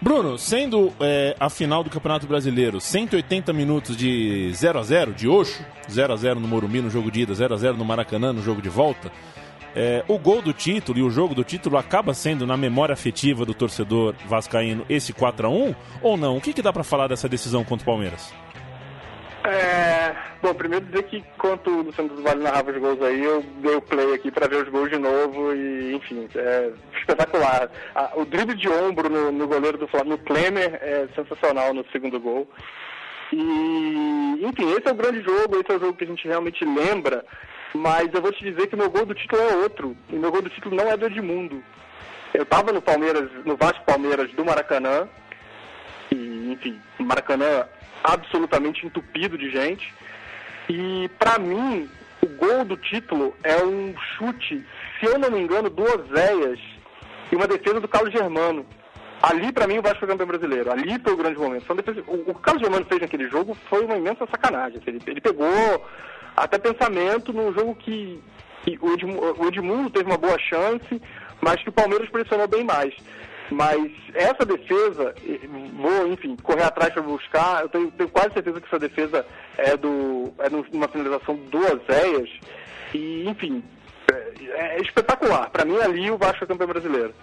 Bruno, 0.02 0.36
sendo 0.36 0.92
é, 0.98 1.36
a 1.38 1.48
final 1.48 1.84
do 1.84 1.88
Campeonato 1.88 2.26
Brasileiro 2.26 2.80
180 2.80 3.52
minutos 3.52 3.96
de 3.96 4.52
0 4.52 4.80
a 4.80 4.82
0 4.82 5.14
de 5.14 5.28
Oxo, 5.28 5.64
0 5.88 6.12
a 6.12 6.16
0 6.16 6.40
no 6.40 6.48
Morumbi 6.48 6.80
no 6.80 6.90
jogo 6.90 7.08
de 7.08 7.20
ida, 7.20 7.32
0 7.32 7.54
a 7.54 7.56
0 7.56 7.76
no 7.76 7.84
Maracanã 7.84 8.32
no 8.32 8.42
jogo 8.42 8.60
de 8.60 8.68
volta, 8.68 9.12
é, 9.76 10.04
o 10.08 10.18
gol 10.18 10.42
do 10.42 10.52
título 10.52 10.98
e 10.98 11.02
o 11.04 11.08
jogo 11.08 11.36
do 11.36 11.44
título 11.44 11.78
acaba 11.78 12.12
sendo 12.14 12.44
na 12.44 12.56
memória 12.56 12.92
afetiva 12.92 13.46
do 13.46 13.54
torcedor 13.54 14.16
vascaíno 14.28 14.84
esse 14.88 15.12
4 15.12 15.46
a 15.46 15.50
1 15.50 15.74
ou 16.02 16.16
não? 16.16 16.36
O 16.36 16.40
que, 16.40 16.52
que 16.52 16.62
dá 16.62 16.72
pra 16.72 16.82
falar 16.82 17.06
dessa 17.06 17.28
decisão 17.28 17.62
contra 17.62 17.84
o 17.84 17.86
Palmeiras? 17.86 18.34
É, 19.44 20.14
bom, 20.40 20.54
primeiro 20.54 20.84
dizer 20.86 21.02
que 21.04 21.16
enquanto 21.16 21.68
o 21.68 21.82
Luciano 21.82 22.10
do 22.10 22.22
Vale 22.22 22.42
narrava 22.42 22.70
os 22.70 22.78
gols 22.78 23.02
aí, 23.02 23.24
eu 23.24 23.42
dei 23.60 23.74
o 23.74 23.82
play 23.82 24.14
aqui 24.14 24.30
para 24.30 24.46
ver 24.46 24.62
os 24.62 24.68
gols 24.68 24.88
de 24.88 24.98
novo 24.98 25.52
e, 25.52 25.94
enfim, 25.94 26.28
é 26.36 26.70
espetacular. 26.96 27.68
Ah, 27.94 28.12
o 28.14 28.24
drible 28.24 28.54
de 28.54 28.68
ombro 28.68 29.08
no, 29.08 29.32
no 29.32 29.48
goleiro 29.48 29.78
do 29.78 29.88
Flamengo, 29.88 30.10
no 30.10 30.18
Klemer, 30.18 30.78
é 30.80 31.08
sensacional 31.16 31.74
no 31.74 31.84
segundo 31.90 32.20
gol. 32.20 32.48
E, 33.32 34.38
enfim, 34.42 34.70
esse 34.72 34.86
é 34.86 34.92
o 34.92 34.96
grande 34.96 35.22
jogo, 35.22 35.58
esse 35.58 35.72
é 35.72 35.76
o 35.76 35.80
jogo 35.80 35.94
que 35.94 36.04
a 36.04 36.06
gente 36.06 36.28
realmente 36.28 36.64
lembra, 36.64 37.24
mas 37.74 38.12
eu 38.12 38.22
vou 38.22 38.30
te 38.30 38.44
dizer 38.44 38.68
que 38.68 38.76
meu 38.76 38.90
gol 38.90 39.06
do 39.06 39.14
título 39.14 39.42
é 39.42 39.56
outro, 39.56 39.96
e 40.08 40.14
meu 40.14 40.30
gol 40.30 40.42
do 40.42 40.50
título 40.50 40.76
não 40.76 40.88
é 40.88 40.96
do 40.96 41.06
Edmundo. 41.06 41.62
Eu 42.32 42.44
estava 42.44 42.72
no 42.72 42.80
Palmeiras, 42.80 43.28
no 43.44 43.56
Vasco 43.56 43.84
Palmeiras 43.84 44.30
do 44.32 44.44
Maracanã, 44.44 45.08
e, 46.12 46.52
enfim, 46.52 46.78
Maracanã 46.98 47.66
absolutamente 48.02 48.86
entupido 48.86 49.36
de 49.38 49.50
gente. 49.50 49.92
E 50.68 51.10
para 51.18 51.38
mim, 51.38 51.88
o 52.22 52.26
gol 52.26 52.64
do 52.64 52.76
título 52.76 53.34
é 53.42 53.56
um 53.64 53.94
chute, 54.16 54.64
se 54.98 55.06
eu 55.06 55.18
não 55.18 55.30
me 55.30 55.40
engano, 55.40 55.68
do 55.68 55.82
Oséias 55.82 56.60
e 57.30 57.36
uma 57.36 57.46
defesa 57.46 57.80
do 57.80 57.88
Carlos 57.88 58.12
Germano. 58.12 58.64
Ali, 59.22 59.52
para 59.52 59.68
mim, 59.68 59.78
o 59.78 59.82
Vasco 59.82 60.00
foi 60.00 60.08
campeão 60.08 60.26
brasileiro. 60.26 60.70
Ali 60.70 60.98
foi 60.98 61.12
o 61.12 61.16
grande 61.16 61.38
momento. 61.38 61.64
O, 62.08 62.30
o 62.30 62.34
Carlos 62.34 62.62
Germano 62.62 62.84
fez 62.86 63.00
naquele 63.00 63.28
jogo 63.28 63.56
foi 63.68 63.84
uma 63.84 63.96
imensa 63.96 64.26
sacanagem. 64.26 64.80
Ele, 64.84 65.00
ele 65.06 65.20
pegou 65.20 65.86
até 66.36 66.58
pensamento 66.58 67.32
num 67.32 67.52
jogo 67.52 67.74
que, 67.76 68.20
que 68.64 68.78
o, 68.80 68.94
Edmundo, 68.94 69.40
o 69.40 69.46
Edmundo 69.46 69.90
teve 69.90 70.06
uma 70.06 70.18
boa 70.18 70.38
chance, 70.38 71.00
mas 71.40 71.62
que 71.62 71.68
o 71.68 71.72
Palmeiras 71.72 72.08
pressionou 72.08 72.48
bem 72.48 72.64
mais. 72.64 72.94
Mas 73.52 73.92
essa 74.14 74.44
defesa, 74.44 75.14
vou, 75.74 76.06
enfim, 76.08 76.36
correr 76.42 76.64
atrás 76.64 76.92
para 76.92 77.02
buscar. 77.02 77.62
Eu 77.62 77.68
tenho, 77.68 77.90
tenho, 77.90 78.08
quase 78.08 78.32
certeza 78.32 78.60
que 78.60 78.66
essa 78.66 78.78
defesa 78.78 79.26
é, 79.58 79.76
do, 79.76 80.32
é 80.38 80.48
uma 80.74 80.88
finalização 80.88 81.36
do 81.36 81.58
Oséias. 81.58 82.30
E, 82.94 83.28
enfim, 83.28 83.62
é, 84.10 84.76
é 84.76 84.80
espetacular. 84.80 85.50
Para 85.50 85.64
mim, 85.64 85.76
ali 85.78 86.10
o 86.10 86.16
Vasco 86.16 86.44
é 86.44 86.46
campeão 86.46 86.68
brasileiro. 86.68 87.14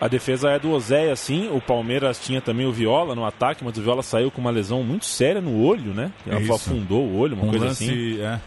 A 0.00 0.06
defesa 0.06 0.50
é 0.50 0.58
do 0.58 0.70
Oséia, 0.70 1.14
sim. 1.16 1.50
O 1.52 1.60
Palmeiras 1.60 2.20
tinha 2.20 2.40
também 2.40 2.66
o 2.66 2.72
Viola 2.72 3.16
no 3.16 3.24
ataque, 3.24 3.64
mas 3.64 3.76
o 3.76 3.82
Viola 3.82 4.02
saiu 4.02 4.30
com 4.30 4.40
uma 4.40 4.50
lesão 4.50 4.82
muito 4.84 5.04
séria 5.04 5.40
no 5.40 5.64
olho, 5.64 5.92
né? 5.92 6.12
Ela 6.24 6.40
Isso. 6.40 6.52
afundou 6.52 7.04
o 7.04 7.18
olho, 7.18 7.34
uma 7.34 7.46
um 7.46 7.50
coisa 7.50 7.66
lance, 7.66 7.84
assim. 7.84 8.22
É. 8.22 8.40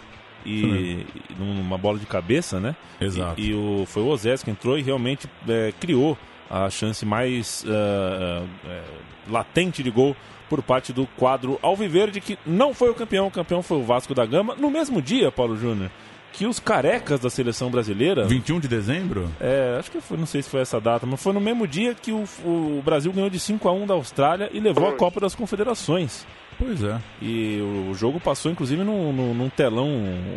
E, 0.46 1.06
e 1.30 1.34
numa 1.38 1.78
bola 1.78 2.00
de 2.00 2.06
cabeça, 2.06 2.60
né? 2.60 2.76
Exato. 3.00 3.40
E, 3.40 3.50
e 3.50 3.54
o, 3.54 3.86
foi 3.86 4.02
o 4.02 4.08
Osés 4.08 4.42
que 4.42 4.50
entrou 4.50 4.78
e 4.78 4.82
realmente 4.82 5.28
é, 5.48 5.74
criou 5.78 6.18
a 6.52 6.70
chance 6.70 7.06
mais 7.06 7.64
uh, 7.64 8.44
uh, 8.44 9.32
latente 9.32 9.82
de 9.82 9.90
gol 9.90 10.16
por 10.50 10.62
parte 10.62 10.92
do 10.92 11.08
quadro 11.16 11.58
Alviverde, 11.62 12.20
que 12.20 12.38
não 12.46 12.74
foi 12.74 12.90
o 12.90 12.94
campeão, 12.94 13.28
o 13.28 13.32
campeão 13.32 13.64
foi 13.64 13.78
o 13.78 13.84
Vasco 13.84 14.14
da 14.14 14.26
Gama. 14.26 14.54
No 14.56 14.70
mesmo 14.70 15.02
dia, 15.02 15.32
Paulo 15.32 15.56
Júnior, 15.56 15.90
que 16.34 16.46
os 16.46 16.60
carecas 16.60 17.22
da 17.22 17.30
seleção 17.30 17.72
brasileira. 17.72 18.26
21 18.26 18.60
de 18.60 18.68
dezembro? 18.68 19.30
É, 19.40 19.78
acho 19.80 19.90
que 19.90 20.02
foi, 20.02 20.18
não 20.18 20.26
sei 20.26 20.42
se 20.42 20.50
foi 20.50 20.60
essa 20.60 20.80
data, 20.82 21.06
mas 21.06 21.24
foi 21.24 21.32
no 21.32 21.40
mesmo 21.40 21.66
dia 21.66 21.96
que 21.96 22.12
o, 22.12 22.26
o 22.44 22.82
Brasil 22.84 23.14
ganhou 23.14 23.30
de 23.30 23.40
5 23.40 23.68
a 23.70 23.72
1 23.72 23.88
da 23.88 23.94
Austrália 23.94 24.50
e 24.52 24.60
levou 24.60 24.90
a 24.90 24.94
Copa 24.94 25.22
das 25.22 25.34
Confederações. 25.34 26.28
Pois 26.60 26.84
é. 26.84 27.00
E 27.22 27.62
o, 27.90 27.94
jogo 27.94 28.20
passou, 28.20 28.52
inclusive, 28.52 28.84
num, 28.84 29.14
num, 29.14 29.34
num, 29.34 29.50
telão 29.50 29.90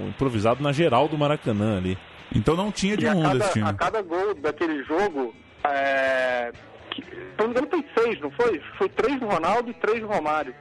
improvisado 0.08 0.62
na 0.62 0.70
geral 0.70 1.08
do 1.08 1.18
Maracanã 1.18 1.76
ali. 1.76 1.98
Então 2.32 2.56
não 2.56 2.70
tinha 2.72 2.96
de 2.96 3.06
um 3.06 3.36
desse 3.36 3.52
time. 3.52 3.68
A 3.68 3.72
cada 3.72 4.00
gol 4.00 4.32
daquele 4.34 4.82
jogo, 4.84 5.34
é, 5.64 6.52
que, 6.90 7.02
engano, 7.42 7.68
foi 7.70 7.84
seis, 7.98 8.20
não 8.20 8.30
foi? 8.30 8.60
Foi 8.78 8.88
três 8.88 9.18
do 9.18 9.26
Ronaldo 9.26 9.70
e 9.70 9.74
três 9.74 10.00
do 10.00 10.06
Romário. 10.06 10.54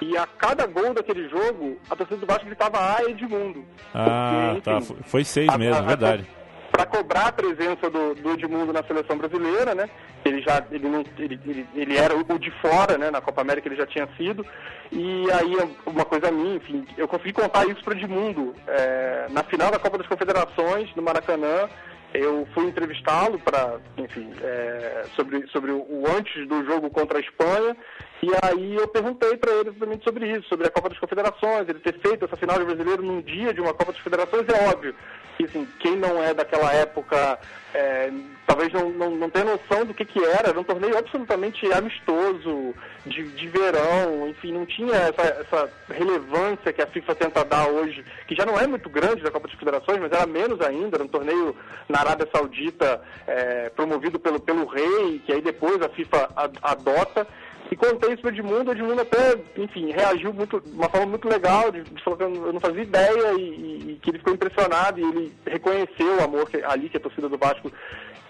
E 0.00 0.16
a 0.16 0.26
cada 0.26 0.66
gol 0.66 0.94
daquele 0.94 1.28
jogo, 1.28 1.76
a 1.90 1.96
torcida 1.96 2.20
do 2.20 2.26
Vasco 2.26 2.46
gritava 2.46 2.78
Ah, 2.78 3.02
Edmundo. 3.04 3.64
Ah, 3.94 4.52
Porque, 4.54 4.70
tá. 4.70 4.80
Foi 5.04 5.24
seis 5.24 5.48
a, 5.48 5.58
mesmo, 5.58 5.76
a, 5.76 5.82
verdade. 5.82 6.26
Para 6.70 6.86
cobrar 6.86 7.26
a 7.28 7.32
presença 7.32 7.90
do, 7.90 8.14
do, 8.14 8.32
Edmundo 8.32 8.72
na 8.72 8.84
seleção 8.84 9.18
brasileira, 9.18 9.74
né? 9.74 9.90
Ele 10.24 10.40
já 10.42 10.62
ele, 10.70 10.88
não, 10.88 11.04
ele, 11.18 11.40
ele, 11.44 11.66
ele, 11.74 11.96
era 11.96 12.14
o 12.14 12.38
de 12.38 12.50
fora, 12.60 12.96
né? 12.96 13.10
Na 13.10 13.20
Copa 13.20 13.40
América 13.40 13.66
ele 13.66 13.76
já 13.76 13.86
tinha 13.86 14.08
sido. 14.16 14.46
E 14.92 15.26
aí, 15.32 15.56
uma 15.84 16.04
coisa 16.04 16.30
minha, 16.30 16.56
enfim, 16.56 16.86
eu 16.96 17.08
consegui 17.08 17.32
contar 17.32 17.66
isso 17.66 17.82
para 17.82 17.94
o 17.94 17.96
Edmundo. 17.96 18.54
É, 18.68 19.26
na 19.30 19.42
final 19.42 19.70
da 19.70 19.78
Copa 19.80 19.98
das 19.98 20.06
Confederações, 20.06 20.94
no 20.94 21.02
Maracanã, 21.02 21.68
eu 22.14 22.46
fui 22.54 22.66
entrevistá-lo 22.66 23.38
para, 23.38 23.78
enfim, 23.96 24.30
é, 24.42 25.04
sobre, 25.14 25.46
sobre 25.48 25.70
o 25.72 26.04
antes 26.16 26.46
do 26.48 26.64
jogo 26.64 26.90
contra 26.90 27.18
a 27.18 27.20
Espanha 27.20 27.76
e 28.22 28.28
aí 28.42 28.74
eu 28.74 28.88
perguntei 28.88 29.36
para 29.36 29.52
ele 29.52 29.70
exatamente 29.70 30.04
sobre 30.04 30.26
isso, 30.26 30.48
sobre 30.48 30.66
a 30.66 30.70
Copa 30.70 30.88
das 30.88 30.98
Confederações, 30.98 31.68
ele 31.68 31.78
ter 31.78 31.98
feito 32.00 32.24
essa 32.24 32.36
final 32.36 32.58
de 32.58 32.64
brasileiro 32.64 33.02
num 33.02 33.20
dia 33.20 33.54
de 33.54 33.60
uma 33.60 33.72
Copa 33.72 33.92
das 33.92 34.00
Confederações, 34.00 34.46
é 34.48 34.68
óbvio 34.68 34.94
que 35.38 35.44
assim, 35.44 35.68
quem 35.78 35.96
não 35.96 36.20
é 36.20 36.34
daquela 36.34 36.72
época 36.72 37.38
é, 37.72 38.10
talvez 38.44 38.72
não, 38.72 38.90
não, 38.90 39.10
não 39.10 39.30
tenha 39.30 39.44
noção 39.44 39.84
do 39.84 39.94
que, 39.94 40.04
que 40.04 40.18
era, 40.24 40.48
era 40.48 40.58
um 40.58 40.64
torneio 40.64 40.98
absolutamente 40.98 41.70
amistoso, 41.72 42.74
de, 43.06 43.22
de 43.30 43.46
verão, 43.46 44.28
enfim, 44.28 44.52
não 44.52 44.66
tinha 44.66 44.94
essa, 44.94 45.22
essa 45.22 45.70
relevância 45.88 46.72
que 46.72 46.82
a 46.82 46.86
FIFA 46.88 47.14
tenta 47.14 47.44
dar 47.44 47.68
hoje, 47.68 48.04
que 48.26 48.34
já 48.34 48.44
não 48.44 48.58
é 48.58 48.66
muito 48.66 48.90
grande 48.90 49.22
da 49.22 49.30
Copa 49.30 49.46
das 49.46 49.54
Confederações, 49.56 50.00
mas 50.00 50.10
era 50.10 50.26
menos 50.26 50.60
ainda, 50.60 50.96
era 50.96 51.04
um 51.04 51.08
torneio 51.08 51.54
na 51.88 52.00
Arábia 52.00 52.28
Saudita 52.34 53.00
é, 53.26 53.70
promovido 53.70 54.18
pelo, 54.18 54.40
pelo 54.40 54.66
rei, 54.66 55.22
que 55.24 55.32
aí 55.32 55.40
depois 55.40 55.80
a 55.80 55.88
FIFA 55.88 56.30
adota. 56.62 57.26
E 57.70 57.76
contei 57.76 58.12
isso 58.12 58.22
pro 58.22 58.30
Edmundo, 58.30 58.70
o 58.70 58.72
Edmundo 58.72 59.02
até, 59.02 59.38
enfim, 59.56 59.92
reagiu 59.92 60.32
muito, 60.32 60.60
de 60.60 60.72
uma 60.72 60.88
forma 60.88 61.06
muito 61.06 61.28
legal, 61.28 61.70
de, 61.70 61.82
de 61.82 62.02
que 62.02 62.08
eu 62.08 62.52
não 62.52 62.60
fazia 62.60 62.82
ideia 62.82 63.34
e, 63.34 63.40
e, 63.40 63.92
e, 63.92 63.98
que 64.02 64.10
ele 64.10 64.18
ficou 64.18 64.32
impressionado 64.32 64.98
e 64.98 65.02
ele 65.02 65.34
reconheceu 65.46 66.16
o 66.16 66.24
amor 66.24 66.48
que, 66.48 66.62
ali 66.62 66.88
que 66.88 66.96
a 66.96 67.00
torcida 67.00 67.28
do 67.28 67.36
Vasco 67.36 67.70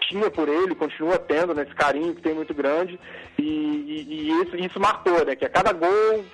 tinha 0.08 0.30
por 0.30 0.48
ele, 0.48 0.74
continua 0.74 1.18
tendo, 1.18 1.54
né, 1.54 1.62
esse 1.62 1.74
carinho 1.74 2.14
que 2.14 2.22
tem 2.22 2.34
muito 2.34 2.54
grande. 2.54 2.98
E, 3.38 3.42
e 4.08 4.42
isso, 4.42 4.56
isso, 4.56 4.80
marcou, 4.80 5.24
né? 5.24 5.36
Que 5.36 5.44
a 5.44 5.48
cada 5.48 5.72
gol, 5.72 6.24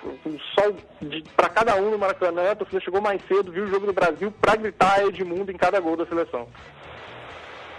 só 0.55 0.73
para 1.37 1.49
cada 1.49 1.77
um 1.77 1.91
no 1.91 1.99
Maracanã, 1.99 2.53
a 2.53 2.57
torcida 2.57 2.81
chegou 2.81 3.01
mais 3.01 3.21
cedo, 3.27 3.53
viu 3.53 3.65
o 3.65 3.69
jogo 3.69 3.87
do 3.87 3.93
Brasil 3.93 4.33
para 4.41 4.57
gritar 4.57 5.05
Edmundo 5.05 5.51
em 5.51 5.57
cada 5.57 5.81
gol 5.81 5.97
da 5.97 6.07
seleção. 6.07 6.49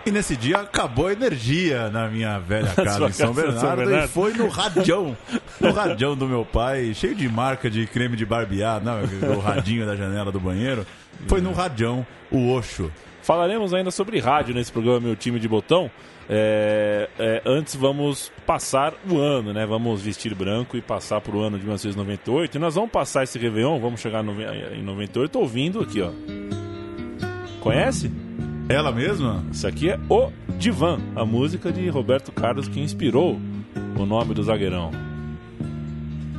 E 0.05 0.11
nesse 0.11 0.35
dia 0.37 0.57
acabou 0.57 1.07
a 1.07 1.13
energia 1.13 1.89
na 1.89 2.07
minha 2.07 2.37
velha 2.37 2.71
casa 2.75 3.05
em 3.05 3.11
São 3.11 3.33
Bernardo, 3.33 3.59
São 3.59 3.75
Bernardo, 3.75 4.05
e 4.05 4.07
foi 4.07 4.33
no 4.33 4.47
radião, 4.47 5.17
no 5.59 5.71
radião 5.73 6.15
do 6.15 6.27
meu 6.27 6.45
pai, 6.45 6.93
cheio 6.93 7.15
de 7.15 7.27
marca 7.27 7.69
de 7.71 7.87
creme 7.87 8.15
de 8.15 8.23
barbear, 8.23 8.83
não, 8.83 9.01
o 9.35 9.39
radinho 9.39 9.83
da 9.83 9.95
janela 9.95 10.31
do 10.31 10.39
banheiro. 10.39 10.85
Foi 11.27 11.41
no 11.41 11.51
radião, 11.53 12.05
o 12.29 12.51
Oxo. 12.51 12.91
Falaremos 13.23 13.73
ainda 13.73 13.89
sobre 13.89 14.19
rádio 14.19 14.53
nesse 14.53 14.71
programa 14.71 14.99
Meu 14.99 15.15
Time 15.15 15.39
de 15.39 15.47
Botão. 15.47 15.89
É, 16.29 17.09
é, 17.17 17.41
antes 17.43 17.75
vamos 17.75 18.31
passar 18.45 18.93
o 19.09 19.17
ano, 19.17 19.53
né? 19.53 19.65
Vamos 19.65 20.03
vestir 20.03 20.35
branco 20.35 20.77
e 20.77 20.81
passar 20.81 21.19
para 21.21 21.35
o 21.35 21.41
ano 21.41 21.57
de 21.57 21.63
1998. 21.63 22.57
E 22.57 22.59
nós 22.59 22.75
vamos 22.75 22.91
passar 22.91 23.23
esse 23.23 23.39
Réveillon, 23.39 23.79
vamos 23.79 24.01
chegar 24.01 24.23
em 24.23 24.83
98 24.83 25.39
ouvindo 25.39 25.81
aqui, 25.81 26.01
ó. 26.01 26.11
Conhece? 27.59 28.11
Ela 28.67 28.91
mesma? 28.91 29.43
Isso 29.51 29.67
aqui 29.67 29.89
é 29.89 29.99
O 30.09 30.31
Divan, 30.57 30.99
a 31.15 31.25
música 31.25 31.71
de 31.71 31.87
Roberto 31.89 32.31
Carlos 32.31 32.67
que 32.67 32.79
inspirou 32.79 33.39
o 33.97 34.05
nome 34.05 34.33
do 34.33 34.43
zagueirão. 34.43 34.91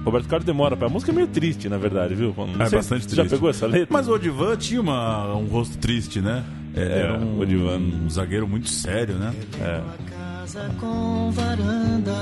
Roberto 0.04 0.28
Carlos 0.28 0.44
demora 0.44 0.76
pra. 0.76 0.86
A 0.86 0.90
música 0.90 1.10
é 1.12 1.14
meio 1.14 1.26
triste, 1.26 1.68
na 1.68 1.78
verdade, 1.78 2.14
viu? 2.14 2.32
Não 2.36 2.44
é 2.66 2.70
bastante 2.70 3.02
triste. 3.06 3.16
Já 3.16 3.24
pegou 3.24 3.50
essa 3.50 3.66
letra? 3.66 3.88
Mas 3.90 4.06
o 4.08 4.12
Odivan 4.14 4.56
tinha 4.56 4.80
uma, 4.80 5.34
um 5.34 5.46
rosto 5.46 5.76
triste, 5.78 6.20
né? 6.20 6.44
É, 6.74 7.00
Era 7.00 7.18
um, 7.18 7.40
Odivan. 7.40 7.78
um 7.78 8.08
zagueiro 8.10 8.46
muito 8.46 8.68
sério, 8.68 9.14
né? 9.16 9.34
É. 9.60 9.80
Casa 10.10 10.70
com 10.78 11.30
varanda, 11.32 12.14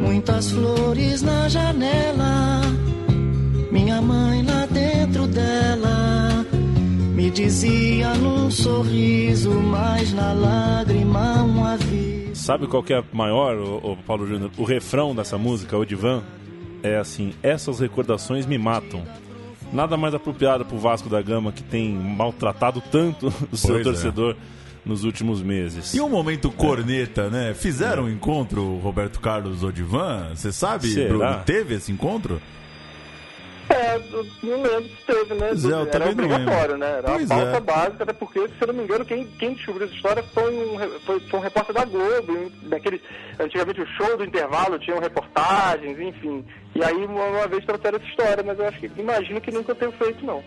muitas 0.00 0.50
flores 0.52 1.22
na 1.22 1.48
janela, 1.48 2.60
minha 3.72 4.00
mãe 4.00 4.33
dizia 7.34 8.14
num 8.14 8.48
sorriso, 8.48 9.50
mas 9.50 10.12
na 10.12 10.32
lágrima 10.32 11.42
um 11.42 11.64
aviso. 11.64 12.36
Sabe 12.36 12.68
qual 12.68 12.82
que 12.82 12.94
é 12.94 13.02
maior, 13.12 13.56
o, 13.56 13.92
o 13.92 13.96
Paulo 13.96 14.24
Júnior? 14.24 14.52
O 14.56 14.62
refrão 14.62 15.14
dessa 15.14 15.36
música, 15.36 15.76
o 15.76 15.84
Divan, 15.84 16.22
é 16.80 16.96
assim: 16.96 17.34
essas 17.42 17.80
recordações 17.80 18.46
me 18.46 18.56
matam. 18.56 19.02
Nada 19.72 19.96
mais 19.96 20.14
apropriado 20.14 20.64
para 20.64 20.76
o 20.76 20.78
Vasco 20.78 21.08
da 21.08 21.20
Gama 21.20 21.50
que 21.50 21.62
tem 21.64 21.92
maltratado 21.92 22.80
tanto 22.80 23.26
o 23.50 23.56
seu 23.56 23.74
pois 23.74 23.80
é. 23.80 23.90
torcedor. 23.90 24.36
É 24.50 24.54
nos 24.84 25.02
últimos 25.02 25.40
meses. 25.40 25.94
E 25.94 26.00
um 26.02 26.10
momento 26.10 26.50
corneta, 26.50 27.22
é. 27.22 27.30
né? 27.30 27.54
Fizeram 27.54 28.02
é. 28.02 28.06
um 28.06 28.10
encontro, 28.10 28.76
Roberto 28.80 29.18
Carlos 29.18 29.62
Odivan? 29.62 30.34
Você 30.34 30.52
sabe, 30.52 30.88
Será? 30.88 31.08
Bruno, 31.08 31.40
teve 31.46 31.76
esse 31.76 31.90
encontro? 31.90 32.38
É, 33.74 34.00
não 34.42 34.62
lembro 34.62 34.84
se 34.84 35.06
teve, 35.06 35.34
né? 35.34 35.48
Pois 35.48 35.64
é, 35.64 35.72
eu 35.72 35.88
era 35.92 36.10
obrigatório, 36.10 36.76
né? 36.76 36.98
Era 36.98 37.10
pois 37.10 37.30
uma 37.30 37.40
pauta 37.40 37.56
é. 37.56 37.60
básica, 37.60 38.02
até 38.04 38.12
porque, 38.12 38.40
se 38.40 38.54
eu 38.60 38.68
não 38.68 38.74
me 38.74 38.84
engano, 38.84 39.04
quem, 39.04 39.26
quem 39.26 39.54
descobriu 39.54 39.86
essa 39.86 39.96
história 39.96 40.22
foi 40.22 40.54
um, 40.54 40.78
foi, 41.00 41.20
foi 41.20 41.40
um 41.40 41.42
repórter 41.42 41.74
da 41.74 41.84
Globo, 41.84 42.52
daquele, 42.62 43.00
antigamente 43.38 43.80
o 43.80 43.86
show 43.86 44.16
do 44.16 44.24
intervalo 44.24 44.78
tinham 44.78 45.00
reportagens, 45.00 45.98
enfim. 45.98 46.44
E 46.74 46.84
aí 46.84 47.04
uma, 47.04 47.24
uma 47.24 47.48
vez 47.48 47.64
trouxeram 47.64 47.98
essa 47.98 48.06
história, 48.06 48.44
mas 48.44 48.58
eu 48.58 48.68
acho 48.68 48.78
que 48.78 48.90
imagino 48.96 49.40
que 49.40 49.50
nunca 49.50 49.74
tenha 49.74 49.92
feito, 49.92 50.24
não. 50.24 50.42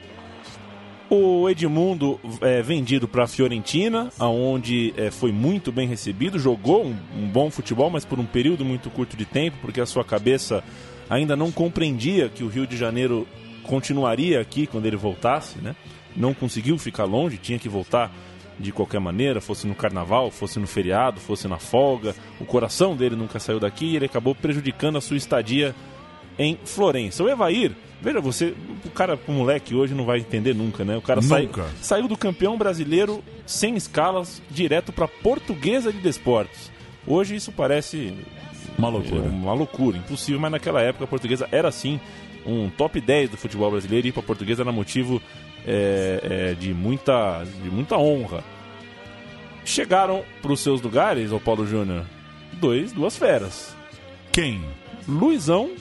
O 1.10 1.50
Edmundo 1.50 2.20
é 2.42 2.62
vendido 2.62 3.08
para 3.08 3.24
a 3.24 3.28
Fiorentina, 3.28 4.10
aonde 4.20 4.94
é, 4.98 5.10
foi 5.10 5.32
muito 5.32 5.72
bem 5.72 5.88
recebido, 5.88 6.38
jogou 6.38 6.86
um, 6.86 6.96
um 7.16 7.28
bom 7.30 7.50
futebol, 7.50 7.90
mas 7.90 8.04
por 8.04 8.20
um 8.20 8.26
período 8.26 8.66
muito 8.66 8.90
curto 8.90 9.16
de 9.16 9.26
tempo, 9.26 9.58
porque 9.62 9.80
a 9.80 9.86
sua 9.86 10.04
cabeça 10.04 10.62
ainda 11.10 11.36
não 11.36 11.52
compreendia 11.52 12.30
que 12.30 12.44
o 12.44 12.48
Rio 12.48 12.66
de 12.68 12.76
Janeiro 12.78 13.28
continuaria 13.64 14.40
aqui 14.40 14.66
quando 14.68 14.86
ele 14.86 14.96
voltasse, 14.96 15.60
né? 15.60 15.76
Não 16.16 16.34
conseguiu 16.34 16.78
ficar 16.78 17.04
longe, 17.06 17.38
tinha 17.38 17.60
que 17.60 17.70
voltar 17.70 18.12
de 18.60 18.72
qualquer 18.72 19.00
maneira, 19.00 19.40
fosse 19.40 19.68
no 19.68 19.76
carnaval, 19.76 20.32
fosse 20.32 20.60
no 20.60 20.66
feriado, 20.66 21.20
fosse 21.20 21.48
na 21.48 21.58
folga. 21.60 22.16
O 22.40 22.46
coração 22.46 22.96
dele 22.96 23.16
nunca 23.16 23.40
saiu 23.40 23.60
daqui 23.60 23.86
e 23.86 23.96
ele 23.96 24.06
acabou 24.06 24.34
prejudicando 24.34 24.98
a 24.98 25.02
sua 25.02 25.18
estadia 25.18 25.76
em 26.40 26.58
Florença. 26.66 27.24
O 27.24 27.30
Evair, 27.30 27.72
veja 28.02 28.20
você, 28.20 28.56
o 28.86 28.90
cara, 28.90 29.20
o 29.28 29.32
moleque 29.32 29.76
hoje 29.76 29.94
não 29.94 30.06
vai 30.06 30.20
entender 30.20 30.56
nunca, 30.56 30.84
né? 30.84 30.98
O 30.98 31.02
cara 31.02 31.22
sai- 31.22 31.44
saiu 31.82 32.08
do 32.08 32.18
campeão 32.18 32.58
brasileiro 32.58 33.24
sem 33.46 33.76
escalas 33.76 34.42
direto 34.50 34.92
para 34.92 35.08
Portuguesa 35.08 35.92
de 35.92 36.00
Desportos. 36.00 36.72
Hoje 37.06 37.36
isso 37.36 37.52
parece 37.52 38.14
Uma 38.78 38.90
loucura. 38.90 39.26
é 39.26 39.30
uma 39.30 39.54
loucura, 39.54 39.98
impossível, 39.98 40.40
mas 40.40 40.52
naquela 40.52 40.82
época 40.82 41.06
a 41.06 41.08
portuguesa 41.08 41.48
era 41.52 41.72
sim 41.72 42.00
um 42.46 42.70
top 42.70 43.02
10 43.02 43.32
do 43.32 43.38
futebol 43.38 43.72
brasileiro 43.72 44.08
e 44.08 44.12
para 44.12 44.22
a 44.22 44.26
portuguesa 44.26 44.64
era 44.64 44.72
motivo 44.72 45.22
é, 45.66 46.20
é, 46.24 46.54
de, 46.54 46.74
muita, 46.74 47.44
de 47.44 47.70
muita 47.70 47.98
honra. 47.98 48.44
Chegaram 49.66 50.24
para 50.42 50.54
os 50.54 50.62
seus 50.62 50.82
lugares, 50.82 51.32
o 51.32 51.40
Paulo 51.40 51.68
Júnior, 51.68 52.06
dois, 52.54 52.94
duas 52.94 53.18
feras. 53.18 53.76
Quem? 54.32 54.64
Luizão 55.08 55.72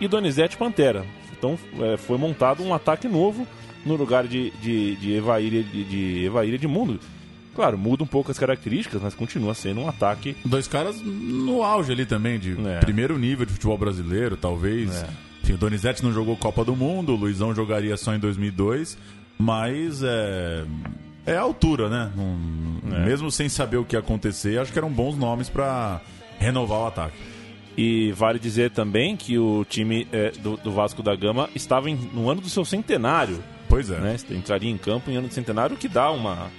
e 0.00 0.06
Donizete 0.06 0.56
Pantera. 0.56 1.04
Então 1.36 1.58
é, 1.80 1.96
foi 1.96 2.16
montado 2.16 2.62
um 2.62 2.72
ataque 2.72 3.08
novo 3.08 3.46
no 3.84 3.96
lugar 3.96 4.26
de, 4.26 4.50
de, 4.62 4.96
de 4.96 5.14
Evaíra 5.14 5.62
de, 5.62 5.84
de 5.84 6.24
Evaíra 6.24 6.54
Edmundo. 6.54 7.00
Claro, 7.54 7.78
muda 7.78 8.02
um 8.02 8.06
pouco 8.06 8.30
as 8.30 8.38
características, 8.38 9.00
mas 9.02 9.14
continua 9.14 9.54
sendo 9.54 9.80
um 9.80 9.88
ataque 9.88 10.36
Dois 10.44 10.66
caras 10.66 11.00
no 11.00 11.62
auge 11.62 11.92
ali 11.92 12.04
também, 12.04 12.38
de 12.38 12.56
É. 12.66 12.80
primeiro 12.80 13.16
nível 13.18 13.46
de 13.46 13.52
futebol 13.52 13.78
brasileiro, 13.78 14.36
talvez. 14.36 15.02
É. 15.02 15.06
Enfim, 15.42 15.52
o 15.52 15.58
Donizete 15.58 16.02
não 16.02 16.12
jogou 16.12 16.36
Copa 16.36 16.64
do 16.64 16.74
Mundo, 16.74 17.12
o 17.12 17.16
Luizão 17.16 17.54
jogaria 17.54 17.96
só 17.96 18.14
em 18.14 18.18
2002, 18.18 18.96
mas 19.38 20.02
é, 20.02 20.64
é 21.26 21.36
a 21.36 21.40
altura, 21.42 21.88
né? 21.88 22.10
Não- 22.16 22.94
É. 22.96 23.04
Mesmo 23.06 23.30
sem 23.30 23.48
saber 23.48 23.76
o 23.78 23.84
que 23.84 23.96
ia 23.96 24.00
acontecer, 24.00 24.58
acho 24.58 24.72
que 24.72 24.78
eram 24.78 24.90
bons 24.90 25.16
nomes 25.16 25.48
pra 25.48 26.00
renovar 26.38 26.80
o 26.80 26.86
ataque. 26.86 27.16
E 27.76 28.12
vale 28.12 28.38
dizer 28.38 28.70
também 28.70 29.16
que 29.16 29.36
o 29.38 29.64
time 29.68 30.06
é, 30.12 30.30
do, 30.30 30.56
do 30.56 30.70
Vasco 30.70 31.02
da 31.02 31.14
Gama 31.16 31.48
estava 31.54 31.90
em- 31.90 32.08
no 32.12 32.30
ano 32.30 32.40
do 32.40 32.48
seu 32.48 32.64
centenário. 32.64 33.42
Pois 33.68 33.90
é. 33.90 33.98
Né? 33.98 34.16
Entraria 34.30 34.70
em 34.70 34.76
campo 34.78 35.10
em 35.10 35.16
ano 35.16 35.26
de 35.28 35.34
centenário, 35.34 35.74
o 35.74 35.78
que 35.78 35.88
dá 35.88 36.10
uma, 36.10 36.50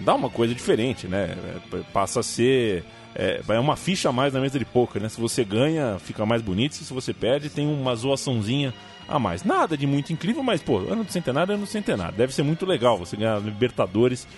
dá 0.00 0.14
uma 0.14 0.30
coisa 0.30 0.54
diferente, 0.54 1.06
né? 1.06 1.36
É, 1.72 1.78
passa 1.92 2.20
a 2.20 2.22
ser. 2.22 2.84
É, 3.14 3.40
é 3.48 3.58
uma 3.58 3.76
ficha 3.76 4.08
a 4.08 4.12
mais 4.12 4.32
na 4.32 4.40
mesa 4.40 4.58
de 4.58 4.64
poker, 4.64 5.02
né? 5.02 5.08
Se 5.08 5.20
você 5.20 5.44
ganha, 5.44 5.98
fica 5.98 6.24
mais 6.24 6.42
bonito. 6.42 6.74
Se 6.74 6.92
você 6.92 7.12
perde, 7.12 7.50
tem 7.50 7.66
uma 7.66 7.94
zoaçãozinha 7.94 8.72
a 9.08 9.18
mais. 9.18 9.42
Nada 9.42 9.76
de 9.76 9.86
muito 9.86 10.12
incrível, 10.12 10.42
mas, 10.42 10.62
pô, 10.62 10.78
ano 10.78 11.02
do 11.02 11.10
centenário 11.10 11.52
é 11.52 11.54
ano 11.54 11.64
do 11.64 11.68
centenário. 11.68 12.16
Deve 12.16 12.34
ser 12.34 12.42
muito 12.42 12.66
legal 12.66 12.98
você 12.98 13.16
ganhar 13.16 13.40
Libertadores 13.40 14.28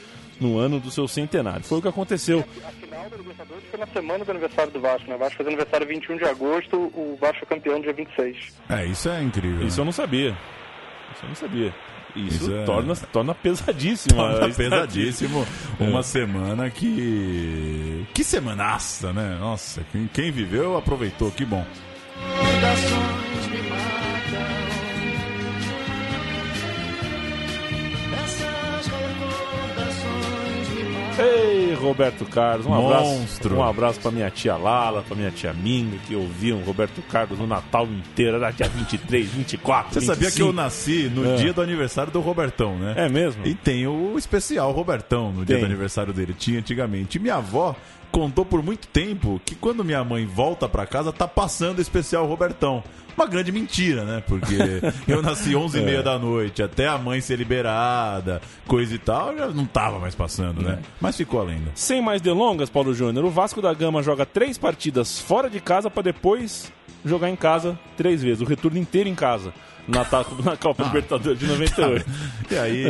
no 0.40 0.59
ano 0.59 0.80
do 0.80 0.90
seu 0.90 1.07
centenário. 1.07 1.62
Foi 1.64 1.78
o 1.78 1.82
que 1.82 1.88
aconteceu. 1.88 2.44
A 2.64 2.70
final 2.70 3.11
da 3.11 3.16
Libertadores 3.16 3.64
foi 3.70 3.80
na 3.80 3.86
semana 3.88 4.24
do 4.24 4.30
aniversário 4.30 4.72
do 4.72 4.80
Vasco, 4.80 5.09
né? 5.09 5.16
O 5.16 5.18
Vasco 5.18 5.36
fez 5.36 5.46
aniversário 5.46 5.86
21 5.86 6.16
de 6.16 6.24
agosto, 6.24 6.76
o 6.76 7.18
Vasco 7.20 7.44
é 7.44 7.46
campeão 7.46 7.80
dia 7.80 7.92
26. 7.92 8.36
É, 8.68 8.86
isso 8.86 9.09
é 9.09 9.22
incrível. 9.22 9.66
Isso 9.66 9.80
eu 9.80 9.84
não 9.84 9.92
sabia. 9.92 10.30
Isso 11.12 11.24
eu 11.24 11.28
não 11.28 11.36
sabia. 11.36 11.74
Isso, 12.16 12.44
Isso 12.44 12.52
é- 12.54 12.64
torna, 12.64 12.94
torna 12.96 13.34
pesadíssimo. 13.34 14.20
a 14.20 14.32
Torna 14.32 14.54
pesadíssimo. 14.54 15.46
Uma 15.78 16.00
É. 16.00 16.02
semana 16.02 16.70
que. 16.70 18.06
Que 18.14 18.24
semanaça, 18.24 19.12
né? 19.12 19.36
Nossa, 19.40 19.82
quem, 19.92 20.08
quem 20.12 20.30
viveu 20.30 20.76
aproveitou, 20.76 21.30
que 21.30 21.44
bom. 21.44 21.64
Recordações 22.20 23.46
me 23.48 23.62
Ei, 31.20 31.74
Roberto 31.74 32.24
Carlos, 32.24 32.66
um 32.66 32.70
Monstro. 32.70 33.54
abraço. 33.54 33.54
Um 33.54 33.62
abraço 33.68 34.00
pra 34.00 34.10
minha 34.10 34.30
tia 34.30 34.56
Lala, 34.56 35.02
pra 35.02 35.14
minha 35.16 35.30
tia 35.30 35.52
Minga, 35.52 35.96
que 36.06 36.14
ouviam 36.14 36.58
Roberto 36.60 37.02
Carlos 37.02 37.38
no 37.38 37.46
Natal 37.46 37.86
inteiro, 37.86 38.36
era 38.36 38.50
dia 38.50 38.68
23, 38.68 39.28
24. 39.28 39.94
Você 40.00 40.00
sabia 40.06 40.30
que 40.30 40.40
eu 40.42 40.46
25. 40.48 40.52
nasci 40.52 41.10
no 41.14 41.32
É. 41.32 41.36
dia 41.36 41.52
do 41.52 41.60
aniversário 41.62 42.12
do 42.12 42.20
Robertão, 42.20 42.76
né? 42.78 42.94
É 42.96 43.08
mesmo? 43.08 43.46
E 43.46 43.54
tem 43.54 43.86
o 43.86 44.16
especial 44.18 44.72
Robertão 44.72 45.30
no 45.32 45.44
dia 45.44 45.56
Tem. 45.56 45.60
do 45.60 45.66
aniversário 45.66 46.12
dele. 46.12 46.34
Tinha 46.36 46.58
antigamente. 46.58 47.18
E 47.18 47.20
minha 47.20 47.36
avó 47.36 47.74
contou 48.11 48.44
por 48.44 48.62
muito 48.62 48.86
tempo 48.88 49.40
que 49.44 49.54
quando 49.54 49.84
minha 49.84 50.02
mãe 50.04 50.26
volta 50.26 50.68
pra 50.68 50.86
casa, 50.86 51.12
tá 51.12 51.26
passando 51.28 51.78
o 51.78 51.82
especial 51.82 52.26
Robertão. 52.26 52.82
Uma 53.16 53.26
grande 53.26 53.52
mentira, 53.52 54.04
né? 54.04 54.22
Porque 54.26 54.56
eu 55.06 55.20
nasci 55.20 55.54
11 55.54 55.78
e 55.78 55.82
É. 55.82 55.84
meia 55.84 56.02
da 56.02 56.18
noite, 56.18 56.62
até 56.62 56.86
a 56.88 56.96
mãe 56.96 57.20
ser 57.20 57.36
liberada, 57.36 58.40
coisa 58.66 58.94
e 58.94 58.98
tal, 58.98 59.36
já 59.36 59.48
não 59.48 59.66
tava 59.66 59.98
mais 59.98 60.14
passando, 60.14 60.62
né? 60.62 60.78
Mas 61.00 61.16
ficou 61.16 61.40
a 61.40 61.44
lenda. 61.44 61.70
Sem 61.74 62.00
mais 62.00 62.20
delongas, 62.22 62.70
Paulo 62.70 62.94
Júnior, 62.94 63.24
o 63.24 63.30
Vasco 63.30 63.61
da 63.61 63.74
Gama 63.74 64.02
joga 64.02 64.24
três 64.24 64.56
partidas 64.56 65.18
fora 65.18 65.50
de 65.50 65.61
casa 65.61 65.90
pra 65.90 66.02
depois 66.02 66.72
jogar 67.04 67.28
em 67.30 67.36
casa 67.36 67.78
três 67.96 68.22
vezes. 68.22 68.40
O 68.40 68.44
retorno 68.46 68.78
inteiro 68.78 69.08
em 69.08 69.14
casa. 69.14 69.52
Na, 69.91 70.07
na 70.51 70.57
Copa 70.57 70.84
Libertadores 70.84 71.38
de 71.38 71.47
98. 71.47 72.07
E 72.51 72.57
aí, 72.57 72.84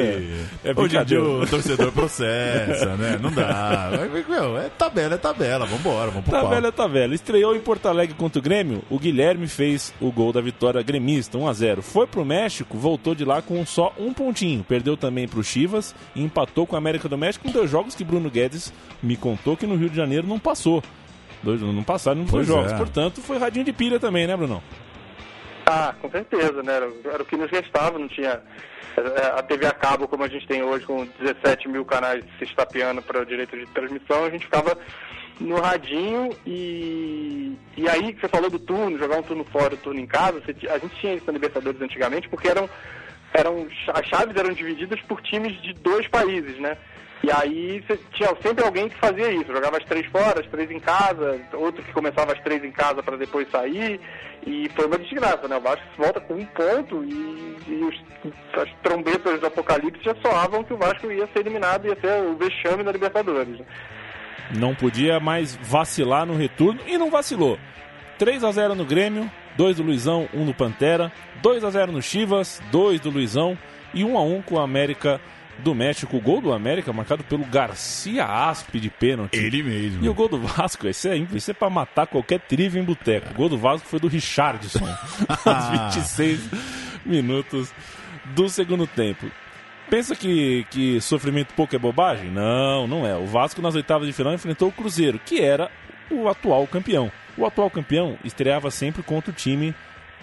É, 0.65 0.71
é 0.71 0.73
hoje 0.77 0.97
em 0.97 1.05
dia 1.05 1.23
o 1.23 1.47
torcedor 1.47 1.91
processa, 1.93 2.95
né? 2.97 3.19
Não 3.21 3.31
dá. 3.31 3.91
Meu, 4.29 4.59
é 4.59 4.69
tabela, 4.69 5.15
é 5.15 5.19
tabela. 5.19 5.67
Vambora, 5.67 6.11
vamos 6.11 6.29
pro 6.29 6.49
velho, 6.49 6.73
tá 6.73 6.87
velho. 6.87 7.15
Estreou 7.15 7.55
em 7.57 7.61
Porto 7.61 7.87
Alegre 7.87 8.15
contra 8.15 8.39
o 8.39 8.43
Grêmio, 8.43 8.83
o 8.91 8.99
Guilherme 8.99 9.47
fez 9.47 9.93
o 10.01 10.11
gol 10.13 10.33
da 10.33 10.41
vitória 10.41 10.83
gremista, 10.83 11.39
1x0. 11.39 11.83
Foi 11.83 12.07
pro 12.07 12.25
México, 12.25 12.77
voltou 12.77 13.15
de 13.15 13.25
lá 13.25 13.41
com 13.43 13.65
só 13.65 13.93
um 13.99 14.13
pontinho. 14.13 14.65
Perdeu 14.65 14.97
também 14.97 15.27
pro 15.27 15.43
Chivas 15.43 15.95
e 16.15 16.23
empatou 16.23 16.67
com 16.67 16.75
a 16.77 16.79
América 16.79 17.09
do 17.09 17.17
México 17.19 17.49
em 17.49 17.51
dois 17.53 17.71
jogos 17.71 17.95
que 17.95 18.05
Bruno 18.05 18.31
Guedes 18.31 18.73
me 19.03 19.17
contou 19.17 19.57
que 19.57 19.67
no 19.67 19.77
Rio 19.77 19.91
de 19.91 19.97
Janeiro 19.97 20.27
não 20.27 20.39
passou. 20.39 20.83
Dois, 21.43 21.61
não 21.61 21.83
passaram 21.83 22.21
nos 22.23 22.31
dois 22.31 22.47
jogos. 22.47 22.73
é. 22.73 22.77
Portanto, 22.77 23.21
foi 23.23 23.39
radinho 23.39 23.65
de 23.65 23.73
pilha 23.73 23.99
também, 23.99 24.27
né, 24.27 24.37
Brunão? 24.37 24.63
Ah, 25.73 25.95
com 26.01 26.11
certeza, 26.11 26.65
né? 26.65 26.75
Era, 26.75 26.91
era 27.05 27.23
o 27.23 27.27
que 27.27 27.37
nos 27.37 27.49
restava, 27.49 27.97
não 27.97 28.09
tinha 28.09 28.43
é, 28.97 29.39
a 29.39 29.41
TV 29.41 29.67
a 29.67 29.73
cabo 29.73 30.09
como 30.09 30.25
a 30.25 30.29
gente 30.29 30.45
tem 30.45 30.65
hoje, 30.65 30.85
com 30.85 31.07
17 31.21 31.69
mil 31.69 31.85
canais 31.85 32.25
se 32.39 32.45
estapeando 32.45 33.01
para 33.01 33.23
o 33.23 33.25
direito 33.25 33.57
de 33.57 33.67
transmissão, 33.67 34.25
a 34.25 34.31
gente 34.31 34.47
ficava 34.47 34.77
no 35.39 35.61
radinho 35.61 36.37
e, 36.45 37.57
e 37.77 37.89
aí 37.89 38.13
que 38.13 38.21
você 38.21 38.27
falou 38.27 38.51
do 38.51 38.59
turno, 38.59 38.99
jogar 38.99 39.19
um 39.19 39.23
turno 39.23 39.45
fora, 39.45 39.75
um 39.75 39.79
turno 39.79 40.01
em 40.01 40.07
casa, 40.07 40.41
você 40.41 40.69
a 40.69 40.79
gente 40.79 40.97
tinha 40.97 41.15
isso 41.15 41.27
na 41.29 41.35
Libertadores 41.35 41.81
antigamente, 41.81 42.29
porque 42.29 42.49
eram, 42.49 42.69
eram 43.33 43.69
as 43.95 44.07
chaves 44.07 44.35
eram 44.37 44.53
divididas 44.53 45.01
por 45.03 45.23
times 45.23 45.53
de 45.63 45.73
dois 45.75 46.09
países, 46.09 46.59
né? 46.59 46.77
E 47.23 47.31
aí 47.31 47.85
tinha 48.15 48.35
sempre 48.43 48.65
alguém 48.65 48.89
que 48.89 48.97
fazia 48.97 49.31
isso, 49.31 49.53
jogava 49.53 49.77
as 49.77 49.85
três 49.85 50.07
fora, 50.07 50.41
as 50.41 50.47
três 50.47 50.71
em 50.71 50.81
casa, 50.81 51.39
outro 51.53 51.83
que 51.83 51.93
começava 51.93 52.33
as 52.33 52.41
três 52.41 52.65
em 52.65 52.71
casa 52.73 53.03
para 53.03 53.17
depois 53.19 53.47
sair, 53.51 54.01
e 54.47 54.71
foi 54.75 54.87
uma 54.87 54.99
desgraça, 54.99 55.47
né? 55.47 55.57
O 55.57 55.61
Vasco 55.61 55.85
volta 55.99 56.19
com 56.19 56.35
um 56.35 56.47
ponto 56.47 57.05
e, 57.05 57.57
e 57.69 57.85
os- 57.85 58.33
as 58.59 58.71
trombetas 58.83 59.39
do 59.39 59.47
apocalipse 59.47 60.03
já 60.03 60.15
soavam 60.23 60.65
que 60.65 60.73
o 60.73 60.79
Vasco 60.79 61.11
ia 61.13 61.27
ser 61.27 61.41
eliminado, 61.41 61.87
ia 61.87 61.97
ser 62.01 62.23
o 62.23 62.37
vexame 62.37 62.83
da 62.83 62.91
Libertadores. 62.93 63.61
Não 64.57 64.75
podia 64.75 65.21
mais 65.21 65.55
vacilar 65.57 66.25
no 66.25 66.35
retorno 66.37 66.81
e 66.87 66.97
não 66.97 67.11
vacilou. 67.11 67.59
3 68.19 68.43
a 68.45 68.51
0 68.51 68.75
no 68.75 68.85
Grêmio, 68.87 69.31
2 69.59 69.77
do 69.77 69.83
Luizão, 69.83 70.27
1 70.33 70.47
do 70.47 70.55
Pantera, 70.55 71.13
2 71.43 71.63
a 71.65 71.71
0 71.71 71.93
no 71.93 72.01
Chivas, 72.03 72.63
2 72.73 72.99
do 73.01 73.11
Luizão 73.11 73.57
e 73.93 74.05
1 74.05 74.17
a 74.19 74.23
1 74.23 74.43
com 74.43 74.59
a 74.59 74.65
América 74.65 75.21
do 75.61 75.75
México. 75.75 76.17
O 76.17 76.21
gol 76.21 76.41
do 76.41 76.53
América 76.53 76.93
marcado 76.93 77.23
pelo 77.25 77.45
Garcia 77.45 78.25
Aspe 78.25 78.81
de 78.81 78.91
pênalti. 78.91 79.37
Ele 79.37 79.63
mesmo. 79.63 80.05
E 80.05 80.09
o 80.09 80.15
gol 80.15 80.29
do 80.29 80.39
Vasco, 80.39 80.89
esse 80.89 81.09
é, 81.09 81.17
isso 81.17 81.51
é 81.51 81.55
pra 81.55 81.71
matar 81.71 82.07
qualquer 82.07 82.41
trivia 82.41 82.81
em 82.81 82.85
boteco. 82.85 83.31
O 83.31 83.35
gol 83.35 83.49
do 83.49 83.59
Vasco 83.59 83.87
foi 83.87 84.01
do 84.01 84.09
Richardson, 84.09 84.87
aos 85.45 85.95
26 85.95 86.41
minutos 87.05 87.73
do 88.35 88.49
segundo 88.49 88.87
tempo. 88.87 89.31
Pensa 89.89 90.15
que, 90.15 90.65
que 90.71 91.01
sofrimento 91.01 91.53
pouco 91.55 91.75
é 91.75 91.79
bobagem? 91.79 92.31
Não, 92.31 92.87
não 92.87 93.07
é. 93.07 93.17
O 93.17 93.27
Vasco 93.27 93.61
nas 93.61 93.75
oitavas 93.75 94.07
de 94.07 94.13
final 94.13 94.33
enfrentou 94.33 94.69
o 94.69 94.73
Cruzeiro, 94.73 95.19
que 95.19 95.41
era 95.41 95.71
o 96.11 96.29
atual 96.29 96.67
campeão. 96.67 97.11
O 97.37 97.45
atual 97.45 97.69
campeão 97.71 98.17
estreava 98.25 98.71
sempre 98.71 99.03
contra 99.03 99.31
o 99.31 99.35
time 99.35 99.75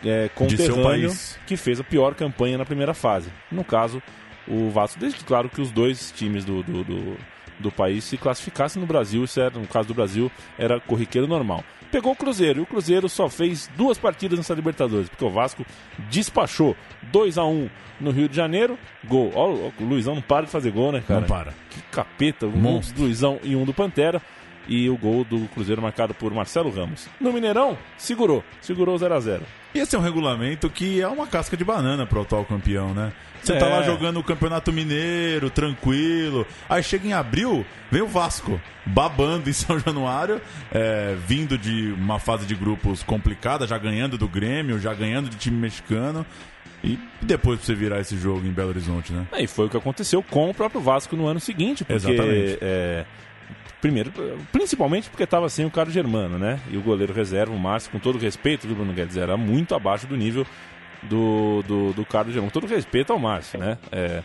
é, 0.06 0.30
conterrâneo 0.34 1.12
que 1.46 1.58
fez 1.58 1.80
a 1.80 1.84
pior 1.84 2.14
campanha 2.16 2.58
na 2.58 2.66
primeira 2.66 2.94
fase. 2.94 3.30
No 3.52 3.64
caso, 3.64 4.02
o 4.48 4.70
Vasco, 4.70 5.00
desde 5.00 5.20
que 5.20 5.26
claro 5.26 5.50
que 5.50 5.62
os 5.62 5.72
dois 5.72 6.12
times 6.12 6.46
do, 6.46 6.64
do, 6.64 6.84
do, 6.84 7.18
do 7.60 7.72
país 7.72 8.04
se 8.04 8.18
classificassem 8.18 8.80
no 8.82 8.88
Brasil, 8.88 9.24
isso 9.24 9.40
era, 9.40 9.58
no 9.58 9.68
caso 9.68 9.88
do 9.88 9.94
Brasil, 9.94 10.32
era 10.58 10.80
corriqueiro 10.80 11.28
normal. 11.28 11.64
Pegou 11.92 12.12
o 12.12 12.16
Cruzeiro, 12.16 12.60
e 12.60 12.64
o 12.64 12.66
Cruzeiro 12.66 13.08
só 13.08 13.30
fez 13.30 13.70
duas 13.78 13.98
partidas 13.98 14.38
nessa 14.38 14.54
Libertadores, 14.54 15.08
porque 15.08 15.24
o 15.24 15.30
Vasco 15.30 15.66
despachou 16.10 16.76
2 17.12 17.38
a 17.38 17.46
1 17.46 17.70
no 18.00 18.12
Rio 18.12 18.28
de 18.28 18.36
Janeiro, 18.36 18.78
gol. 19.06 19.32
Ó, 19.34 19.50
o 19.50 19.74
Luizão 19.80 20.16
não 20.16 20.22
para 20.22 20.46
de 20.46 20.52
fazer 20.52 20.72
gol, 20.72 20.92
né, 20.92 21.02
cara? 21.06 21.22
Não 21.22 21.28
para. 21.28 21.54
Que 21.70 21.82
capeta, 21.92 22.46
um 22.46 22.52
Monstro. 22.52 22.96
do 22.96 23.04
Luizão 23.04 23.40
e 23.42 23.56
um 23.56 23.66
do 23.66 23.74
Pantera. 23.74 24.22
E 24.68 24.90
o 24.90 24.98
gol 24.98 25.24
do 25.24 25.48
Cruzeiro 25.54 25.82
marcado 25.82 26.14
por 26.14 26.34
Marcelo 26.34 26.70
Ramos. 26.70 27.08
No 27.20 27.32
Mineirão, 27.32 27.78
segurou, 27.98 28.44
segurou 28.62 28.98
0 28.98 29.14
a 29.16 29.20
0 29.20 29.44
E 29.74 29.80
esse 29.80 29.96
é 29.96 30.00
um 30.00 30.02
regulamento 30.02 30.70
que 30.70 31.02
é 31.02 31.08
uma 31.08 31.28
casca 31.28 31.56
de 31.56 31.64
banana 31.64 32.06
pro 32.06 32.22
atual 32.22 32.44
campeão, 32.46 32.94
né? 32.94 33.12
Você 33.42 33.56
tá 33.58 33.68
É. 33.68 33.70
lá 33.70 33.84
jogando 33.84 34.20
o 34.20 34.24
Campeonato 34.24 34.74
Mineiro, 34.74 35.50
tranquilo. 35.50 36.46
Aí 36.68 36.84
chega 36.84 37.08
em 37.08 37.14
abril, 37.14 37.66
vem 37.90 38.02
o 38.02 38.08
Vasco, 38.08 38.60
babando 38.86 39.50
em 39.50 39.54
São 39.54 39.80
Januário, 39.80 40.42
é, 40.72 41.16
vindo 41.26 41.58
de 41.58 41.92
uma 41.94 42.20
fase 42.20 42.46
de 42.46 42.56
grupos 42.56 43.04
complicada, 43.04 43.66
já 43.68 43.78
ganhando 43.78 44.18
do 44.18 44.28
Grêmio, 44.28 44.80
já 44.80 44.94
ganhando 44.94 45.30
de 45.30 45.38
time 45.38 45.58
mexicano. 45.58 46.26
E 46.84 47.00
depois 47.22 47.58
pra 47.60 47.66
você 47.66 47.74
virar 47.76 48.00
esse 48.00 48.18
jogo 48.18 48.46
em 48.46 48.52
Belo 48.52 48.70
Horizonte, 48.70 49.12
né? 49.14 49.26
E 49.40 49.48
foi 49.48 49.66
o 49.66 49.70
que 49.70 49.78
aconteceu 49.78 50.22
com 50.22 50.50
o 50.50 50.54
próprio 50.54 50.80
Vasco 50.82 51.16
no 51.16 51.26
ano 51.28 51.40
seguinte, 51.40 51.84
porque 51.84 51.94
Exatamente. 51.94 52.58
é, 52.62 53.06
primeiro, 53.82 54.12
principalmente 54.52 55.10
porque 55.10 55.24
estava 55.24 55.50
sem 55.50 55.66
o 55.66 55.72
Carlos 55.72 55.94
Germano, 55.94 56.38
né? 56.38 56.60
E 56.72 56.78
o 56.78 56.82
goleiro 56.82 57.14
reserva, 57.14 57.54
o 57.54 57.60
Márcio, 57.60 57.92
com 57.92 58.00
todo 58.00 58.18
respeito 58.18 58.68
do 58.68 58.76
Bruno 58.76 58.94
Guedes, 58.94 59.18
era 59.18 59.38
muito 59.38 59.76
abaixo 59.76 60.08
do 60.08 60.16
nível 60.18 60.46
do, 61.04 61.64
do, 61.68 61.94
do 61.94 62.06
Carlos 62.06 62.34
Germano. 62.34 62.52
Com 62.52 62.60
todo 62.60 62.70
respeito 62.70 63.14
ao 63.14 63.20
Márcio, 63.20 63.60
né? 63.60 63.78
É, 63.92 64.24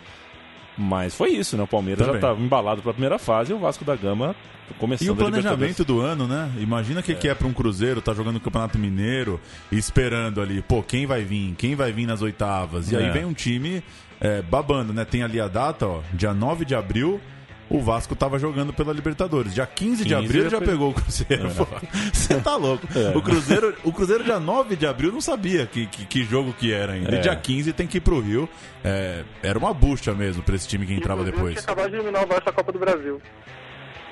mas 0.77 1.13
foi 1.15 1.29
isso, 1.29 1.55
né? 1.55 1.63
O 1.63 1.67
Palmeiras 1.67 1.99
já 1.99 2.05
Também. 2.13 2.17
estava 2.19 2.41
embalado 2.41 2.81
para 2.81 2.91
a 2.91 2.93
primeira 2.93 3.19
fase 3.19 3.51
e 3.51 3.55
o 3.55 3.59
Vasco 3.59 3.85
da 3.85 3.95
Gama 3.95 4.35
começando 4.79 5.07
E 5.07 5.11
o 5.11 5.15
planejamento 5.15 5.85
do 5.85 5.99
ano, 5.99 6.27
né? 6.27 6.49
Imagina 6.57 7.01
o 7.01 7.03
que 7.03 7.11
é, 7.11 7.15
que 7.15 7.27
é 7.27 7.35
pra 7.35 7.45
um 7.47 7.53
Cruzeiro, 7.53 8.01
tá 8.01 8.13
jogando 8.13 8.37
o 8.37 8.39
Campeonato 8.39 8.79
Mineiro 8.79 9.39
e 9.71 9.77
esperando 9.77 10.41
ali, 10.41 10.61
pô, 10.63 10.81
quem 10.81 11.05
vai 11.05 11.21
vir? 11.23 11.53
Quem 11.57 11.75
vai 11.75 11.91
vir 11.91 12.07
nas 12.07 12.21
oitavas? 12.23 12.91
E 12.91 12.95
aí 12.95 13.05
É. 13.05 13.11
vem 13.11 13.25
um 13.25 13.33
time 13.33 13.83
é, 14.19 14.41
babando, 14.41 14.91
né? 14.93 15.05
Tem 15.05 15.21
ali 15.21 15.39
a 15.39 15.47
data, 15.47 15.85
ó, 15.85 15.99
dia 16.13 16.33
9 16.33 16.65
de 16.65 16.73
abril. 16.73 17.21
O 17.69 17.79
Vasco 17.81 18.15
tava 18.15 18.37
jogando 18.37 18.71
pela 18.73 18.93
Libertadores. 18.93 19.53
Dia 19.53 19.65
15 19.65 20.03
de 20.03 20.13
15 20.13 20.25
abril 20.25 20.43
já 20.43 20.49
já 20.49 20.59
pe- 20.59 20.65
pegou 20.67 20.91
o 20.91 20.93
Cruzeiro. 20.93 21.49
pô. 21.55 21.65
Você 22.13 22.39
tá 22.41 22.55
louco. 22.55 22.85
É. 22.95 23.17
O, 23.17 23.21
Cruzeiro, 23.21 23.75
o 23.83 23.91
Cruzeiro, 23.91 24.23
dia 24.23 24.39
9 24.39 24.75
de 24.75 24.85
abril, 24.85 25.11
não 25.11 25.21
sabia 25.21 25.65
que, 25.65 25.87
que, 25.87 26.05
que 26.05 26.23
jogo 26.23 26.53
que 26.53 26.71
era 26.71 26.93
ainda. 26.93 27.15
É. 27.15 27.19
E 27.19 27.21
dia 27.21 27.35
15 27.35 27.73
tem 27.73 27.87
que 27.87 27.97
ir 27.97 28.01
pro 28.01 28.19
Rio. 28.19 28.47
É, 28.83 29.23
era 29.41 29.57
uma 29.57 29.73
bucha 29.73 30.13
mesmo 30.13 30.43
pra 30.43 30.55
esse 30.55 30.67
time 30.67 30.85
que 30.85 30.93
entrava 30.93 31.21
Inclusive, 31.21 31.37
depois. 31.37 31.53
tinha 31.55 31.63
acabado 31.63 31.89
de 31.89 31.95
eliminar 31.95 32.23
o 32.23 32.27
Vasco 32.27 32.45
da 32.45 32.51
Copa 32.51 32.71
do 32.71 32.79
Brasil. 32.79 33.21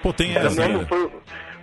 Pô, 0.01 0.11
tem 0.13 0.33
Era 0.35 0.47
essa 0.47 0.61
mesmo, 0.61 0.77
ainda. 0.79 0.87
foi, 0.87 1.11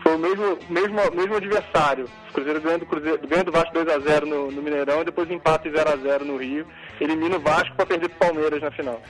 foi 0.03 0.15
o 0.15 0.19
mesmo, 0.19 0.59
mesmo, 0.71 0.97
mesmo 1.17 1.35
adversário. 1.37 2.05
O 2.31 2.33
Cruzeiro 2.35 2.61
ganhando, 2.61 2.83
o 2.83 2.87
Cruzeiro, 2.87 3.21
ganhando 3.27 3.49
o 3.49 3.53
Vasco 3.53 3.73
2x0 3.75 4.21
no, 4.27 4.51
no 4.53 4.63
Mineirão, 4.63 5.05
depois 5.05 5.29
empate 5.31 5.69
0x0 5.69 6.21
no 6.21 6.37
Rio. 6.37 6.65
Elimina 7.01 7.37
o 7.37 7.41
Vasco 7.41 7.75
para 7.75 7.87
perder 7.87 8.09
pro 8.11 8.29
Palmeiras 8.29 8.63
na 8.63 8.71
final. 8.71 9.03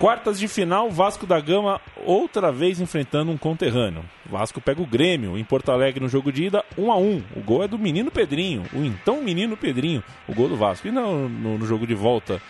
Quartas 0.00 0.40
de 0.40 0.48
final, 0.48 0.90
Vasco 0.90 1.26
da 1.26 1.38
Gama 1.38 1.78
outra 2.06 2.50
vez 2.50 2.80
enfrentando 2.80 3.30
um 3.30 3.36
conterrâneo. 3.36 4.02
Vasco 4.24 4.58
pega 4.58 4.80
o 4.80 4.86
Grêmio 4.86 5.36
em 5.36 5.44
Porto 5.44 5.70
Alegre 5.70 6.00
no 6.02 6.08
jogo 6.08 6.32
de 6.32 6.44
ida, 6.44 6.64
1 6.78 6.90
a 6.90 6.96
1 6.96 7.22
O 7.36 7.40
gol 7.40 7.62
é 7.62 7.68
do 7.68 7.78
menino 7.78 8.10
Pedrinho, 8.10 8.64
o 8.72 8.82
então 8.82 9.22
menino 9.22 9.58
Pedrinho, 9.58 10.02
o 10.26 10.34
gol 10.34 10.48
do 10.48 10.56
Vasco. 10.56 10.88
E 10.88 10.90
no, 10.90 11.28
no, 11.28 11.58
no 11.58 11.66
jogo 11.66 11.86
de 11.86 11.94
volta 11.94 12.40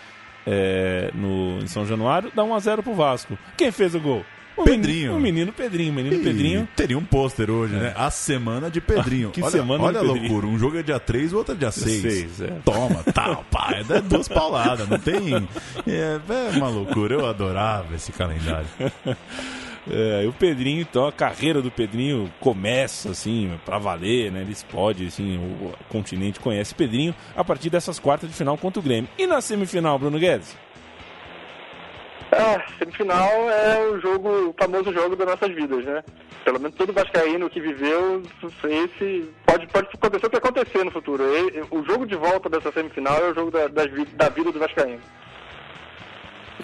é, 0.47 1.11
no, 1.13 1.59
em 1.59 1.67
São 1.67 1.85
Januário, 1.85 2.31
dá 2.33 2.41
1 2.41 2.55
a 2.55 2.59
0 2.59 2.83
pro 2.83 2.93
Vasco. 2.93 3.37
Quem 3.57 3.69
fez 3.69 3.93
o 3.95 3.99
gol? 3.99 4.25
O 4.61 4.65
Pedrinho. 4.65 4.97
Menino, 4.99 5.17
o 5.17 5.19
menino 5.19 5.53
Pedrinho, 5.53 5.91
o 5.91 5.95
menino 5.95 6.23
Pedrinho. 6.23 6.67
Teria 6.75 6.97
um 6.97 7.03
pôster 7.03 7.49
hoje, 7.49 7.73
né? 7.73 7.93
A 7.95 8.09
semana 8.11 8.69
de 8.69 8.79
Pedrinho. 8.81 9.29
Ah, 9.29 9.31
que 9.31 9.41
olha, 9.41 9.51
semana 9.51 9.83
Olha 9.83 9.99
a 9.99 10.03
Pedrinho. 10.03 10.21
loucura. 10.27 10.47
Um 10.47 10.57
jogo 10.59 10.77
é 10.77 10.83
dia 10.83 10.99
3, 10.99 11.33
o 11.33 11.37
outro 11.37 11.53
é 11.53 11.57
dia 11.57 11.71
6. 11.71 12.01
seis, 12.01 12.41
é. 12.41 12.47
Toma, 12.63 13.03
tal, 13.13 13.43
pá. 13.49 13.73
É 13.89 14.01
duas 14.01 14.27
pauladas. 14.27 14.87
Não 14.87 14.99
tem. 14.99 15.47
É, 15.87 16.19
é 16.53 16.57
uma 16.57 16.69
loucura. 16.69 17.15
Eu 17.15 17.25
adorava 17.25 17.95
esse 17.95 18.11
calendário. 18.11 18.67
É, 19.89 20.23
e 20.23 20.27
o 20.27 20.33
Pedrinho, 20.33 20.81
então, 20.81 21.07
a 21.07 21.11
carreira 21.11 21.59
do 21.59 21.71
Pedrinho 21.71 22.31
começa, 22.39 23.09
assim, 23.09 23.51
pra 23.65 23.79
valer, 23.79 24.31
né? 24.31 24.41
Ele 24.41 24.51
explode, 24.51 25.07
assim, 25.07 25.37
o 25.37 25.73
continente 25.89 26.39
conhece 26.39 26.75
Pedrinho 26.75 27.15
a 27.35 27.43
partir 27.43 27.69
dessas 27.71 27.97
quartas 27.97 28.29
de 28.29 28.35
final 28.35 28.55
contra 28.57 28.79
o 28.79 28.83
Grêmio. 28.83 29.09
E 29.17 29.25
na 29.25 29.41
semifinal, 29.41 29.97
Bruno 29.97 30.19
Guedes? 30.19 30.55
Ah, 32.33 32.63
semifinal 32.79 33.29
é 33.49 33.89
o 33.91 33.99
jogo, 33.99 34.29
o 34.49 34.55
famoso 34.57 34.93
jogo 34.93 35.15
das 35.17 35.27
nossas 35.27 35.53
vidas, 35.53 35.83
né? 35.83 36.01
Pelo 36.45 36.59
menos 36.61 36.77
todo 36.77 36.93
vascaíno 36.93 37.49
que 37.49 37.59
viveu, 37.59 38.23
esse 38.63 39.29
pode, 39.45 39.67
pode 39.67 39.87
acontecer 39.93 40.25
o 40.25 40.29
que 40.29 40.37
acontecer 40.37 40.83
no 40.85 40.91
futuro. 40.91 41.23
E- 41.23 41.61
o 41.69 41.83
jogo 41.83 42.05
de 42.05 42.15
volta 42.15 42.49
dessa 42.49 42.71
semifinal 42.71 43.17
é 43.17 43.31
o 43.31 43.35
jogo 43.35 43.51
da, 43.51 43.67
vi- 43.85 44.05
da 44.15 44.29
vida 44.29 44.51
do 44.51 44.59
vascaíno. 44.59 45.01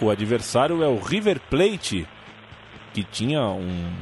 O 0.00 0.10
adversário 0.10 0.82
é 0.82 0.86
o 0.88 0.96
River 0.98 1.38
Plate, 1.50 2.06
que 2.94 3.02
tinha 3.04 3.42
um, 3.42 3.92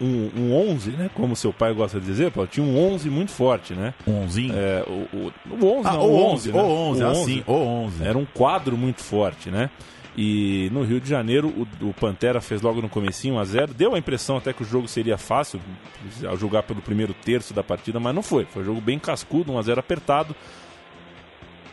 um, 0.00 0.30
um 0.36 0.70
11, 0.72 0.92
né? 0.92 1.10
Como 1.14 1.36
seu 1.36 1.52
pai 1.52 1.74
gosta 1.74 2.00
de 2.00 2.06
dizer, 2.06 2.30
Paulo, 2.30 2.48
tinha 2.50 2.64
um 2.64 2.94
11 2.94 3.10
muito 3.10 3.30
forte, 3.32 3.74
né? 3.74 3.92
Um 4.06 4.22
onzinho. 4.24 4.54
É, 4.56 4.84
o, 4.86 5.06
o, 5.16 5.32
o 5.60 5.78
11, 5.80 5.88
ah, 5.88 5.92
não, 5.92 6.00
o 6.00 6.10
o 6.12 6.24
11, 6.32 6.50
11, 6.50 6.52
né? 6.52 6.60
o 6.62 6.64
11, 6.66 7.02
O 7.02 7.08
assim, 7.10 7.44
o 7.46 7.52
11. 7.52 8.04
Era 8.06 8.16
um 8.18 8.24
quadro 8.24 8.76
muito 8.76 9.02
forte, 9.02 9.50
né? 9.50 9.68
E 10.20 10.68
no 10.72 10.82
Rio 10.82 11.00
de 11.00 11.08
Janeiro, 11.08 11.46
o, 11.80 11.90
o 11.90 11.94
Pantera 11.94 12.40
fez 12.40 12.60
logo 12.60 12.82
no 12.82 12.88
comecinho 12.88 13.36
1 13.36 13.38
a 13.38 13.44
0 13.44 13.72
Deu 13.74 13.94
a 13.94 13.98
impressão 14.00 14.36
até 14.36 14.52
que 14.52 14.62
o 14.62 14.66
jogo 14.66 14.88
seria 14.88 15.16
fácil, 15.16 15.60
ao 16.26 16.36
jogar 16.36 16.64
pelo 16.64 16.82
primeiro 16.82 17.14
terço 17.14 17.54
da 17.54 17.62
partida, 17.62 18.00
mas 18.00 18.12
não 18.12 18.22
foi. 18.22 18.44
Foi 18.46 18.62
um 18.62 18.64
jogo 18.64 18.80
bem 18.80 18.98
cascudo, 18.98 19.52
1 19.52 19.58
a 19.58 19.62
0 19.62 19.78
apertado. 19.78 20.34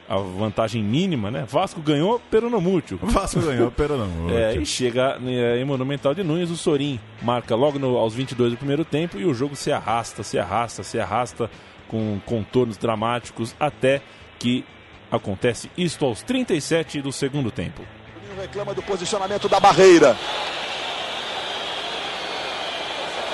A 0.07 0.17
vantagem 0.17 0.83
mínima, 0.83 1.31
né? 1.31 1.43
Vasco 1.49 1.81
ganhou, 1.81 2.21
pero 2.29 2.47
no 2.47 2.61
mútil. 2.61 2.99
O 3.01 3.07
Vasco 3.09 3.41
ganhou, 3.41 3.71
pero 3.71 3.97
não. 3.97 4.29
É, 4.29 4.55
e 4.55 4.63
chega 4.63 5.17
eh, 5.25 5.59
em 5.59 5.65
Monumental 5.65 6.13
de 6.13 6.23
Nunes, 6.23 6.51
o 6.51 6.55
Sorin 6.55 6.99
marca 7.23 7.55
logo 7.55 7.79
no- 7.79 7.97
aos 7.97 8.13
22 8.13 8.51
do 8.51 8.57
primeiro 8.57 8.85
tempo 8.85 9.17
e 9.17 9.25
o 9.25 9.33
jogo 9.33 9.55
se 9.55 9.71
arrasta, 9.71 10.21
se 10.21 10.37
arrasta, 10.37 10.83
se 10.83 10.99
arrasta 10.99 11.49
com 11.87 12.19
contornos 12.23 12.77
dramáticos 12.77 13.55
até 13.59 14.03
que 14.37 14.63
acontece 15.09 15.71
isto 15.75 16.05
aos 16.05 16.21
37 16.21 17.01
do 17.01 17.11
segundo 17.11 17.49
tempo. 17.49 17.81
Reclama 18.35 18.73
do 18.73 18.81
posicionamento 18.81 19.47
da 19.47 19.59
barreira. 19.59 20.17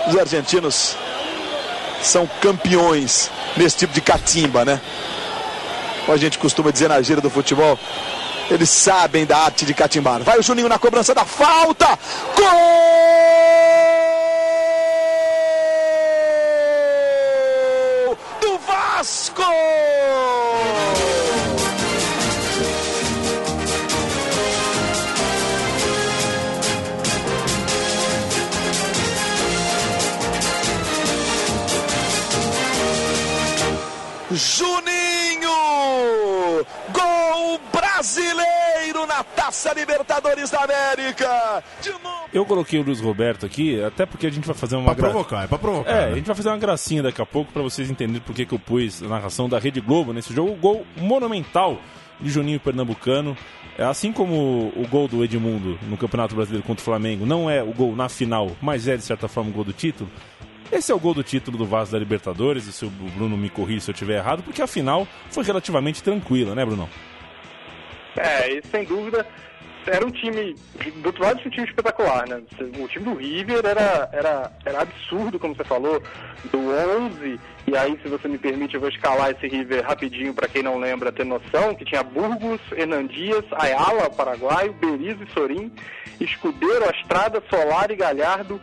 Os 0.08 0.18
argentinos 0.18 0.96
são 2.02 2.28
campeões 2.42 3.30
nesse 3.56 3.78
tipo 3.78 3.94
de 3.94 4.02
catimba, 4.02 4.66
né? 4.66 4.82
Como 6.02 6.14
a 6.14 6.18
gente 6.18 6.38
costuma 6.40 6.72
dizer 6.72 6.90
na 6.90 7.02
gira 7.02 7.22
do 7.22 7.30
futebol, 7.30 7.78
eles 8.50 8.70
sabem 8.70 9.26
da 9.26 9.38
arte 9.38 9.66
de 9.66 9.74
catimbar. 9.74 10.22
Vai 10.24 10.40
o 10.40 10.44
Juninho 10.44 10.68
na 10.68 10.80
cobrança 10.80 11.14
da 11.14 11.24
falta. 11.24 11.88
Gol 12.36 12.52
do 18.42 18.58
Vasco! 18.60 19.42
Juninho! 34.34 35.50
Gol 36.94 37.60
brasileiro 37.72 39.06
na 39.08 39.24
Taça 39.24 39.74
Libertadores 39.74 40.50
da 40.50 40.64
América! 40.64 41.64
De 41.82 41.90
novo. 41.92 42.22
Eu 42.34 42.46
coloquei 42.46 42.80
o 42.80 42.84
Luiz 42.84 43.02
Roberto 43.02 43.46
aqui, 43.46 43.82
até 43.84 44.06
porque 44.06 44.28
a 44.28 44.30
gente 44.32 44.46
vai 44.46 44.56
fazer 44.56 44.76
uma 44.78 44.96
Pra 44.96 45.10
provocar, 45.10 45.44
é 45.44 45.48
pra 45.48 45.58
provocar. 45.58 45.92
É, 45.92 46.04
a 46.06 46.08
né? 46.10 46.16
gente 46.16 46.28
vai 46.28 46.36
fazer 46.36 46.50
uma 46.50 46.58
gracinha 46.58 47.04
daqui 47.04 47.22
a 47.22 47.26
pouco 47.26 47.52
pra 47.52 47.62
vocês 47.62 47.90
entenderem 47.90 48.22
por 48.22 48.34
que 48.34 48.46
que 48.46 48.54
eu 48.54 48.60
pus 48.60 49.04
a 49.04 49.08
narração 49.08 49.50
da 49.50 49.60
Rede 49.60 49.82
Globo 49.82 50.14
nesse 50.14 50.34
jogo. 50.34 50.52
O 50.52 50.56
gol 50.56 50.86
monumental 50.96 51.80
de 52.20 52.30
Juninho 52.30 52.60
Pernambucano. 52.60 53.36
É, 53.78 53.84
Assim 53.84 54.12
como 54.14 54.72
o 54.76 54.88
gol 54.90 55.08
do 55.08 55.24
Edmundo 55.24 55.78
no 55.90 55.98
Campeonato 55.98 56.36
Brasileiro 56.36 56.66
contra 56.66 56.82
o 56.82 56.86
Flamengo 56.86 57.26
não 57.26 57.50
é 57.50 57.64
o 57.64 57.72
gol 57.74 57.96
na 57.96 58.08
final, 58.10 58.52
mas 58.62 58.88
é 58.88 58.96
de 58.96 59.04
certa 59.04 59.28
forma 59.28 59.50
o 59.50 59.54
gol 59.54 59.64
do 59.64 59.74
título. 59.74 60.10
Esse 60.72 60.92
é 60.92 60.96
o 60.96 61.00
gol 61.00 61.14
do 61.14 61.24
título 61.24 61.58
do 61.58 61.66
Vasco 61.66 61.92
da 61.92 62.00
Libertadores, 62.00 62.66
e 62.66 62.72
se 62.72 62.86
o 62.86 62.90
Bruno 62.90 63.36
me 63.36 63.50
corrija 63.50 63.82
se 63.82 63.92
eu 63.92 63.94
estiver 63.94 64.18
errado, 64.18 64.42
porque 64.42 64.62
a 64.62 64.68
final 64.68 65.06
foi 65.30 65.44
relativamente 65.44 66.02
tranquila, 66.02 66.56
né, 66.56 66.66
Bruno? 66.66 66.90
É, 68.16 68.54
e 68.54 68.62
sem 68.68 68.86
dúvida 68.86 69.28
era 69.86 70.06
um 70.06 70.12
time, 70.12 70.56
do 71.02 71.08
outro 71.08 71.24
lado 71.24 71.42
um 71.46 71.50
time 71.50 71.68
espetacular, 71.68 72.28
né? 72.28 72.42
O 72.80 72.88
time 72.88 73.06
do 73.06 73.16
River 73.16 73.66
era, 73.66 74.10
era, 74.14 74.52
era 74.64 74.82
absurdo, 74.82 75.40
como 75.40 75.56
você 75.56 75.64
falou, 75.64 76.02
do 76.52 76.60
11, 77.10 77.40
e 77.68 77.76
aí 77.76 78.00
se 78.02 78.08
você 78.08 78.28
me 78.28 78.38
permite 78.38 78.76
eu 78.76 78.80
vou 78.80 78.90
escalar 78.90 79.32
esse 79.32 79.48
River 79.48 79.84
rapidinho 79.84 80.34
para 80.34 80.48
quem 80.48 80.62
não 80.62 80.80
lembra 80.80 81.12
ter 81.12 81.26
noção, 81.26 81.74
que 81.76 81.86
tinha 81.86 82.04
Burgos, 82.04 82.62
Hernandias, 82.72 83.44
Ayala, 83.52 84.10
paraguaio, 84.10 84.74
Berizzo 84.74 85.24
e 85.24 85.34
Sorim, 85.34 85.72
Escudeiro, 86.20 86.90
Astrada, 86.90 87.42
Solar 87.50 87.90
e 87.92 87.96
Galhardo, 87.96 88.62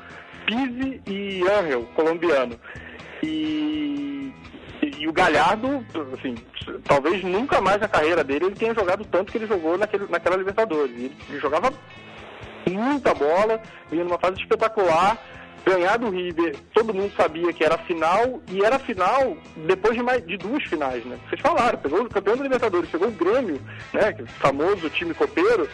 Pise 0.49 1.03
e 1.07 1.42
Angel, 1.46 1.84
colombiano. 1.94 2.59
E, 3.22 4.32
e, 4.80 5.07
o 5.07 5.12
Galhardo, 5.12 5.84
assim, 6.14 6.34
talvez 6.84 7.22
nunca 7.22 7.61
mais 7.61 7.78
na 7.78 7.86
carreira 7.88 8.24
dele 8.24 8.46
ele 8.46 8.55
tenha 8.55 8.74
jogado 8.74 9.05
tanto 9.05 9.30
que 9.30 9.36
ele 9.36 9.46
jogou 9.46 9.76
naquele, 9.76 10.07
naquela 10.09 10.36
Libertadores. 10.36 10.96
Ele, 10.96 11.14
ele 11.28 11.38
jogava 11.38 11.70
muita 12.66 13.12
bola, 13.12 13.61
vinha 13.90 14.05
numa 14.05 14.18
fase 14.18 14.40
espetacular. 14.40 15.18
ganhar 15.66 15.99
do 15.99 16.09
River, 16.09 16.57
todo 16.72 16.94
mundo 16.94 17.12
sabia 17.14 17.53
que 17.53 17.62
era 17.62 17.76
final, 17.76 18.40
e 18.49 18.64
era 18.64 18.78
final 18.78 19.36
depois 19.66 19.94
de, 19.94 20.03
mais, 20.03 20.26
de 20.26 20.38
duas 20.38 20.64
finais, 20.64 21.05
né? 21.05 21.18
Vocês 21.28 21.42
falaram, 21.42 21.78
pegou 21.78 22.01
o 22.01 22.09
campeão 22.09 22.38
da 22.38 22.42
Libertadores, 22.42 22.88
pegou 22.88 23.09
o 23.09 23.12
Grêmio, 23.12 23.61
né? 23.92 24.16
é 24.18 24.26
famoso 24.40 24.88
time 24.88 25.12
copeiro, 25.12 25.68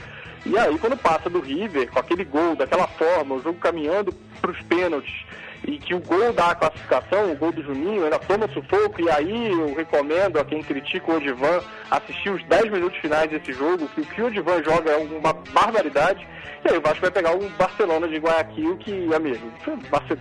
e 0.46 0.58
aí 0.58 0.78
quando 0.78 0.96
passa 0.96 1.30
do 1.30 1.40
River, 1.40 1.90
com 1.90 1.98
aquele 1.98 2.24
gol, 2.24 2.54
daquela 2.54 2.86
forma, 2.86 3.36
o 3.36 3.42
jogo 3.42 3.58
caminhando 3.58 4.12
para 4.40 4.50
os 4.50 4.60
pênaltis, 4.62 5.24
e 5.66 5.78
que 5.78 5.94
o 5.94 6.00
gol 6.00 6.32
da 6.32 6.54
classificação, 6.54 7.32
o 7.32 7.36
gol 7.36 7.52
do 7.52 7.62
Juninho, 7.62 8.04
ainda 8.04 8.18
toma 8.18 8.48
sufoco, 8.48 9.00
e 9.00 9.10
aí 9.10 9.50
eu 9.50 9.74
recomendo 9.74 10.38
a 10.38 10.44
quem 10.44 10.62
critica 10.62 11.10
o 11.10 11.16
Odivan 11.16 11.60
assistir 11.90 12.30
os 12.30 12.44
10 12.44 12.70
minutos 12.70 12.98
finais 12.98 13.30
desse 13.30 13.52
jogo, 13.52 13.88
que 13.88 14.00
o 14.02 14.06
que 14.06 14.22
o 14.22 14.26
Odivan 14.26 14.62
joga 14.62 14.90
é 14.92 14.96
uma 14.96 15.32
barbaridade, 15.32 16.26
e 16.64 16.70
aí 16.70 16.78
o 16.78 16.80
Vasco 16.80 17.00
vai 17.00 17.10
pegar 17.10 17.34
um 17.34 17.48
Barcelona 17.58 18.08
de 18.08 18.16
Guayaquil, 18.16 18.76
que, 18.78 19.14
amigo, 19.14 19.52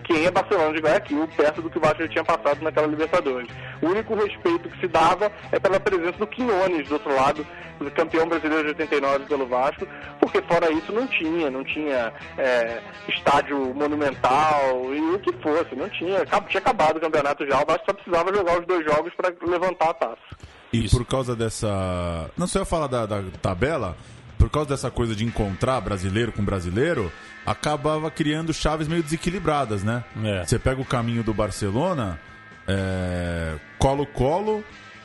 quem 0.03 0.25
é 0.25 0.31
Barcelona 0.31 0.73
de 0.73 0.81
Guayaquil, 0.81 1.27
perto 1.35 1.61
do 1.61 1.69
que 1.69 1.77
o 1.77 1.81
Vasco 1.81 2.01
já 2.03 2.07
tinha 2.07 2.23
passado 2.23 2.61
naquela 2.61 2.87
Libertadores. 2.87 3.49
O 3.81 3.87
único 3.87 4.15
respeito 4.15 4.69
que 4.69 4.79
se 4.79 4.87
dava 4.87 5.31
é 5.51 5.59
pela 5.59 5.79
presença 5.79 6.17
do 6.17 6.27
Quinones 6.27 6.87
do 6.87 6.95
outro 6.95 7.15
lado, 7.15 7.45
do 7.79 7.91
campeão 7.91 8.27
brasileiro 8.27 8.63
de 8.63 8.69
89 8.69 9.25
pelo 9.25 9.47
Vasco, 9.47 9.87
porque 10.19 10.41
fora 10.43 10.71
isso 10.71 10.91
não 10.91 11.07
tinha, 11.07 11.49
não 11.49 11.63
tinha 11.63 12.13
é, 12.37 12.81
estádio 13.07 13.73
monumental. 13.73 14.93
E 14.93 15.15
o 15.15 15.19
que 15.19 15.32
fosse, 15.41 15.75
não 15.75 15.89
tinha, 15.89 16.25
tinha 16.25 16.59
acabado 16.59 16.97
o 16.97 17.01
campeonato 17.01 17.45
já, 17.45 17.61
o 17.61 17.65
Vasco 17.65 17.85
só 17.85 17.93
precisava 17.93 18.33
jogar 18.33 18.59
os 18.59 18.67
dois 18.67 18.85
jogos 18.85 19.13
para 19.15 19.33
levantar 19.45 19.89
a 19.89 19.93
taça. 19.93 20.37
E 20.71 20.89
por 20.89 21.05
causa 21.05 21.35
dessa. 21.35 22.29
Não 22.37 22.47
sei 22.47 22.61
eu 22.61 22.65
falar 22.65 22.87
da, 22.87 23.05
da 23.05 23.21
tabela, 23.41 23.95
por 24.37 24.49
causa 24.49 24.69
dessa 24.69 24.89
coisa 24.89 25.15
de 25.15 25.23
encontrar 25.23 25.79
brasileiro 25.81 26.31
com 26.31 26.43
brasileiro, 26.43 27.11
acabava 27.45 28.09
criando 28.09 28.53
chaves 28.53 28.87
meio 28.87 29.03
desequilibradas, 29.03 29.83
né? 29.83 30.03
É. 30.23 30.43
Você 30.43 30.57
pega 30.57 30.81
o 30.81 30.85
caminho 30.85 31.23
do 31.23 31.33
Barcelona, 31.33 32.19
é, 32.67 33.53
Colo-Colo, 33.77 34.63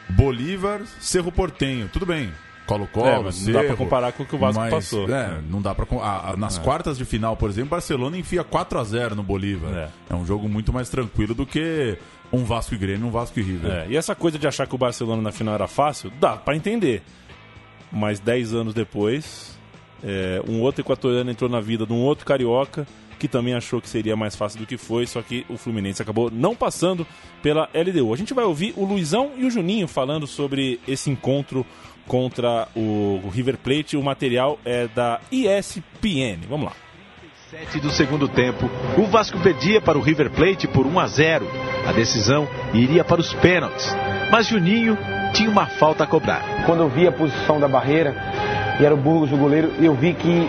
Bolívar, 0.09 0.81
Cerro 0.99 1.31
Portenho. 1.31 1.89
Tudo 1.93 2.07
bem. 2.07 2.33
Colo-Colo, 2.69 3.09
É, 3.09 3.15
não 3.45 3.53
dá 3.53 3.65
pra 3.65 3.77
comparar 3.77 4.13
com 4.13 4.23
o 4.23 4.27
que 4.27 4.37
o 4.37 4.39
Vasco 4.39 4.61
mas, 4.61 4.71
passou. 4.75 5.09
É, 5.13 5.41
não 5.51 5.61
dá 5.63 5.75
pra. 5.75 5.87
com- 5.87 6.01
a- 6.03 6.31
a- 6.33 6.37
nas 6.37 6.59
quartas 6.59 6.99
de 6.99 7.05
final, 7.05 7.37
por 7.37 7.49
exemplo, 7.51 7.71
Barcelona 7.71 8.17
enfia 8.19 8.45
4 8.45 8.79
a 8.79 8.85
0 8.85 9.17
no 9.17 9.23
Bolívar. 9.23 9.73
É. 9.75 9.89
É. 10.11 10.15
um 10.15 10.25
jogo 10.27 10.49
muito 10.49 10.73
mais 10.73 10.89
tranquilo 10.91 11.35
do 11.35 11.47
que 11.47 11.97
um 12.31 12.45
Vasco 12.45 12.75
e 12.75 12.79
Grêmio 12.79 13.07
e 13.07 13.09
um 13.09 13.11
Vasco 13.11 13.41
e 13.41 13.43
River. 13.43 13.71
É, 13.73 13.87
e 13.89 13.97
essa 13.97 14.15
coisa 14.15 14.39
de 14.39 14.47
achar 14.47 14.67
que 14.67 14.75
o 14.75 14.79
Barcelona 14.79 15.23
na 15.23 15.33
final 15.33 15.55
era 15.55 15.67
fácil, 15.67 16.13
dá 16.21 16.37
pra 16.37 16.55
entender. 16.55 17.03
Mas 17.91 18.21
10 18.21 18.53
anos 18.53 18.75
depois, 18.75 19.57
é, 20.05 20.43
um 20.47 20.61
outro 20.61 20.83
equatoriano 20.83 21.31
entrou 21.31 21.49
na 21.49 21.61
vida 21.61 21.87
de 21.87 21.93
um 21.93 22.01
outro 22.03 22.27
carioca 22.27 22.87
que 23.19 23.27
também 23.27 23.53
achou 23.55 23.81
que 23.81 23.89
seria 23.89 24.15
mais 24.15 24.37
fácil 24.37 24.61
do 24.61 24.67
que 24.67 24.77
foi, 24.77 25.05
só 25.05 25.21
que 25.23 25.45
o 25.49 25.57
Fluminense 25.57 26.01
acabou 26.01 26.31
não 26.31 26.55
passando 26.55 27.05
pela 27.43 27.69
LDU. 27.75 28.15
A 28.15 28.17
gente 28.17 28.33
vai 28.33 28.45
ouvir 28.45 28.73
o 28.77 28.85
Luizão 28.85 29.33
e 29.37 29.45
o 29.45 29.51
Juninho 29.51 29.89
falando 29.89 30.25
sobre 30.25 30.79
esse 30.87 31.11
encontro 31.11 31.67
contra 32.09 32.67
o 32.75 33.29
River 33.33 33.59
Plate. 33.59 33.97
O 33.97 34.03
material 34.03 34.59
é 34.65 34.89
da 34.89 35.21
ESPN. 35.31 36.41
Vamos 36.49 36.67
lá. 36.67 36.73
Sete 37.51 37.81
do 37.81 37.91
segundo 37.91 38.29
tempo, 38.29 38.69
o 38.99 39.07
Vasco 39.07 39.39
perdia 39.39 39.81
para 39.81 39.97
o 39.97 40.03
River 40.03 40.31
Plate 40.31 40.69
por 40.69 40.87
1 40.87 40.99
a 40.99 41.07
0. 41.07 41.49
A 41.87 41.93
decisão 41.93 42.47
iria 42.75 43.03
para 43.03 43.23
os 43.23 43.33
pênaltis, 43.33 43.87
mas 44.31 44.49
Juninho 44.49 44.99
tinha 45.33 45.49
uma 45.49 45.65
falta 45.65 46.05
a 46.05 46.07
cobrar. 46.07 46.43
Quando 46.67 46.83
eu 46.83 46.91
vi 46.91 47.09
a 47.09 47.13
posição 47.13 47.59
da 47.59 47.67
barreira, 47.67 48.15
e 48.79 48.85
era 48.85 48.95
o 48.95 48.99
Burgos 48.99 49.33
o 49.33 49.37
goleiro, 49.39 49.73
eu 49.81 49.95
vi 49.95 50.13
que 50.13 50.47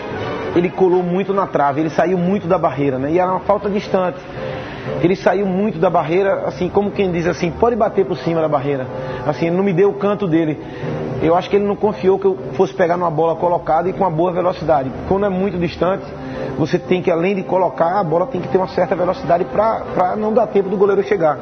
ele 0.54 0.68
colou 0.68 1.02
muito 1.02 1.32
na 1.32 1.46
trave, 1.46 1.80
ele 1.80 1.88
saiu 1.88 2.18
muito 2.18 2.46
da 2.46 2.58
barreira, 2.58 2.98
né? 2.98 3.12
E 3.12 3.18
era 3.18 3.30
uma 3.30 3.40
falta 3.40 3.70
distante. 3.70 4.18
Ele 5.02 5.16
saiu 5.16 5.46
muito 5.46 5.78
da 5.78 5.88
barreira, 5.88 6.44
assim, 6.46 6.68
como 6.68 6.90
quem 6.90 7.10
diz 7.10 7.26
assim, 7.26 7.50
pode 7.50 7.76
bater 7.76 8.04
por 8.04 8.16
cima 8.18 8.40
da 8.40 8.48
barreira. 8.48 8.86
Assim, 9.26 9.46
ele 9.46 9.56
não 9.56 9.64
me 9.64 9.72
deu 9.72 9.90
o 9.90 9.94
canto 9.94 10.26
dele. 10.26 10.58
Eu 11.22 11.34
acho 11.34 11.50
que 11.50 11.56
ele 11.56 11.66
não 11.66 11.76
confiou 11.76 12.18
que 12.18 12.26
eu 12.26 12.36
fosse 12.54 12.74
pegar 12.74 12.96
numa 12.96 13.10
bola 13.10 13.36
colocada 13.36 13.88
e 13.88 13.92
com 13.92 14.00
uma 14.00 14.10
boa 14.10 14.32
velocidade. 14.32 14.90
Quando 15.08 15.26
é 15.26 15.28
muito 15.28 15.58
distante, 15.58 16.04
você 16.58 16.78
tem 16.78 17.02
que, 17.02 17.10
além 17.10 17.34
de 17.34 17.42
colocar, 17.42 18.00
a 18.00 18.04
bola 18.04 18.26
tem 18.26 18.40
que 18.40 18.48
ter 18.48 18.58
uma 18.58 18.68
certa 18.68 18.94
velocidade 18.94 19.44
para 19.44 20.16
não 20.16 20.32
dar 20.32 20.46
tempo 20.46 20.68
do 20.68 20.76
goleiro 20.76 21.02
chegar. 21.02 21.38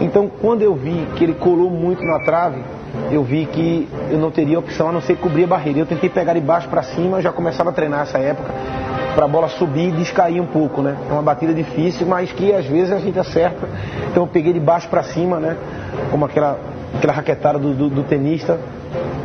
Então, 0.00 0.30
quando 0.40 0.62
eu 0.62 0.74
vi 0.74 1.08
que 1.16 1.24
ele 1.24 1.34
colou 1.34 1.70
muito 1.70 2.02
na 2.02 2.20
trave, 2.24 2.62
eu 3.10 3.22
vi 3.22 3.46
que 3.46 3.88
eu 4.10 4.18
não 4.18 4.30
teria 4.30 4.58
opção 4.58 4.88
a 4.88 4.92
não 4.92 5.00
ser 5.00 5.16
cobrir 5.16 5.44
a 5.44 5.46
barreira. 5.46 5.80
Eu 5.80 5.86
tentei 5.86 6.08
pegar 6.08 6.34
de 6.34 6.40
baixo 6.40 6.68
para 6.68 6.82
cima, 6.82 7.18
eu 7.18 7.22
já 7.22 7.32
começava 7.32 7.70
a 7.70 7.72
treinar 7.72 8.02
essa 8.02 8.18
época, 8.18 8.50
para 9.14 9.24
a 9.24 9.28
bola 9.28 9.48
subir 9.48 9.88
e 9.88 9.92
descair 9.92 10.40
um 10.40 10.46
pouco, 10.46 10.82
né? 10.82 10.96
É 11.08 11.12
uma 11.12 11.22
batida 11.22 11.52
difícil, 11.52 12.06
mas 12.06 12.32
que 12.32 12.52
às 12.52 12.66
vezes 12.66 12.92
a 12.92 12.98
gente 12.98 13.18
acerta. 13.18 13.68
Então 14.10 14.24
eu 14.24 14.26
peguei 14.26 14.52
de 14.52 14.60
baixo 14.60 14.88
para 14.88 15.02
cima, 15.02 15.38
né? 15.38 15.56
Como 16.10 16.24
aquela, 16.24 16.58
aquela 16.96 17.12
raquetada 17.12 17.58
do, 17.58 17.74
do, 17.74 17.88
do 17.88 18.02
tenista. 18.04 18.58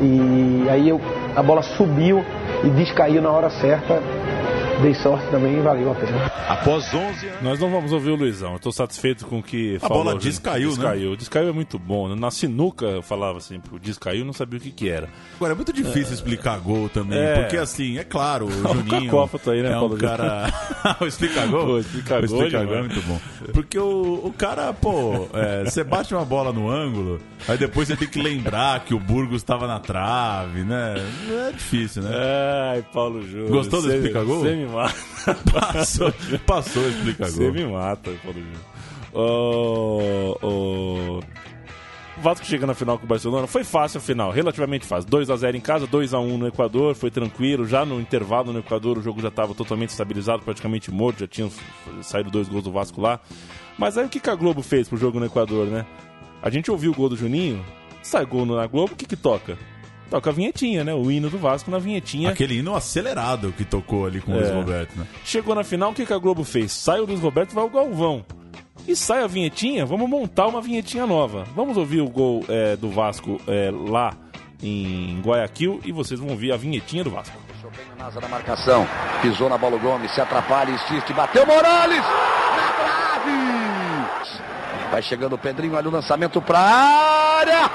E 0.01 0.67
aí 0.69 0.89
eu, 0.89 0.99
a 1.35 1.41
bola 1.41 1.61
subiu 1.61 2.23
e 2.63 2.69
descaiu 2.69 3.21
na 3.21 3.29
hora 3.29 3.49
certa. 3.49 4.01
Dei 4.81 4.93
sorte 4.93 5.25
também 5.31 5.57
e 5.57 5.61
valeu 5.61 5.91
a 5.91 5.95
pena. 5.95 6.25
Após 6.49 6.93
11 6.93 7.27
anos. 7.27 7.41
Nós 7.41 7.59
não 7.59 7.71
vamos 7.71 7.91
ouvir 7.91 8.11
o 8.11 8.15
Luizão. 8.15 8.53
Eu 8.53 8.59
tô 8.59 8.71
satisfeito 8.71 9.25
com 9.25 9.39
o 9.39 9.43
que 9.43 9.77
A 9.77 9.79
falou. 9.79 10.03
bola 10.03 10.11
gente. 10.13 10.23
descaiu, 10.23 10.69
né? 10.69 10.75
descaiu. 10.75 11.15
Descaiu 11.15 11.49
é 11.49 11.51
muito 11.51 11.79
bom. 11.79 12.09
né? 12.09 12.15
Na 12.15 12.29
sinuca 12.29 12.85
eu 12.85 13.01
falava 13.01 13.39
sempre, 13.39 13.73
o 13.75 13.79
descaiu 13.79 14.25
não 14.25 14.33
sabia 14.33 14.59
o 14.59 14.61
que 14.61 14.71
que 14.71 14.89
era. 14.89 15.09
Agora, 15.37 15.53
é 15.53 15.55
muito 15.55 15.71
difícil 15.73 16.13
explicar 16.13 16.59
gol 16.59 16.89
também, 16.89 17.17
É. 17.17 17.41
porque 17.41 17.57
assim, 17.57 17.97
é 17.97 18.03
claro, 18.03 18.45
o 18.45 18.49
O 18.69 18.73
Juninho 18.75 19.05
cacófato 19.05 19.49
aí, 19.51 19.63
né, 19.63 19.71
é 19.71 19.77
um 19.77 19.79
Paulo? 19.79 19.97
cara... 19.97 20.53
o 21.01 21.05
explica 21.05 21.45
gol? 21.47 21.65
O 21.67 21.79
explica 21.79 22.15
O 22.17 22.17
gol 22.17 22.25
explica 22.25 22.63
gol 22.65 22.75
é 22.75 22.79
muito 22.81 23.01
bom. 23.01 23.19
Porque 23.53 23.79
o, 23.79 24.21
o 24.25 24.33
cara, 24.37 24.73
pô, 24.73 25.27
é, 25.33 25.63
você 25.63 25.83
bate 25.83 26.13
uma 26.13 26.25
bola 26.25 26.51
no 26.51 26.69
ângulo, 26.69 27.19
aí 27.47 27.57
depois 27.57 27.87
você 27.87 27.95
tem 27.95 28.07
que 28.07 28.21
lembrar 28.21 28.81
que 28.83 28.93
o 28.93 28.99
Burgos 28.99 29.37
estava 29.37 29.67
na 29.67 29.79
trave, 29.79 30.63
né? 30.63 30.95
É 31.47 31.51
difícil, 31.53 32.03
né? 32.03 32.11
Ai, 32.73 32.83
Paulo 32.93 33.25
Júnior. 33.25 33.49
Gostou 33.49 33.81
do 33.81 33.91
explica 33.93 34.23
gol? 34.23 34.41
Você 34.41 34.53
me 34.55 34.64
mata. 34.65 34.95
Passou, 35.51 36.13
passou 36.45 36.87
explica 36.87 37.25
Você 37.25 37.43
gol. 37.45 37.53
me 37.53 37.65
mata, 37.65 38.11
Júnior. 38.23 38.45
Ô, 39.13 40.37
ô, 40.41 41.19
O 42.17 42.21
Vasco 42.21 42.45
chega 42.45 42.67
na 42.67 42.73
final 42.73 42.97
com 42.99 43.05
o 43.05 43.07
Barcelona. 43.07 43.47
Foi 43.47 43.63
fácil 43.63 43.97
a 43.97 44.01
final, 44.01 44.31
relativamente 44.31 44.85
fácil. 44.85 45.09
2x0 45.09 45.55
em 45.55 45.61
casa, 45.61 45.87
2x1 45.87 46.37
no 46.37 46.47
Equador, 46.47 46.95
foi 46.95 47.09
tranquilo. 47.09 47.65
Já 47.65 47.85
no 47.85 47.99
intervalo 47.99 48.53
no 48.53 48.59
Equador 48.59 48.97
o 48.97 49.01
jogo 49.01 49.21
já 49.21 49.29
estava 49.29 49.53
totalmente 49.55 49.89
estabilizado, 49.89 50.43
praticamente 50.43 50.91
morto, 50.91 51.19
já 51.19 51.27
tinham 51.27 51.49
saído 52.01 52.29
dois 52.29 52.47
gols 52.47 52.63
do 52.63 52.71
Vasco 52.71 53.01
lá. 53.01 53.19
Mas 53.77 53.97
aí 53.97 54.05
o 54.05 54.09
que, 54.09 54.19
que 54.19 54.29
a 54.29 54.35
Globo 54.35 54.61
fez 54.61 54.87
pro 54.87 54.97
jogo 54.97 55.19
no 55.19 55.25
Equador, 55.25 55.67
né? 55.67 55.85
A 56.41 56.49
gente 56.49 56.69
ouviu 56.69 56.91
o 56.91 56.95
gol 56.95 57.09
do 57.09 57.15
Juninho, 57.17 57.65
sai 58.01 58.25
gol 58.25 58.45
na 58.45 58.67
Globo, 58.67 58.93
o 58.93 58.95
que 58.95 59.05
que 59.05 59.15
toca? 59.15 59.57
Toca 60.09 60.29
a 60.29 60.33
vinhetinha, 60.33 60.83
né? 60.83 60.93
O 60.93 61.09
hino 61.09 61.29
do 61.29 61.37
Vasco 61.37 61.71
na 61.71 61.79
vinhetinha. 61.79 62.29
Aquele 62.29 62.59
hino 62.59 62.75
acelerado 62.75 63.51
que 63.57 63.65
tocou 63.65 64.05
ali 64.05 64.21
com 64.21 64.31
o 64.31 64.35
Luiz 64.35 64.49
É. 64.49 64.53
Roberto, 64.53 64.95
né? 64.97 65.05
Chegou 65.23 65.55
na 65.55 65.63
final, 65.63 65.91
o 65.91 65.93
que, 65.93 66.05
que 66.05 66.13
a 66.13 66.17
Globo 66.17 66.43
fez? 66.43 66.71
Sai 66.71 66.99
o 66.99 67.05
Luiz 67.05 67.19
Roberto 67.19 67.51
e 67.51 67.55
vai 67.55 67.63
o 67.63 67.69
Galvão. 67.69 68.23
E 68.87 68.95
sai 68.95 69.23
a 69.23 69.27
vinhetinha, 69.27 69.85
vamos 69.85 70.07
montar 70.07 70.45
uma 70.47 70.61
vinhetinha 70.61 71.07
nova. 71.07 71.43
Vamos 71.55 71.75
ouvir 71.75 72.01
o 72.01 72.09
gol 72.09 72.45
é, 72.47 72.75
do 72.75 72.89
Vasco 72.89 73.41
é, 73.47 73.71
lá 73.71 74.13
em 74.61 75.19
Guayaquil 75.21 75.81
e 75.83 75.91
vocês 75.91 76.19
vão 76.19 76.29
ouvir 76.29 76.51
a 76.51 76.57
vinhetinha 76.57 77.03
do 77.03 77.09
Vasco. 77.09 77.35
Nasa 77.97 78.21
na 78.21 78.27
marcação. 78.27 78.87
Pisou 79.23 79.49
na 79.49 79.57
bola 79.57 79.75
o 79.75 79.79
Gomes, 79.79 80.11
se 80.11 80.21
atrapalha, 80.21 80.69
insiste, 80.71 81.11
bateu 81.13 81.45
Morales! 81.47 81.97
Na 81.97 82.73
trave! 82.77 84.91
Vai 84.91 85.01
chegando 85.01 85.33
o 85.33 85.37
Pedrinho, 85.37 85.75
olha 85.75 85.89
o 85.89 85.91
lançamento 85.91 86.39
pra 86.41 86.59
área! 86.59 87.69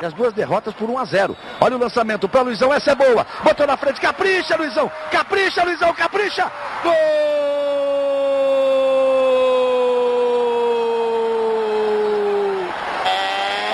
E 0.00 0.06
as 0.06 0.12
duas 0.12 0.32
derrotas 0.32 0.74
por 0.74 0.88
1 0.88 0.98
a 0.98 1.04
0. 1.04 1.36
Olha 1.60 1.76
o 1.76 1.78
lançamento 1.78 2.28
para 2.28 2.42
Luizão, 2.42 2.72
essa 2.72 2.92
é 2.92 2.94
boa. 2.94 3.26
Botou 3.42 3.66
na 3.66 3.76
frente, 3.76 4.00
capricha, 4.00 4.56
Luizão! 4.56 4.90
Capricha, 5.10 5.64
Luizão, 5.64 5.92
capricha! 5.92 6.50
Gol! 6.82 6.92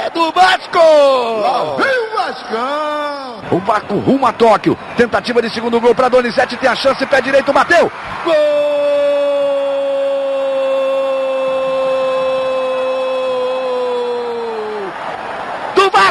É 0.07 0.11
do 0.11 0.33
Vasco! 0.33 0.79
Lá 0.79 1.77
vem 1.77 1.99
o 1.99 2.17
Vascão! 2.17 3.45
O 3.51 3.59
Vasco 3.59 3.95
rumo 3.99 4.27
a 4.27 4.33
Tóquio. 4.33 4.79
Tentativa 4.97 5.43
de 5.43 5.51
segundo 5.51 5.81
gol 5.81 5.95
para 5.95 6.09
Donizete, 6.09 6.57
tem 6.57 6.71
a 6.71 6.75
chance, 6.75 7.05
pé 7.07 7.21
direito, 7.21 7.53
bateu! 7.53 7.93
Gol! 8.25 8.64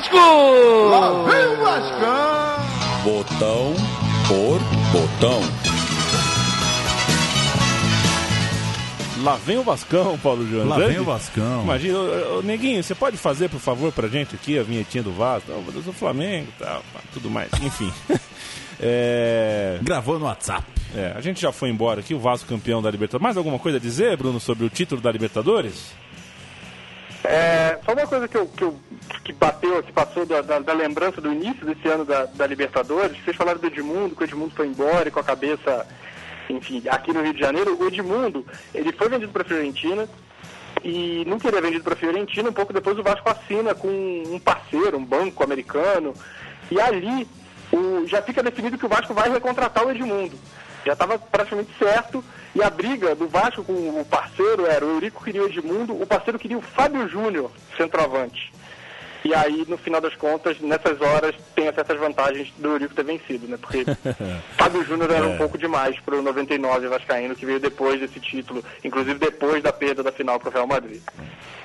Vasco! 0.04 0.90
Lá 0.90 1.24
vem 1.24 1.46
o 1.46 1.64
Vascão! 1.64 3.04
Botão 3.04 3.74
por 4.28 4.60
botão. 4.92 5.42
Lá 9.24 9.38
vem 9.38 9.58
o 9.58 9.64
Vascão, 9.64 10.18
Paulo 10.20 10.46
Júnior. 10.46 10.68
Lá 10.68 10.78
vem 10.80 11.00
o 11.00 11.06
Vascão. 11.06 11.64
Imagina, 11.64 11.98
ô, 11.98 12.40
ô, 12.40 12.42
Neguinho, 12.42 12.84
você 12.84 12.94
pode 12.94 13.16
fazer, 13.18 13.50
por 13.50 13.60
favor, 13.60 13.92
pra 13.94 14.08
gente 14.10 14.36
aqui 14.36 14.60
a 14.60 14.64
vinhetinha 14.64 15.04
do 15.04 15.14
Vasco? 15.14 15.50
Não, 15.50 15.64
eu 15.74 15.82
sou 15.82 15.94
Flamengo 15.94 16.48
e 16.50 16.64
tal, 16.64 16.84
pá, 16.94 17.00
tudo 17.14 17.30
mais. 17.30 17.50
Enfim. 17.62 17.92
É, 18.86 19.78
Gravou 19.82 20.20
no 20.20 20.26
WhatsApp. 20.26 20.66
É, 20.94 21.14
a 21.16 21.22
gente 21.22 21.40
já 21.40 21.54
foi 21.54 21.70
embora 21.70 22.02
aqui, 22.02 22.14
o 22.14 22.20
Vasco 22.20 22.50
campeão 22.50 22.82
da 22.82 22.92
Libertadores. 22.92 23.24
Mais 23.24 23.38
alguma 23.38 23.58
coisa 23.58 23.78
a 23.78 23.80
dizer, 23.80 24.18
Bruno, 24.18 24.42
sobre 24.42 24.66
o 24.66 24.70
título 24.70 25.00
da 25.00 25.10
Libertadores? 25.10 25.94
É, 27.24 27.80
só 27.86 27.94
uma 27.94 28.06
coisa 28.06 28.28
que, 28.28 28.38
eu, 28.38 28.48
que, 28.48 28.64
eu, 28.64 28.78
que 29.24 29.32
bateu, 29.32 29.82
que 29.82 29.94
passou 29.94 30.26
da, 30.26 30.42
da, 30.42 30.60
da 30.60 30.74
lembrança 30.74 31.22
do 31.22 31.32
início 31.32 31.66
desse 31.66 31.88
ano 31.88 32.04
da, 32.04 32.26
da 32.26 32.46
Libertadores, 32.46 33.18
vocês 33.24 33.36
falaram 33.36 33.60
do 33.60 33.68
Edmundo, 33.68 34.16
que 34.16 34.24
o 34.24 34.26
Edmundo 34.26 34.54
foi 34.54 34.68
embora 34.68 35.08
e 35.08 35.12
com 35.12 35.22
a 35.22 35.24
cabeça, 35.24 35.88
enfim, 36.50 36.84
aqui 36.90 37.14
no 37.14 37.22
Rio 37.22 37.34
de 37.34 37.40
Janeiro, 37.40 37.78
o 37.80 37.88
Edmundo, 37.88 38.46
ele 38.76 38.92
foi 38.92 39.08
vendido 39.08 39.32
para 39.32 39.44
a 39.44 39.46
Fiorentina 39.46 40.08
e 40.84 41.24
não 41.26 41.40
queria 41.40 41.62
vendido 41.62 41.84
para 41.84 41.94
a 41.94 41.98
Fiorentina, 41.98 42.50
um 42.50 42.54
pouco 42.54 42.74
depois 42.74 43.00
o 43.00 43.04
Vasco 43.04 43.30
assina 43.30 43.74
com 43.74 43.88
um 43.88 44.40
parceiro, 44.40 44.98
um 44.98 45.06
banco 45.06 45.44
americano, 45.44 46.14
e 46.70 46.80
ali 46.82 47.26
o, 47.72 48.06
já 48.06 48.22
fica 48.22 48.44
definido 48.44 48.78
que 48.78 48.86
o 48.86 48.90
Vasco 48.90 49.14
vai 49.14 49.30
recontratar 49.30 49.86
o 49.86 49.92
Edmundo. 49.92 50.38
Já 50.86 50.94
estava 50.94 51.18
praticamente 51.18 51.72
certo. 51.78 52.24
E 52.56 52.62
a 52.62 52.70
briga 52.70 53.16
do 53.16 53.28
Vasco 53.28 53.64
com 53.64 53.74
o 53.74 54.06
parceiro 54.06 54.66
era 54.68 54.86
o 54.86 54.92
Eurico 54.92 55.24
queria 55.24 55.42
o 55.42 55.48
Edmundo, 55.48 56.00
o 56.00 56.06
parceiro 56.06 56.38
queria 56.38 56.58
o 56.58 56.62
Fábio 56.62 57.08
Júnior, 57.10 57.50
centroavante. 57.76 58.54
E 59.26 59.34
aí, 59.34 59.64
no 59.70 59.78
final 59.78 60.02
das 60.02 60.14
contas, 60.16 60.60
nessas 60.60 61.00
horas, 61.00 61.34
tem 61.56 61.72
certas 61.74 61.98
vantagens 61.98 62.52
do 62.58 62.72
Eurico 62.72 62.94
ter 62.94 63.06
vencido, 63.06 63.48
né? 63.48 63.58
Porque 63.60 63.86
Fábio 64.58 64.84
Júnior 64.84 65.10
era 65.12 65.26
um 65.26 65.34
É. 65.34 65.38
pouco 65.38 65.58
demais 65.58 65.98
para 66.02 66.16
o 66.16 66.22
99 66.22 66.88
Vascaíno, 66.90 67.34
que 67.34 67.46
veio 67.46 67.60
depois 67.60 68.00
desse 68.02 68.20
título, 68.20 68.64
inclusive 68.84 69.18
depois 69.18 69.64
da 69.64 69.72
perda 69.72 70.04
da 70.04 70.12
final 70.12 70.38
para 70.40 70.50
o 70.50 70.52
Real 70.52 70.68
Madrid. 70.68 71.02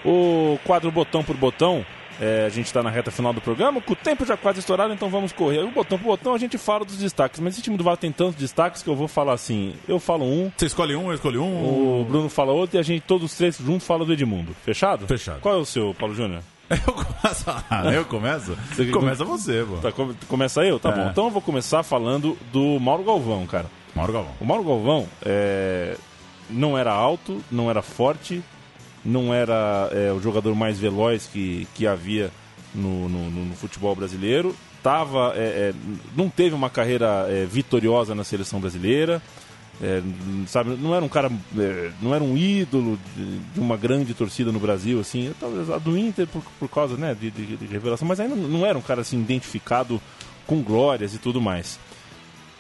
O 0.05 0.59
quadro 0.65 0.91
botão 0.93 1.25
por 1.25 1.37
botão, 1.37 1.85
é, 2.21 2.45
a 2.47 2.49
gente 2.49 2.67
está 2.67 2.83
na 2.83 2.91
reta 2.91 3.11
final 3.11 3.33
do 3.33 3.41
programa, 3.41 3.81
com 3.81 3.93
o 3.93 3.97
tempo 3.97 4.25
já 4.27 4.37
quase 4.37 4.59
estourado, 4.61 4.93
então 4.93 5.09
vamos 5.09 5.33
correr. 5.33 5.61
O 5.65 5.71
botão 5.71 5.99
por 5.99 6.07
botão 6.07 6.35
a 6.35 6.39
gente 6.39 6.59
fala 6.59 6.85
dos 6.85 6.99
destaques, 6.99 7.41
mas 7.41 7.55
esse 7.55 7.63
time 7.63 7.77
do 7.77 7.85
Vasco 7.85 8.01
tem 8.01 8.13
tantos 8.13 8.35
destaques 8.35 8.83
que 8.83 8.89
eu 8.91 8.97
vou 8.97 9.09
falar 9.09 9.33
assim. 9.35 9.75
Eu 9.87 9.99
falo 10.01 10.25
um. 10.25 10.51
Você 10.57 10.67
escolhe 10.67 10.95
um, 10.97 11.09
eu 11.09 11.15
escolho 11.15 11.43
um. 11.43 12.01
O 12.01 12.05
Bruno 12.05 12.29
fala 12.29 12.53
outro 12.53 12.77
e 12.77 12.81
a 12.81 12.83
gente, 12.83 13.03
todos 13.03 13.31
os 13.31 13.37
três 13.37 13.57
juntos, 13.59 13.87
fala 13.87 14.05
do 14.05 14.13
Edmundo. 14.13 14.55
Fechado? 14.65 15.07
Fechado. 15.07 15.41
Qual 15.41 15.55
é 15.55 15.59
o 15.59 15.65
seu, 15.65 15.95
Paulo 15.99 16.15
Júnior? 16.15 16.43
Eu 16.71 16.93
começo. 16.93 17.45
Ah, 17.71 17.93
eu 17.95 18.05
começo? 18.05 18.59
Começa 18.93 19.25
você, 19.25 19.65
pô. 19.67 19.77
Tá, 19.79 19.91
come- 19.91 20.15
começa 20.29 20.63
eu? 20.67 20.79
Tá 20.79 20.91
É. 20.91 20.93
bom. 20.93 21.09
Então 21.11 21.25
eu 21.25 21.31
vou 21.31 21.41
começar 21.41 21.83
falando 21.83 22.37
do 22.53 22.79
Mauro 22.79 23.03
Galvão, 23.05 23.47
cara. 23.47 23.65
Mauro 23.95 24.13
Galvão. 24.13 24.33
O 24.39 24.45
Mauro 24.45 24.65
Galvão 24.65 25.07
é, 25.25 25.97
não 26.51 26.77
era 26.77 26.93
alto, 26.93 27.43
não 27.51 27.71
era 27.71 27.81
forte, 27.81 28.43
não 29.05 29.33
era 29.33 29.89
é, 29.93 30.13
o 30.13 30.21
jogador 30.21 30.55
mais 30.55 30.79
veloz 30.79 31.27
que, 31.33 31.67
que 31.75 31.87
havia 31.87 32.31
no, 32.75 33.09
no- 33.09 33.31
no- 33.31 33.55
futebol 33.57 33.95
brasileiro. 33.95 34.55
Tava, 34.83 35.33
é, 35.37 35.73
é, 35.73 35.75
não 36.17 36.29
teve 36.29 36.55
uma 36.55 36.71
carreira 36.71 37.27
é, 37.29 37.45
vitoriosa 37.45 38.15
na 38.15 38.25
seleção 38.25 38.61
brasileira. 38.61 39.21
É, 39.81 40.03
sabe, 40.49 40.71
não 40.71 40.93
era 40.95 41.05
um 41.05 41.09
cara, 41.09 41.31
é, 41.57 41.91
não 42.03 42.13
era 42.15 42.23
um 42.25 42.37
ídolo 42.37 42.99
de, 43.17 43.39
de 43.55 43.61
uma 43.61 43.77
grande 43.77 44.13
torcida 44.13 44.51
no 44.51 44.59
Brasil, 44.59 44.99
assim, 44.99 45.33
talvez 45.39 45.71
a 45.71 45.79
do 45.79 45.97
Inter 45.97 46.27
por, 46.27 46.43
por 46.59 46.69
causa 46.69 46.97
né, 46.97 47.15
de, 47.19 47.31
de- 47.31 47.57
de 47.57 47.67
revelação, 47.67 48.07
mas 48.07 48.19
ainda 48.19 48.35
não 48.35 48.67
era 48.67 48.77
um 48.77 48.83
cara 48.83 49.03
assim 49.03 49.21
identificado 49.21 50.01
com 50.49 50.61
glórias 50.63 51.15
e 51.15 51.19
tudo 51.19 51.41
mais. 51.41 51.79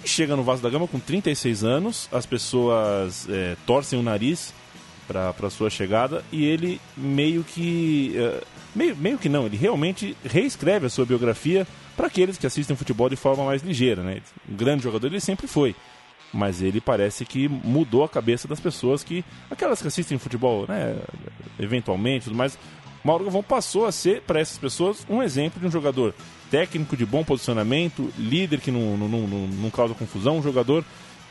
Chega 0.04 0.36
no 0.36 0.44
Vasco 0.44 0.62
da 0.62 0.70
Gama 0.70 0.86
com 0.86 1.00
36 1.00 1.64
anos, 1.64 2.08
as 2.12 2.24
pessoas 2.24 3.26
é, 3.28 3.56
torcem 3.66 3.98
o 3.98 4.02
nariz 4.02 4.54
para 5.08 5.50
sua 5.50 5.70
chegada 5.70 6.22
e 6.30 6.44
ele 6.44 6.80
meio 6.96 7.42
que. 7.42 8.12
é, 8.16 8.42
meio, 8.76 8.94
meio 8.96 9.18
que 9.18 9.28
não, 9.28 9.46
ele 9.46 9.56
realmente 9.56 10.16
reescreve 10.24 10.86
a 10.86 10.90
sua 10.90 11.04
biografia 11.06 11.66
para 11.96 12.06
aqueles 12.06 12.36
que 12.38 12.46
assistem 12.46 12.76
futebol 12.76 13.08
de 13.08 13.16
forma 13.16 13.44
mais 13.44 13.62
ligeira. 13.62 14.02
Né? 14.02 14.20
Um 14.48 14.54
grande 14.54 14.84
jogador 14.84 15.06
ele 15.08 15.20
sempre 15.20 15.46
foi. 15.48 15.74
Mas 16.32 16.60
ele 16.60 16.78
parece 16.78 17.24
que 17.24 17.48
mudou 17.48 18.04
a 18.04 18.08
cabeça 18.08 18.46
das 18.46 18.60
pessoas 18.60 19.02
que. 19.02 19.24
aquelas 19.50 19.80
que 19.80 19.88
assistem 19.88 20.18
futebol, 20.18 20.66
né? 20.68 20.94
Eventualmente, 21.58 22.24
tudo 22.26 22.36
mais. 22.36 22.58
Mauro 23.02 23.24
Galvão 23.24 23.42
passou 23.42 23.86
a 23.86 23.92
ser, 23.92 24.20
para 24.22 24.40
essas 24.40 24.58
pessoas, 24.58 25.06
um 25.08 25.22
exemplo 25.22 25.58
de 25.60 25.66
um 25.66 25.70
jogador 25.70 26.14
técnico 26.50 26.96
de 26.96 27.06
bom 27.06 27.24
posicionamento, 27.24 28.12
líder 28.18 28.60
que 28.60 28.70
não, 28.70 28.96
não, 28.96 29.08
não- 29.08 29.46
não 29.46 29.70
causa 29.70 29.94
confusão, 29.94 30.38
um 30.38 30.42
jogador 30.42 30.84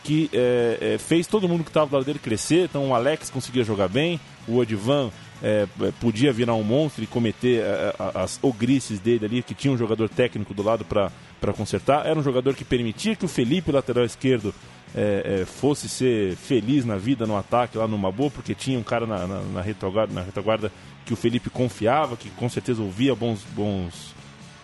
que 0.07 0.29
é, 0.31 0.93
é, 0.93 0.97
fez 0.97 1.27
todo 1.27 1.49
mundo 1.49 1.65
que 1.65 1.69
estava 1.69 1.85
do 1.87 1.93
lado 1.97 2.05
dele 2.05 2.17
crescer. 2.17 2.63
Então 2.63 2.87
o 2.87 2.95
Alex 2.95 3.29
conseguia 3.29 3.61
jogar 3.61 3.89
bem, 3.89 4.17
o 4.47 4.55
Odivan 4.57 5.11
é, 5.43 5.67
é, 5.81 5.91
podia 5.99 6.31
virar 6.31 6.53
um 6.55 6.63
monstro 6.63 7.03
e 7.03 7.07
cometer 7.07 7.59
é, 7.59 7.93
a- 7.99 8.23
as 8.23 8.39
ogrices 8.41 8.99
dele 9.01 9.25
ali, 9.25 9.43
que 9.43 9.53
tinha 9.53 9.73
um 9.73 9.77
jogador 9.77 10.07
técnico 10.07 10.53
do 10.53 10.63
lado 10.63 10.85
para 10.85 11.53
consertar. 11.53 12.05
Era 12.05 12.17
um 12.17 12.23
jogador 12.23 12.55
que 12.55 12.63
permitia 12.63 13.17
que 13.17 13.25
o 13.25 13.27
Felipe, 13.27 13.69
lateral 13.69 14.05
esquerdo, 14.05 14.55
é, 14.95 15.41
é, 15.41 15.45
fosse 15.45 15.89
ser 15.89 16.37
feliz 16.37 16.85
na 16.85 16.95
vida 16.95 17.25
no 17.27 17.35
ataque 17.35 17.77
lá 17.77 17.85
no 17.85 17.97
Mabu, 17.97 18.31
porque 18.31 18.55
tinha 18.55 18.79
um 18.79 18.83
cara 18.83 19.05
na, 19.05 19.27
na, 19.27 19.41
na 19.41 19.61
retaguarda, 19.61 20.13
na 20.13 20.21
retaguarda 20.21 20.71
que 21.05 21.11
o 21.11 21.17
Felipe 21.17 21.49
confiava, 21.49 22.15
que 22.15 22.29
com 22.29 22.47
certeza 22.47 22.81
ouvia 22.81 23.13
bons, 23.13 23.41
bons, 23.53 24.15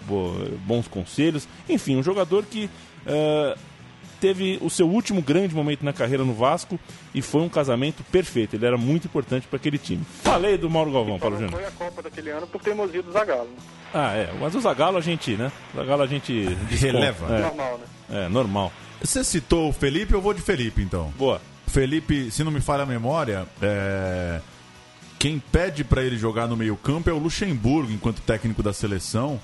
bo- 0.08 0.34
bons 0.66 0.88
conselhos. 0.88 1.46
Enfim, 1.68 1.98
um 1.98 2.04
jogador 2.04 2.46
que 2.46 2.70
é, 3.06 3.58
teve 4.24 4.57
o 4.61 4.69
seu 4.69 4.88
último 4.88 5.21
grande 5.21 5.53
momento 5.53 5.84
na 5.84 5.91
carreira 5.91 6.24
no 6.24 6.34
Vasco 6.34 6.80
e 7.13 7.21
foi 7.21 7.41
um 7.41 7.49
casamento 7.49 8.05
perfeito. 8.05 8.55
Ele 8.55 8.65
era 8.65 8.78
muito 8.78 9.05
importante 9.05 9.45
para 9.47 9.57
aquele 9.57 9.78
time. 9.78 10.01
Falei 10.21 10.57
do 10.57 10.69
Mauro 10.69 10.93
Galvão, 10.93 11.19
Paulo 11.19 11.36
Não 11.36 11.41
Júnior. 11.49 11.59
foi 11.59 11.67
a 11.67 11.71
Copa 11.71 12.01
daquele 12.01 12.30
ano 12.30 12.47
por 12.47 12.61
teimosia 12.61 13.03
do 13.03 13.11
Zagallo. 13.11 13.49
né? 13.49 13.57
Ah, 13.93 14.13
é. 14.13 14.34
Mas 14.39 14.55
o 14.55 14.61
Zagallo 14.61 14.97
a 14.97 15.01
gente, 15.01 15.32
né? 15.36 15.51
O 15.74 15.78
Zagallo 15.78 16.03
a 16.03 16.07
gente. 16.07 16.32
Releva. 16.71 17.36
É, 17.36 17.41
Normal, 17.41 17.78
né? 17.80 18.26
é, 18.26 18.30
normal. 18.30 18.71
Você 19.01 19.26
citou 19.26 19.67
o 19.67 19.74
Felipe, 19.74 20.13
eu 20.13 20.21
vou 20.21 20.34
de 20.34 20.41
Felipe, 20.41 20.82
então. 20.82 21.11
Boa. 21.17 21.41
Felipe, 21.67 22.32
se 22.32 22.45
não 22.45 22.51
me 22.51 22.61
falha 22.61 22.84
a 22.84 22.86
memória, 22.86 23.45
é, 23.61 24.39
quem 25.19 25.38
pede 25.51 25.84
pra 25.84 26.01
ele 26.01 26.17
jogar 26.17 26.47
no 26.47 26.55
meio-campo 26.55 27.09
é 27.09 27.13
o 27.13 27.17
Luxemburgo, 27.17 27.91
enquanto 27.91 28.21
técnico 28.21 28.63
da 28.63 28.71
seleção, 28.71 29.38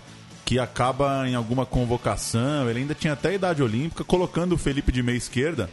que 0.49 0.57
acaba 0.57 1.29
em 1.29 1.35
alguma 1.35 1.63
convocação, 1.63 2.67
ele 2.67 2.79
ainda 2.79 2.95
tinha 2.95 3.13
até 3.13 3.35
idade 3.35 3.61
olímpica, 3.61 4.03
colocando 4.03 4.53
o 4.53 4.57
Felipe 4.57 4.91
de 4.91 5.03
meia 5.03 5.15
esquerda. 5.15 5.69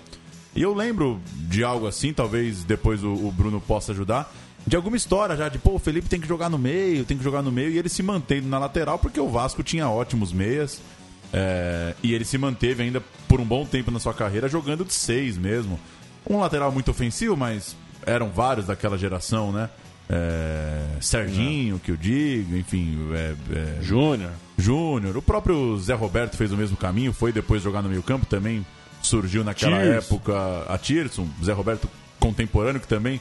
E 0.55 0.61
eu 0.61 0.75
lembro 0.75 1.19
de 1.33 1.65
algo 1.65 1.87
assim, 1.87 2.13
talvez 2.13 2.63
depois 2.63 3.03
o, 3.03 3.11
o 3.11 3.33
Bruno 3.33 3.59
possa 3.59 3.93
ajudar, 3.93 4.31
de 4.67 4.77
alguma 4.77 4.99
história 4.99 5.35
já 5.35 5.49
de, 5.49 5.57
pô, 5.57 5.77
o 5.77 5.79
Felipe 5.79 6.11
tem 6.11 6.21
que 6.21 6.29
jogar 6.29 6.51
no 6.51 6.59
meio, 6.59 7.07
tem 7.07 7.17
que 7.17 7.25
jogar 7.25 7.41
no 7.41 7.51
meio, 7.51 7.71
e 7.71 7.79
ele 7.79 7.89
se 7.89 8.03
manteve 8.03 8.47
na 8.47 8.59
lateral 8.59 8.99
porque 8.99 9.19
o 9.19 9.31
Vasco 9.31 9.63
tinha 9.63 9.89
ótimos 9.89 10.31
meias. 10.31 10.79
é, 11.33 11.95
e 12.03 12.13
ele 12.13 12.27
se 12.27 12.37
manteve 12.37 12.83
ainda 12.83 13.03
por 13.27 13.41
um 13.41 13.47
bom 13.47 13.65
tempo 13.65 13.91
na 13.91 13.99
sua 13.99 14.13
carreira 14.13 14.47
jogando 14.47 14.85
de 14.85 14.93
seis 14.93 15.39
mesmo. 15.39 15.81
Um 16.29 16.39
lateral 16.39 16.71
muito 16.71 16.91
ofensivo, 16.91 17.35
mas 17.35 17.75
eram 18.05 18.29
vários 18.29 18.67
daquela 18.67 18.99
geração, 18.99 19.53
né? 19.53 19.71
É, 20.09 20.85
Serginho, 21.01 21.79
que 21.79 21.91
eu 21.91 21.97
digo, 21.97 22.57
enfim. 22.57 22.97
É, 23.13 23.35
é, 23.53 23.83
Júnior. 23.83 24.31
Júnior. 24.57 25.17
O 25.17 25.23
próprio 25.23 25.77
Zé 25.79 25.95
Roberto 25.95 26.37
fez 26.37 26.53
o 26.53 26.57
mesmo 26.57 26.77
caminho, 26.77 27.13
foi 27.13 27.33
depois 27.33 27.63
jogar 27.63 27.83
no 27.83 27.89
meio 27.89 28.03
campo, 28.03 28.25
também 28.27 28.65
surgiu 29.03 29.45
naquela 29.45 29.79
Tirso. 29.79 30.15
época 30.15 30.65
a 30.69 30.79
Tirson, 30.79 31.29
Zé 31.45 31.53
Roberto 31.53 31.89
contemporâneo, 32.19 32.81
que 32.81 32.89
também 32.89 33.21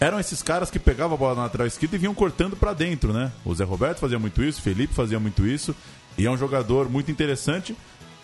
eram 0.00 0.18
esses 0.18 0.42
caras 0.42 0.70
que 0.70 0.78
pegavam 0.78 1.14
a 1.14 1.18
bola 1.18 1.34
na 1.34 1.42
lateral 1.42 1.66
esquerda 1.66 1.96
e 1.96 1.98
vinham 1.98 2.14
cortando 2.14 2.56
pra 2.56 2.72
dentro, 2.72 3.12
né? 3.12 3.32
O 3.44 3.54
Zé 3.54 3.64
Roberto 3.64 3.98
fazia 3.98 4.18
muito 4.18 4.42
isso, 4.42 4.60
o 4.60 4.62
Felipe 4.62 4.92
fazia 4.94 5.18
muito 5.18 5.46
isso, 5.46 5.74
e 6.18 6.26
é 6.26 6.30
um 6.30 6.36
jogador 6.36 6.88
muito 6.90 7.10
interessante. 7.10 7.74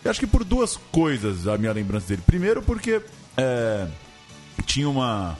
Eu 0.05 0.11
acho 0.11 0.21
que 0.21 0.27
por 0.27 0.45
duas 0.45 0.77
coisas 0.91 1.47
a 1.47 1.57
minha 1.59 1.73
lembrança 1.73 2.09
dele. 2.09 2.23
Primeiro, 2.27 2.63
porque 2.63 3.01
é, 3.37 3.87
tinha 4.67 4.89
uma, 4.89 5.39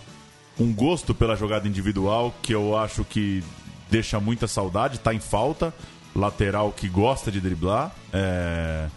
um 0.61 0.73
gosto 0.73 1.15
pela 1.15 1.35
jogada 1.35 1.67
individual 1.67 2.35
que 2.43 2.55
eu 2.55 2.77
acho 2.77 3.03
que 3.03 3.43
deixa 3.91 4.21
muita 4.21 4.47
saudade, 4.47 5.01
tá 5.01 5.13
em 5.15 5.19
falta. 5.19 5.75
Lateral 6.15 6.73
que 6.73 6.89
gosta 6.89 7.31
de 7.31 7.41
driblar. 7.41 7.95
É, 8.13 8.89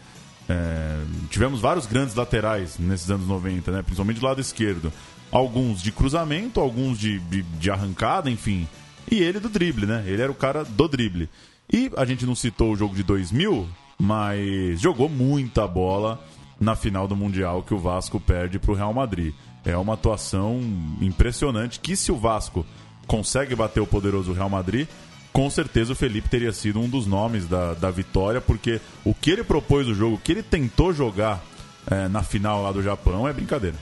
é, 0.50 1.00
tivemos 1.30 1.62
vários 1.62 1.86
grandes 1.86 2.16
laterais 2.16 2.78
nesses 2.78 3.10
anos 3.10 3.28
90, 3.28 3.72
né? 3.72 3.82
principalmente 3.82 4.20
do 4.20 4.26
lado 4.26 4.42
esquerdo. 4.42 4.92
Alguns 5.32 5.82
de 5.82 5.92
cruzamento, 5.92 6.60
alguns 6.60 7.00
de, 7.00 7.20
de, 7.20 7.42
de 7.44 7.72
arrancada, 7.72 8.30
enfim. 8.30 8.68
E 9.10 9.22
ele 9.22 9.40
do 9.40 9.50
drible, 9.50 9.86
né? 9.86 10.04
Ele 10.06 10.22
era 10.22 10.32
o 10.32 10.36
cara 10.36 10.64
do 10.64 10.88
drible. 10.88 11.30
E 11.72 11.92
a 11.98 12.06
gente 12.06 12.26
não 12.26 12.36
citou 12.36 12.74
o 12.74 12.76
jogo 12.76 12.96
de 12.96 13.04
2000, 13.04 13.68
mas 13.98 14.80
jogou 14.80 15.08
muita 15.08 15.68
bola 15.68 16.24
na 16.60 16.76
final 16.76 17.08
do 17.08 17.16
Mundial 17.16 17.64
que 17.64 17.74
o 17.74 17.80
Vasco 17.80 18.20
perde 18.20 18.60
para 18.60 18.72
o 18.72 18.76
Real 18.76 18.94
Madrid. 18.94 19.34
É 19.66 19.78
uma 19.78 19.94
atuação 19.94 20.60
impressionante 21.02 21.80
que 21.80 21.96
se 21.96 22.12
o 22.12 22.18
Vasco 22.18 22.66
consegue 23.08 23.56
bater 23.56 23.80
o 23.80 23.88
poderoso 23.88 24.34
Real 24.34 24.50
Madrid, 24.50 24.88
com 25.32 25.50
certeza 25.50 25.94
o 25.94 25.96
Felipe 25.96 26.30
teria 26.30 26.52
sido 26.52 26.80
um 26.80 26.88
dos 26.88 27.08
nomes 27.08 27.48
da, 27.48 27.74
da 27.74 27.90
vitória, 27.90 28.40
porque 28.40 28.80
o 29.04 29.14
que 29.14 29.32
ele 29.32 29.44
propôs 29.44 29.88
no 29.88 29.96
jogo, 29.96 30.16
o 30.16 30.20
que 30.20 30.32
ele 30.32 30.44
tentou 30.44 30.94
jogar 30.94 31.44
eh, 31.90 32.08
na 32.08 32.22
final 32.24 32.62
lá 32.62 32.72
do 32.72 32.84
Japão 32.84 33.28
é 33.28 33.34
brincadeira. 33.34 33.76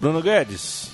Bruno 0.00 0.22
Guedes, 0.22 0.90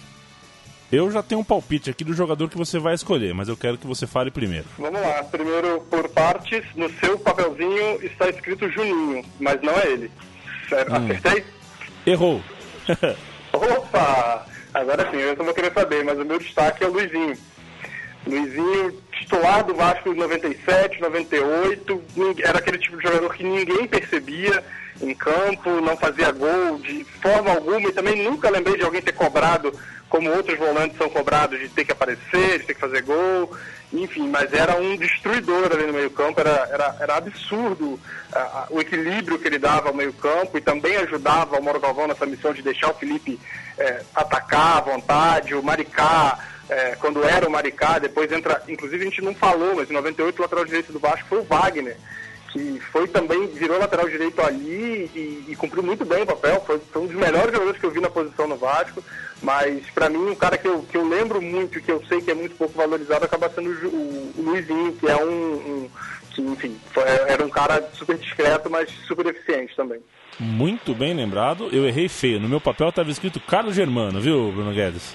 eu 0.91 1.11
já 1.11 1.23
tenho 1.23 1.41
um 1.41 1.45
palpite 1.45 1.89
aqui 1.91 2.05
do 2.05 2.13
jogador 2.13 2.51
que 2.51 2.57
você 2.59 2.79
vai 2.79 2.95
escolher, 2.95 3.33
mas 3.33 3.49
eu 3.49 3.57
quero 3.57 3.79
que 3.79 3.87
você 3.87 4.07
fale 4.07 4.31
primeiro. 4.31 4.67
Vamos 4.79 5.01
lá, 5.01 5.23
primeiro 5.25 5.81
por 5.83 6.09
partes, 6.11 6.65
no 6.75 6.91
seu 6.99 7.19
papelzinho 7.19 8.03
está 8.03 8.29
escrito 8.29 8.69
Juninho, 8.71 9.25
mas 9.41 9.61
não 9.63 9.73
é 9.73 9.87
ele. 9.87 10.11
Hum. 10.71 11.13
Acertei? 11.13 11.45
Errou. 12.07 12.43
Opa! 13.53 14.47
Agora 14.75 15.11
sim, 15.11 15.19
eu 15.19 15.37
só 15.37 15.45
vou 15.45 15.53
querer 15.55 15.73
saber, 15.73 16.03
mas 16.05 16.19
o 16.19 16.25
meu 16.25 16.39
destaque 16.39 16.83
é 16.83 16.87
o 16.89 16.93
Luizinho. 16.93 17.37
Luizinho, 18.27 18.93
titular 19.13 19.65
do 19.65 19.75
Vasco 19.75 20.09
em 20.09 20.15
97, 20.17 21.01
98, 21.01 22.03
ninguém- 22.17 22.45
era 22.47 22.59
aquele 22.59 22.79
tipo 22.79 22.97
de 22.97 23.03
jogador 23.03 23.35
que 23.35 23.43
ninguém 23.45 23.87
percebia 23.87 24.65
em 25.01 25.15
campo, 25.15 25.69
não 25.81 25.97
fazia 25.97 26.31
gol 26.31 26.79
de 26.79 27.05
forma 27.21 27.51
alguma 27.51 27.89
e 27.89 27.93
também 27.93 28.23
nunca 28.23 28.49
lembrei 28.49 28.77
de 28.77 28.85
alguém 28.85 29.03
ter 29.03 29.13
cobrado 29.13 29.73
como 30.09 30.31
outros 30.31 30.59
volantes 30.59 30.97
são 30.97 31.09
cobrados 31.09 31.59
de 31.59 31.69
ter 31.71 31.85
que 31.85 31.93
aparecer, 31.93 32.61
de 32.61 32.67
ter 32.67 32.75
que 32.75 32.81
fazer 32.81 33.03
gol, 33.03 33.51
enfim, 33.93 34.29
mas 34.29 34.53
era 34.53 34.77
um 34.77 34.97
destruidor 34.97 35.71
ali 35.73 35.87
no 35.87 35.93
meio 35.93 36.11
campo, 36.11 36.41
era, 36.41 36.69
era, 36.71 36.97
era 37.01 37.17
absurdo 37.17 38.01
ah, 38.33 38.67
o 38.71 38.81
equilíbrio 38.81 39.39
que 39.39 39.47
ele 39.47 39.59
dava 39.59 39.89
ao 39.89 39.95
meio 39.95 40.13
campo 40.13 40.57
e 40.57 40.61
também 40.61 40.97
ajudava 40.97 41.59
o 41.59 41.63
Mauro 41.63 41.81
Galvão 41.81 42.07
nessa 42.07 42.25
missão 42.25 42.53
de 42.53 42.63
deixar 42.63 42.91
o 42.91 42.95
Felipe 42.95 43.39
eh, 43.79 44.03
atacar 44.15 44.79
à 44.79 44.81
vontade, 44.81 45.55
o 45.55 45.63
Maricá, 45.63 46.39
eh, 46.69 46.97
quando 47.01 47.23
era 47.25 47.47
o 47.47 47.51
Maricá, 47.51 47.99
depois 47.99 48.31
entra, 48.33 48.63
inclusive 48.69 49.03
a 49.03 49.05
gente 49.05 49.23
não 49.23 49.35
falou, 49.35 49.77
mas 49.77 49.91
em 49.91 49.95
98 49.95 50.39
o 50.39 50.43
lateral 50.43 50.65
direito 50.65 50.93
do 50.93 50.99
Vasco 50.99 51.27
foi 51.29 51.39
o 51.41 51.45
Wagner, 51.45 51.97
que 52.53 52.79
foi 52.93 53.09
também, 53.09 53.47
virou 53.49 53.79
lateral 53.79 54.09
direito 54.09 54.41
ali 54.43 55.11
e, 55.15 55.45
e 55.49 55.57
cumpriu 55.57 55.83
muito 55.83 56.05
bem 56.05 56.23
o 56.23 56.27
papel, 56.27 56.63
foi, 56.67 56.79
foi 56.93 57.03
um 57.03 57.07
dos 57.07 57.17
melhores 57.17 57.51
jogadores 57.53 57.81
que 57.81 57.87
eu 57.87 57.91
vi 57.91 58.01
na 58.01 58.11
posição 58.11 58.47
no 58.47 58.57
Vasco, 58.57 59.03
mas 59.43 59.85
para 59.95 60.09
mim 60.11 60.19
um 60.31 60.35
cara 60.35 60.59
que 60.59 60.69
eu, 60.69 60.83
que 60.83 60.97
eu 60.97 61.09
lembro 61.09 61.41
muito 61.41 61.81
que 61.81 61.91
eu 61.91 62.03
sei 62.09 62.21
que 62.21 62.31
é 62.31 62.35
muito 62.35 62.55
pouco 62.57 62.75
valorizado 62.77 63.25
acaba 63.25 63.49
sendo 63.49 63.71
o- 63.89 64.33
o 64.39 64.43
Luizinho, 64.43 64.93
que 64.93 65.09
é 65.09 65.17
um, 65.17 65.31
um- 65.31 65.91
que 66.31 66.43
enfim, 66.43 66.77
foi- 66.93 67.05
era 67.05 67.45
um 67.45 67.49
cara 67.51 67.89
super 67.95 68.17
discreto, 68.19 68.69
mas 68.71 68.89
super 69.07 69.27
eficiente 69.27 69.75
também. 69.75 70.01
Muito 70.39 70.95
bem 70.95 71.15
lembrado. 71.15 71.69
Eu 71.73 71.87
errei 71.87 72.09
feio. 72.09 72.41
No 72.41 72.49
meu 72.49 72.61
papel 72.61 72.89
estava 72.89 73.11
escrito 73.11 73.39
Carlos 73.41 73.75
Germano, 73.75 74.21
viu, 74.21 74.51
Bruno 74.53 74.73
Guedes? 74.73 75.15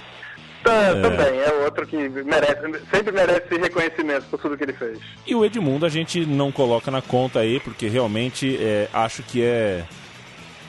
É. 0.64 1.00
Também, 1.00 1.40
é 1.40 1.52
outro 1.64 1.86
que 1.86 1.96
merece, 1.96 2.84
sempre 2.90 3.12
merece 3.12 3.56
reconhecimento 3.56 4.26
por 4.30 4.38
tudo 4.40 4.56
que 4.56 4.64
ele 4.64 4.72
fez. 4.72 4.98
E 5.26 5.34
o 5.34 5.44
Edmundo 5.44 5.86
a 5.86 5.88
gente 5.88 6.26
não 6.26 6.50
coloca 6.52 6.90
na 6.90 7.00
conta 7.00 7.40
aí, 7.40 7.60
porque 7.60 7.88
realmente 7.88 8.56
é, 8.60 8.88
acho 8.92 9.22
que 9.22 9.42
é, 9.42 9.84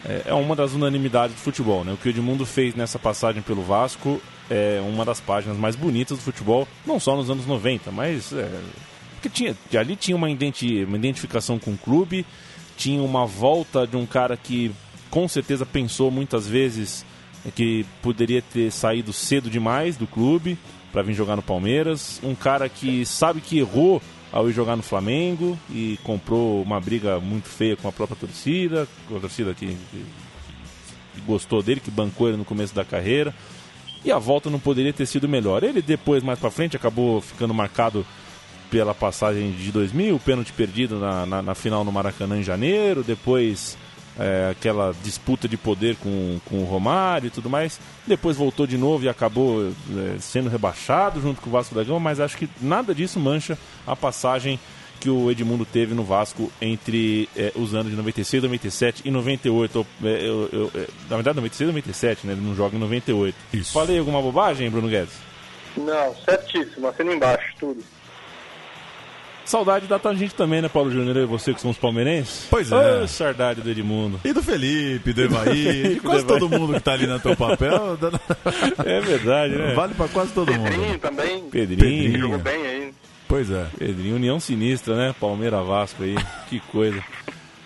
é, 0.06 0.22
é 0.28 0.34
uma 0.34 0.56
das 0.56 0.74
unanimidades 0.74 1.36
do 1.36 1.42
futebol. 1.42 1.84
Né? 1.84 1.92
O 1.94 1.98
que 1.98 2.08
o 2.08 2.12
Edmundo 2.12 2.46
fez 2.46 2.76
nessa 2.76 2.98
passagem 3.00 3.42
pelo 3.42 3.62
Vasco 3.64 4.22
é 4.50 4.82
uma 4.88 5.04
das 5.06 5.20
páginas 5.20 5.58
mais 5.58 5.76
bonitas 5.76 6.18
do 6.18 6.24
futebol, 6.24 6.68
não 6.86 7.00
só 7.00 7.16
nos 7.16 7.30
anos 7.30 7.46
90, 7.46 7.92
mas. 7.92 8.32
É, 8.34 8.50
porque 9.16 9.30
tinha, 9.30 9.56
ali 9.78 9.96
tinha 9.98 10.16
uma, 10.16 10.30
identi- 10.30 10.86
uma 10.86 10.96
identificação 10.96 11.60
com 11.60 11.72
o 11.72 11.78
clube, 11.78 12.26
tinha 12.78 13.02
uma 13.02 13.26
volta 13.26 13.86
de 13.86 13.98
um 13.98 14.06
cara 14.06 14.38
que 14.38 14.72
com 15.10 15.28
certeza 15.28 15.66
pensou 15.66 16.10
muitas 16.10 16.48
vezes 16.48 17.06
que 17.56 17.86
poderia 18.02 18.42
ter 18.42 18.72
saído 18.72 19.14
cedo 19.14 19.50
demais 19.50 19.96
do 19.98 20.06
clube 20.08 20.58
para 20.92 21.02
vir 21.02 21.14
jogar 21.14 21.36
no 21.36 21.42
Palmeiras, 21.42 22.20
um 22.24 22.34
cara 22.36 22.68
que 22.68 23.06
sabe 23.06 23.42
que 23.42 23.60
errou 23.60 24.02
ao 24.32 24.50
ir 24.50 24.54
jogar 24.54 24.76
no 24.76 24.84
Flamengo 24.84 25.58
e 25.70 25.98
comprou 26.04 26.62
uma 26.62 26.80
briga 26.80 27.20
muito 27.20 27.48
feia 27.48 27.76
com 27.76 27.88
a 27.88 27.92
própria 27.92 28.18
torcida, 28.18 28.88
com 29.08 29.18
a 29.18 29.20
torcida 29.20 29.54
que, 29.54 29.68
que- 29.68 30.06
que 31.16 31.22
gostou 31.26 31.62
dele, 31.64 31.80
que 31.80 31.90
bancou 31.92 32.28
ele 32.28 32.38
no 32.38 32.46
começo 32.46 32.74
da 32.76 32.86
carreira. 32.86 33.34
E 34.06 34.12
a 34.12 34.18
volta 34.20 34.50
não 34.50 34.60
poderia 34.60 34.94
ter 34.94 35.06
sido 35.06 35.28
melhor. 35.28 35.64
Ele 35.64 35.82
depois, 35.82 36.24
mais 36.24 36.38
pra 36.40 36.52
frente, 36.52 36.76
acabou 36.78 37.20
ficando 37.22 37.54
marcado 37.54 38.06
pela 38.72 38.94
passagem 38.94 39.52
de 39.52 39.72
2000, 39.72 40.16
o 40.16 40.20
pênalti 40.20 40.54
perdido 40.54 41.00
na, 41.00 41.26
na, 41.26 41.42
na 41.42 41.56
final 41.56 41.84
no 41.84 41.92
Maracanã 41.92 42.38
em 42.38 42.44
janeiro, 42.44 43.04
depois 43.04 43.76
é, 44.20 44.50
aquela 44.52 44.94
disputa 45.04 45.48
de 45.48 45.56
poder 45.58 45.96
com, 45.96 46.40
com 46.46 46.58
o 46.62 46.66
Romário 46.66 47.28
e 47.28 47.32
tudo 47.32 47.50
mais. 47.50 47.80
Depois 48.06 48.36
voltou 48.38 48.68
de 48.68 48.78
novo 48.78 49.06
e 49.06 49.10
acabou 49.10 49.70
é, 49.70 50.20
sendo 50.20 50.50
rebaixado 50.50 51.22
junto 51.22 51.40
com 51.42 51.50
o 51.50 51.54
Vasco 51.54 51.74
da 51.74 51.84
Gama, 51.84 52.00
mas 52.00 52.20
acho 52.20 52.38
que 52.38 52.50
nada 52.62 52.94
disso 52.94 53.20
mancha 53.20 53.58
a 53.88 53.96
passagem 53.96 54.60
que 55.00 55.10
o 55.10 55.32
Edmundo 55.32 55.64
teve 55.66 55.94
no 55.96 56.04
Vasco 56.04 56.52
entre 56.62 57.30
é, 57.34 57.54
os 57.56 57.74
anos 57.74 57.90
de 57.90 57.96
96, 57.96 58.44
97 58.44 59.02
e 59.06 59.10
98. 59.12 59.88
É, 60.04 60.08
eu- 60.28 60.50
eu- 60.52 60.72
é, 60.76 60.88
na 61.10 61.16
verdade, 61.16 61.38
96 61.38 61.70
e 61.70 61.72
97, 61.72 62.28
né? 62.28 62.34
Ele 62.34 62.42
não 62.42 62.54
joga 62.54 62.76
em 62.76 62.80
98. 62.80 63.34
Isso. 63.54 63.72
Falei 63.72 63.98
alguma 63.98 64.22
bobagem, 64.22 64.70
Bruno 64.70 64.90
Guedes? 64.90 65.14
Não, 65.78 66.14
certíssimo, 66.26 66.88
assina 66.88 67.14
embaixo, 67.14 67.54
tudo. 67.58 67.82
Saudade 69.50 69.88
da 69.88 69.98
tangente 69.98 70.36
também, 70.36 70.62
né, 70.62 70.70
Paulo 70.70 70.92
Júnior? 70.92 71.18
E 71.18 71.26
você 71.26 71.56
que 71.56 71.60
somos 71.60 71.76
palmeirenses? 71.76 72.46
Pois 72.52 72.72
é. 72.72 73.02
Ô, 73.02 73.08
saudade 73.08 73.62
do 73.62 73.70
Edmundo. 73.72 74.20
E 74.24 74.32
do 74.32 74.44
Felipe, 74.44 75.12
do 75.12 75.24
Evaí, 75.24 75.96
de 75.96 76.00
quase 76.02 76.24
todo 76.24 76.48
mundo 76.48 76.76
que 76.76 76.80
tá 76.80 76.94
ali 76.94 77.08
no 77.08 77.20
teu 77.20 77.36
papel. 77.36 77.98
É 78.86 79.02
verdade, 79.02 79.56
né? 79.56 79.74
Vale 79.74 79.96
pra 79.96 80.08
quase 80.08 80.34
todo 80.34 80.54
mundo. 80.54 80.70
Pedrinho 80.70 81.00
também, 81.00 81.50
Pedrinho. 81.50 82.12
que 82.12 82.20
jogou 82.20 82.38
bem 82.38 82.62
aí. 82.62 82.94
Pois 83.28 83.50
é. 83.50 83.66
Pedrinho, 83.76 84.18
União 84.18 84.40
Sinistra, 84.40 84.96
né? 84.96 85.16
Palmeiras 85.20 85.66
Vasco 85.66 86.04
aí, 86.04 86.16
que 86.48 86.60
coisa. 86.72 87.04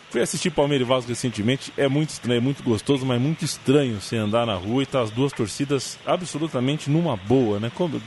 Fui 0.09 0.21
assistir 0.21 0.51
Palmeiras 0.51 0.87
e 0.87 0.89
Vasco 0.89 1.09
recentemente, 1.09 1.73
é 1.75 1.89
muito 1.89 2.11
estranho, 2.11 2.37
é 2.37 2.41
muito 2.41 2.63
gostoso, 2.63 3.05
mas 3.05 3.19
muito 3.19 3.43
estranho 3.43 3.99
você 3.99 4.15
andar 4.15 4.45
na 4.45 4.55
rua 4.55 4.83
e 4.83 4.85
tá 4.85 5.01
as 5.01 5.11
duas 5.11 5.33
torcidas 5.33 5.99
absolutamente 6.05 6.89
numa 6.89 7.17
boa, 7.17 7.59
né? 7.59 7.69
Como 7.75 8.01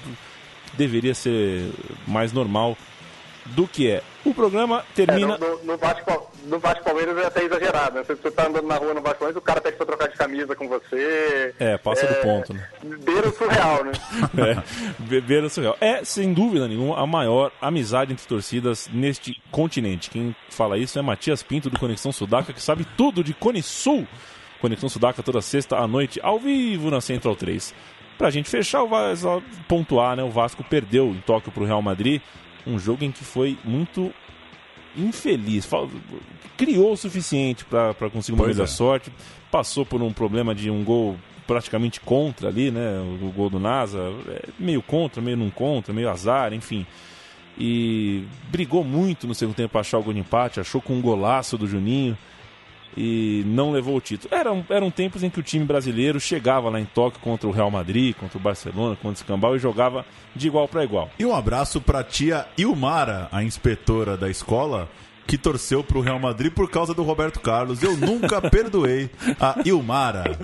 deveria 0.78 1.14
ser 1.14 1.70
mais 2.06 2.32
normal 2.32 2.74
do 3.54 3.66
que 3.68 3.90
é. 3.90 4.02
O 4.24 4.34
programa 4.34 4.80
É, 4.80 4.92
termina. 4.94 5.38
no, 5.38 5.58
no, 5.58 5.64
no 5.64 5.76
Vasco, 5.76 6.32
no 6.46 6.58
Vasco 6.58 6.82
Palmeiras 6.84 7.16
é 7.18 7.26
até 7.26 7.44
exagerado, 7.44 7.94
né? 7.96 8.04
Você, 8.04 8.16
você 8.16 8.30
tá 8.30 8.46
andando 8.48 8.66
na 8.66 8.76
rua 8.76 8.92
no 8.92 9.00
Vasco 9.00 9.18
Palmeiras, 9.20 9.36
o 9.40 9.44
cara 9.44 9.60
pede 9.60 9.76
pra 9.76 9.86
trocar 9.86 10.08
de 10.08 10.16
camisa 10.16 10.56
com 10.56 10.68
você. 10.68 11.54
É, 11.58 11.78
passa 11.78 12.06
do 12.06 12.14
ponto, 12.16 12.52
né? 12.52 12.68
Beira 13.04 13.30
surreal, 13.30 13.84
né? 13.84 13.92
É, 14.36 14.62
beberam 14.98 15.48
surreal. 15.48 15.76
É, 15.80 16.04
sem 16.04 16.32
dúvida 16.32 16.66
nenhuma, 16.66 16.98
a 17.00 17.06
maior 17.06 17.52
amizade 17.60 18.12
entre 18.12 18.26
torcidas 18.26 18.88
neste 18.92 19.40
continente. 19.50 20.10
Quem 20.10 20.34
fala 20.50 20.76
isso 20.76 20.98
é 20.98 21.02
Matias 21.02 21.42
Pinto, 21.42 21.70
do 21.70 21.78
Conexão 21.78 22.10
Sudaca, 22.12 22.52
que 22.52 22.60
sabe 22.62 22.84
tudo 22.96 23.22
de 23.22 23.32
Cone 23.32 23.62
Sul. 23.62 24.06
Conexão 24.60 24.88
Sudaca 24.88 25.22
toda 25.22 25.40
sexta 25.40 25.76
à 25.76 25.86
noite, 25.86 26.18
ao 26.22 26.38
vivo 26.38 26.90
na 26.90 27.00
Central 27.00 27.36
3. 27.36 27.74
Pra 28.18 28.30
gente 28.30 28.48
fechar, 28.48 28.82
o 28.82 28.88
Vasco, 28.88 29.42
pontuar, 29.68 30.16
né? 30.16 30.22
O 30.22 30.30
Vasco 30.30 30.64
perdeu 30.64 31.08
em 31.08 31.20
Tóquio 31.20 31.52
pro 31.52 31.64
Real 31.66 31.82
Madrid. 31.82 32.22
Um 32.66 32.78
jogo 32.78 33.04
em 33.04 33.12
que 33.12 33.24
foi 33.24 33.56
muito 33.64 34.12
infeliz. 34.96 35.68
Criou 36.56 36.92
o 36.92 36.96
suficiente 36.96 37.64
para 37.64 38.10
conseguir 38.10 38.36
uma 38.36 38.44
Pois 38.44 38.56
melhor 38.56 38.64
é. 38.64 38.66
sorte. 38.66 39.12
Passou 39.50 39.84
por 39.84 40.02
um 40.02 40.12
problema 40.12 40.54
de 40.54 40.70
um 40.70 40.82
gol 40.82 41.16
praticamente 41.46 42.00
contra 42.00 42.48
ali, 42.48 42.70
né? 42.70 42.98
O 43.22 43.30
gol 43.30 43.48
do 43.48 43.60
NASA. 43.60 43.98
É, 44.28 44.48
meio 44.58 44.82
contra, 44.82 45.22
meio 45.22 45.36
não 45.36 45.50
contra, 45.50 45.92
meio 45.92 46.10
azar, 46.10 46.52
enfim. 46.52 46.86
E 47.58 48.24
brigou 48.50 48.84
muito 48.84 49.26
no 49.26 49.34
segundo 49.34 49.54
tempo 49.54 49.70
para 49.70 49.80
achar 49.80 49.98
o 49.98 50.02
gol 50.02 50.12
de 50.12 50.20
empate. 50.20 50.60
Achou 50.60 50.80
com 50.80 50.94
um 50.94 51.00
golaço 51.00 51.56
do 51.56 51.66
Juninho. 51.66 52.16
E 52.96 53.42
não 53.46 53.72
levou 53.72 53.96
o 53.96 54.00
título. 54.00 54.34
Eram, 54.34 54.64
eram 54.70 54.90
tempos 54.90 55.22
em 55.22 55.28
que 55.28 55.38
o 55.38 55.42
time 55.42 55.64
brasileiro 55.64 56.18
chegava 56.18 56.70
lá 56.70 56.80
em 56.80 56.84
Tóquio 56.86 57.20
contra 57.20 57.46
o 57.46 57.52
Real 57.52 57.70
Madrid, 57.70 58.14
contra 58.16 58.38
o 58.38 58.40
Barcelona, 58.40 58.96
contra 58.96 59.10
o 59.10 59.12
Escambau 59.12 59.54
e 59.54 59.58
jogava 59.58 60.04
de 60.34 60.46
igual 60.46 60.66
para 60.66 60.84
igual. 60.84 61.10
E 61.18 61.26
um 61.26 61.34
abraço 61.34 61.80
pra 61.80 62.02
tia 62.02 62.46
Ilmara, 62.56 63.28
a 63.30 63.42
inspetora 63.42 64.16
da 64.16 64.30
escola, 64.30 64.88
que 65.26 65.36
torceu 65.38 65.82
pro 65.82 66.00
Real 66.00 66.18
Madrid 66.18 66.52
por 66.52 66.70
causa 66.70 66.94
do 66.94 67.02
Roberto 67.02 67.40
Carlos. 67.40 67.82
Eu 67.82 67.96
nunca 67.96 68.40
perdoei 68.50 69.10
a 69.40 69.56
Ilmara. 69.64 70.38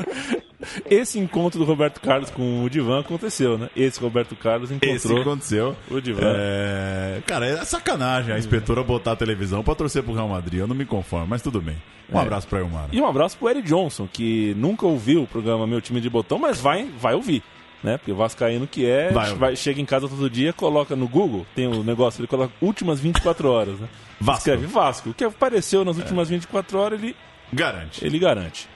Esse 0.89 1.19
encontro 1.19 1.59
do 1.59 1.65
Roberto 1.65 2.01
Carlos 2.01 2.31
com 2.31 2.63
o 2.65 2.71
Divan 2.71 3.01
aconteceu, 3.01 3.59
né? 3.59 3.69
Esse 3.77 3.99
Roberto 4.01 4.37
Carlos 4.37 4.71
encontrou 4.71 4.95
Esse 4.95 5.13
aconteceu. 5.13 5.77
o 5.91 6.01
Divan. 6.01 6.21
É... 6.25 7.21
Cara, 7.27 7.47
é 7.47 7.65
sacanagem 7.65 8.33
a 8.35 8.39
inspetora 8.39 8.83
botar 8.83 9.13
a 9.13 9.17
televisão 9.17 9.63
pra 9.65 9.75
torcer 9.75 10.03
pro 10.05 10.15
Real 10.15 10.29
Madrid. 10.29 10.61
Eu 10.61 10.67
não 10.69 10.75
me 10.77 10.85
conformo, 10.85 11.27
mas 11.27 11.43
tudo 11.43 11.61
bem. 11.61 11.77
Um 12.13 12.19
É. 12.19 12.23
abraço 12.23 12.47
pra 12.47 12.61
Ilmara. 12.61 12.89
E 12.93 13.01
um 13.01 13.07
abraço 13.07 13.37
pro 13.39 13.49
Eric 13.49 13.67
Johnson, 13.67 14.09
que 14.13 14.55
nunca 14.57 14.87
ouviu 14.87 15.23
o 15.23 15.27
programa 15.27 15.67
Meu 15.67 15.81
Time 15.81 16.01
de 16.01 16.09
Botão, 16.09 16.39
mas 16.39 16.61
vai, 16.61 16.89
vai 17.01 17.15
ouvir. 17.15 17.43
Né? 17.83 17.99
Porque 17.99 18.13
o 18.13 18.17
Vascaíno 18.17 18.67
que 18.67 18.87
é, 18.87 19.11
Vai 19.11 19.35
vai, 19.35 19.57
chega 19.57 19.81
em 19.81 19.85
casa 19.85 20.09
todo 20.09 20.31
dia, 20.31 20.53
coloca 20.53 20.95
no 20.95 21.09
Google, 21.09 21.45
tem 21.55 21.67
o 21.67 21.83
negócio, 21.83 22.21
ele 22.21 22.29
coloca 22.29 22.53
últimas 22.61 23.01
24 23.01 23.51
horas, 23.51 23.81
né? 23.81 23.89
Vasco. 24.21 24.39
Escreve 24.39 24.67
Vasco. 24.67 25.11
O 25.11 25.15
que 25.15 25.25
apareceu 25.25 25.85
nas 25.85 25.97
últimas 25.97 26.29
24 26.29 26.79
horas, 26.79 27.03
ele, 27.03 27.17
Garante. 27.53 28.05
ele 28.05 28.21
garante. 28.21 28.69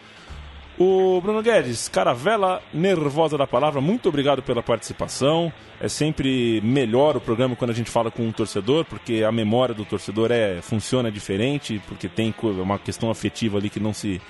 O 0.79 1.21
Bruno 1.23 1.41
Guedes, 1.43 1.89
caravela 1.89 2.61
nervosa 2.73 3.39
da 3.39 3.47
palavra, 3.47 3.81
muito 3.81 4.11
obrigado 4.11 4.43
pela 4.43 4.63
participação. 4.63 5.51
É 5.81 5.89
sempre 5.89 6.61
melhor 6.61 7.17
o 7.17 7.21
programa 7.21 7.57
quando 7.57 7.71
a 7.71 7.75
gente 7.75 7.91
fala 7.91 8.11
com 8.11 8.23
um 8.23 8.33
torcedor, 8.33 8.85
porque 8.85 9.25
a 9.27 9.33
memória 9.33 9.75
do 9.75 9.87
torcedor 9.87 10.31
é 10.31 10.61
funciona 10.61 11.11
diferente, 11.11 11.81
porque 11.89 12.09
tem 12.09 12.35
uma 12.43 12.79
questão 12.79 13.11
afetiva 13.11 13.57
ali 13.57 13.71
que 13.71 13.81
não 13.81 13.95
se 13.95 14.21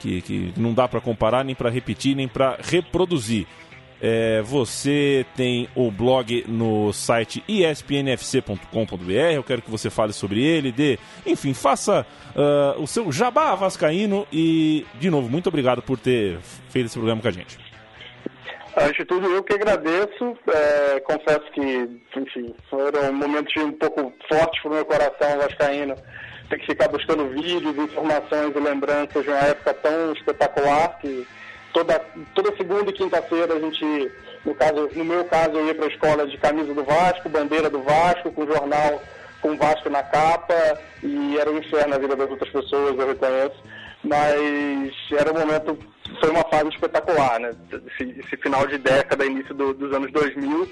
que, 0.00 0.22
que 0.22 0.52
não 0.56 0.72
dá 0.72 0.88
para 0.88 1.00
comparar, 1.00 1.44
nem 1.44 1.54
para 1.54 1.68
repetir, 1.68 2.16
nem 2.16 2.26
para 2.26 2.58
reproduzir. 2.62 3.46
É, 4.04 4.42
você 4.42 5.24
tem 5.36 5.68
o 5.76 5.88
blog 5.88 6.44
no 6.48 6.92
site 6.92 7.44
espnfc.com.br. 7.46 9.12
Eu 9.32 9.44
quero 9.44 9.62
que 9.62 9.70
você 9.70 9.88
fale 9.88 10.12
sobre 10.12 10.44
ele, 10.44 10.72
dê, 10.72 10.98
enfim, 11.24 11.54
faça 11.54 12.04
ah, 12.36 12.74
o 12.78 12.86
seu 12.86 13.12
jabá 13.12 13.54
vascaíno 13.54 14.26
e, 14.32 14.84
de 14.94 15.08
novo, 15.08 15.28
muito 15.28 15.48
obrigado 15.48 15.82
por 15.82 15.98
ter 15.98 16.38
feito 16.70 16.86
esse 16.86 16.98
programa 16.98 17.22
com 17.22 17.28
a 17.28 17.32
gente. 17.32 17.58
Antes 18.76 18.96
de 18.96 19.04
tudo, 19.04 19.26
eu 19.28 19.42
que 19.42 19.54
agradeço. 19.54 20.36
É, 20.48 21.00
confesso 21.00 21.44
que, 21.52 21.60
enfim, 22.16 22.54
foram 22.70 23.12
momentos 23.12 23.54
um 23.62 23.72
pouco 23.72 24.12
fortes 24.28 24.62
para 24.62 24.70
o 24.70 24.74
meu 24.74 24.84
coração 24.84 25.38
vascaíno. 25.38 25.94
Ter 26.48 26.58
que 26.58 26.66
ficar 26.66 26.88
buscando 26.88 27.28
vídeos, 27.28 27.76
informações 27.76 28.54
e 28.56 28.58
lembranças 28.58 29.22
de 29.22 29.28
uma 29.28 29.38
época 29.40 29.74
tão 29.74 30.12
espetacular 30.14 30.98
que 31.00 31.26
toda, 31.72 31.98
toda 32.34 32.56
segunda 32.56 32.90
e 32.90 32.94
quinta-feira 32.94 33.54
a 33.54 33.60
gente, 33.60 34.10
no, 34.44 34.54
caso, 34.54 34.90
no 34.94 35.04
meu 35.04 35.24
caso, 35.24 35.52
eu 35.52 35.66
ia 35.66 35.74
para 35.74 35.86
a 35.86 35.88
escola 35.88 36.26
de 36.26 36.36
camisa 36.38 36.72
do 36.74 36.84
Vasco, 36.84 37.28
bandeira 37.28 37.68
do 37.70 37.82
Vasco, 37.82 38.30
com 38.32 38.46
jornal 38.46 39.02
com 39.40 39.50
o 39.52 39.56
Vasco 39.56 39.90
na 39.90 40.04
capa 40.04 40.54
e 41.02 41.36
era 41.36 41.50
um 41.50 41.58
inferno 41.58 41.88
na 41.88 41.98
vida 41.98 42.14
das 42.14 42.30
outras 42.30 42.48
pessoas, 42.50 42.96
eu 42.96 43.08
reconheço. 43.08 43.60
Mas 44.04 44.92
era 45.12 45.32
um 45.32 45.38
momento, 45.40 45.76
foi 46.20 46.30
uma 46.30 46.44
fase 46.44 46.68
espetacular, 46.68 47.40
né? 47.40 47.50
Esse, 47.88 48.20
esse 48.20 48.36
final 48.36 48.66
de 48.68 48.78
década, 48.78 49.24
início 49.26 49.52
do- 49.54 49.74
dos 49.74 49.92
anos 49.92 50.12
2000. 50.12 50.68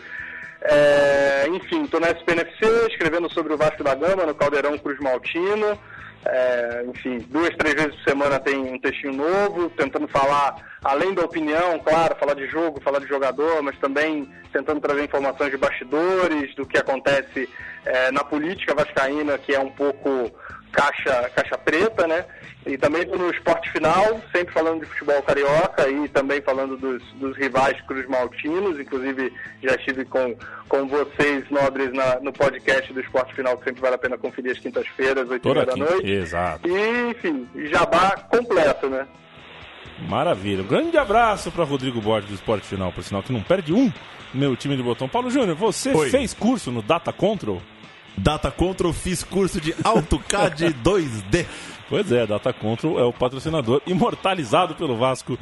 É, 0.63 1.47
enfim, 1.49 1.85
estou 1.85 1.99
na 2.01 2.11
SPNFC, 2.11 2.87
escrevendo 2.91 3.33
sobre 3.33 3.55
o 3.55 3.57
Vasco 3.57 3.83
da 3.83 3.95
Gama 3.95 4.27
no 4.27 4.35
Caldeirão 4.35 4.77
Cruz 4.79 4.99
Maltino. 5.01 5.79
É, 6.25 6.85
enfim, 6.87 7.19
duas, 7.31 7.49
três 7.57 7.75
vezes 7.75 7.95
por 7.97 8.11
semana 8.11 8.39
tem 8.39 8.59
um 8.59 8.79
textinho 8.79 9.15
novo, 9.15 9.71
tentando 9.71 10.07
falar, 10.07 10.55
além 10.85 11.15
da 11.15 11.23
opinião, 11.23 11.79
claro, 11.79 12.15
falar 12.17 12.35
de 12.35 12.47
jogo, 12.47 12.81
falar 12.83 12.99
de 12.99 13.07
jogador, 13.07 13.63
mas 13.63 13.79
também 13.79 14.29
tentando 14.53 14.81
trazer 14.81 15.05
informações 15.05 15.51
de 15.51 15.57
bastidores, 15.57 16.55
do 16.55 16.67
que 16.67 16.77
acontece 16.77 17.49
é, 17.87 18.11
na 18.11 18.23
política 18.23 18.75
vascaína, 18.75 19.39
que 19.39 19.55
é 19.55 19.61
um 19.61 19.71
pouco 19.71 20.31
caixa, 20.73 21.31
caixa 21.35 21.59
preta, 21.59 22.07
né? 22.07 22.25
E 22.67 22.77
também 22.77 23.07
no 23.07 23.31
esporte 23.31 23.71
final, 23.71 24.21
sempre 24.31 24.53
falando 24.53 24.81
de 24.81 24.87
futebol 24.87 25.23
carioca 25.23 25.89
e 25.89 26.07
também 26.09 26.43
falando 26.43 26.77
dos, 26.77 27.03
dos 27.15 27.35
rivais 27.37 27.81
Cruz 27.87 28.07
Maltinos. 28.07 28.79
Inclusive, 28.79 29.33
já 29.63 29.75
estive 29.77 30.05
com, 30.05 30.37
com 30.69 30.87
vocês, 30.87 31.49
nobres, 31.51 31.91
na- 31.93 32.21
no 32.21 32.33
podcast 32.33 32.93
do 32.93 33.01
esporte 33.01 33.35
final, 33.35 33.57
que 33.57 33.65
sempre 33.65 33.81
vale 33.81 33.95
a 33.95 33.99
pena 33.99 34.19
conferir 34.19 34.53
às 34.53 34.59
quintas-feiras, 34.59 35.29
8 35.31 35.43
Toda 35.43 35.63
h 35.63 35.67
da 35.67 35.73
quinta. 35.73 35.91
noite. 35.91 36.11
Exato. 36.13 36.69
E, 36.69 37.11
enfim, 37.11 37.49
jabá 37.71 38.11
completo, 38.31 38.91
né? 38.91 39.07
Maravilha. 40.09 40.63
Um 40.63 40.67
grande 40.67 40.97
abraço 40.99 41.51
para 41.51 41.65
Rodrigo 41.65 42.01
Borges 42.01 42.29
do 42.29 42.35
Esporte 42.35 42.67
Final, 42.67 42.93
por 42.93 43.03
sinal 43.03 43.23
que 43.23 43.33
não 43.33 43.43
perde 43.43 43.73
um, 43.73 43.91
meu 44.33 44.55
time 44.57 44.77
de 44.77 44.83
botão. 44.83 45.09
Paulo 45.09 45.31
Júnior, 45.31 45.57
você 45.57 45.93
Oi. 45.95 46.11
fez 46.11 46.33
curso 46.35 46.71
no 46.71 46.83
Data 46.83 47.13
Control? 47.13 47.61
Data 48.17 48.51
Control, 48.51 48.93
fiz 48.93 49.23
curso 49.25 49.61
de 49.61 49.75
AutoCAD 49.85 50.75
2D. 50.85 51.47
Pois 51.89 52.11
é, 52.13 52.25
Data 52.27 52.53
Control 52.53 53.01
é 53.01 53.05
o 53.05 53.13
patrocinador 53.13 53.83
imortalizado 53.87 54.75
pelo 54.77 54.97
Vasco 54.97 55.37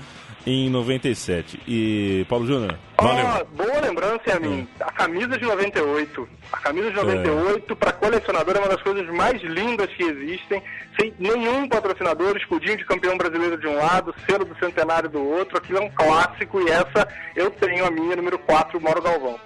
em 0.47 0.71
97. 0.71 1.61
E, 1.69 2.25
Paulo 2.27 2.47
Júnior, 2.47 2.79
Ah, 2.97 3.45
boa 3.55 3.81
lembrança, 3.83 4.35
a 4.35 4.41
mim. 4.41 4.67
A 4.81 4.91
camisa 4.93 5.37
de 5.37 5.45
98. 5.45 6.27
A 6.51 6.59
camisa 6.61 6.89
de 6.89 6.97
98, 6.97 7.77
para 7.77 7.93
colecionador, 7.93 8.57
é 8.57 8.61
uma 8.61 8.69
das 8.69 8.83
coisas 8.83 9.07
mais 9.15 9.43
lindas 9.43 9.91
que 9.91 10.03
existem. 10.03 10.63
Sem 10.99 11.13
nenhum 11.19 11.69
patrocinador, 11.69 12.35
escudinho 12.39 12.79
de 12.79 12.85
campeão 12.87 13.19
brasileiro 13.19 13.59
de 13.59 13.67
um 13.67 13.77
lado, 13.77 14.15
selo 14.27 14.47
do 14.47 14.57
centenário 14.59 15.11
do 15.11 15.23
outro. 15.23 15.59
Aquilo 15.59 15.81
é 15.81 15.83
um 15.83 15.91
clássico 15.91 16.63
e 16.63 16.71
essa 16.71 17.07
eu 17.37 17.51
tenho 17.51 17.85
a 17.85 17.91
minha, 17.91 18.17
número 18.17 18.39
4, 18.39 18.81
Mauro 18.81 19.03
Galvão. 19.03 19.39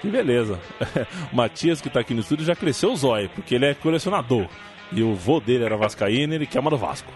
Que 0.00 0.08
beleza. 0.08 0.58
o 1.32 1.36
Matias, 1.36 1.80
que 1.80 1.90
tá 1.90 2.00
aqui 2.00 2.14
no 2.14 2.20
estúdio, 2.20 2.44
já 2.44 2.54
cresceu 2.56 2.92
o 2.92 2.96
zóio, 2.96 3.30
porque 3.34 3.54
ele 3.54 3.66
é 3.66 3.74
colecionador. 3.74 4.46
E 4.92 5.02
o 5.02 5.14
vô 5.14 5.40
dele 5.40 5.64
era 5.64 5.76
vascaíno 5.76 6.32
e 6.32 6.36
ele 6.36 6.46
quer 6.46 6.60
uma 6.60 6.70
do 6.70 6.78
Vasco. 6.78 7.12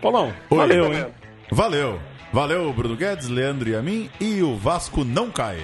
Paulão, 0.00 0.32
Oi. 0.50 0.58
valeu, 0.58 0.92
hein? 0.92 1.06
Valeu. 1.50 2.00
Valeu, 2.32 2.72
Bruno 2.72 2.96
Guedes, 2.96 3.28
Leandro 3.28 3.68
e 3.68 3.76
a 3.76 3.80
mim. 3.80 4.10
E 4.20 4.42
o 4.42 4.56
Vasco 4.56 5.04
não 5.04 5.30
cai. 5.30 5.58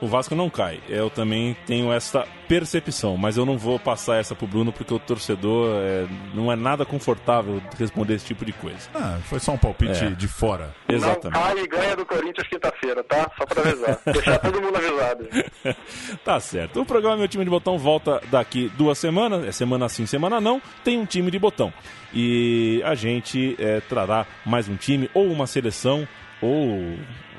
O 0.00 0.06
Vasco 0.06 0.34
não 0.34 0.48
cai. 0.48 0.80
Eu 0.88 1.10
também 1.10 1.54
tenho 1.66 1.92
essa 1.92 2.26
percepção, 2.48 3.16
mas 3.18 3.36
eu 3.36 3.44
não 3.44 3.58
vou 3.58 3.78
passar 3.78 4.16
essa 4.16 4.34
pro 4.34 4.46
Bruno 4.46 4.72
porque 4.72 4.92
o 4.94 4.98
torcedor 4.98 5.68
é, 5.82 6.06
não 6.34 6.50
é 6.50 6.56
nada 6.56 6.84
confortável 6.86 7.62
responder 7.78 8.14
esse 8.14 8.24
tipo 8.24 8.44
de 8.44 8.52
coisa. 8.52 8.88
Ah, 8.94 9.18
foi 9.24 9.38
só 9.38 9.52
um 9.52 9.58
palpite 9.58 10.04
É. 10.04 10.10
de 10.10 10.26
fora. 10.26 10.74
Exatamente. 10.88 11.38
Não 11.38 11.46
cai 11.54 11.58
e 11.62 11.66
ganha 11.68 11.96
do 11.96 12.06
Corinthians 12.06 12.48
quinta-feira, 12.48 13.04
tá? 13.04 13.30
Só 13.36 13.44
pra 13.44 13.62
avisar. 13.62 13.98
Deixar 14.10 14.38
todo 14.38 14.60
mundo 14.62 14.76
avisado. 14.76 15.28
tá 16.24 16.40
certo. 16.40 16.80
O 16.80 16.86
programa 16.86 17.18
Meu 17.18 17.28
Time 17.28 17.44
de 17.44 17.50
Botão 17.50 17.78
volta 17.78 18.20
daqui 18.30 18.70
duas 18.76 18.96
semanas. 18.98 19.44
É 19.46 19.52
semana 19.52 19.88
sim, 19.88 20.06
semana 20.06 20.40
não. 20.40 20.62
Tem 20.82 20.98
um 20.98 21.04
time 21.04 21.30
de 21.30 21.38
botão. 21.38 21.72
E 22.12 22.82
a 22.84 22.94
gente 22.94 23.54
é, 23.58 23.80
trará 23.80 24.26
mais 24.44 24.66
um 24.68 24.76
time, 24.76 25.10
ou 25.14 25.26
uma 25.26 25.46
seleção, 25.46 26.08
ou. 26.40 26.96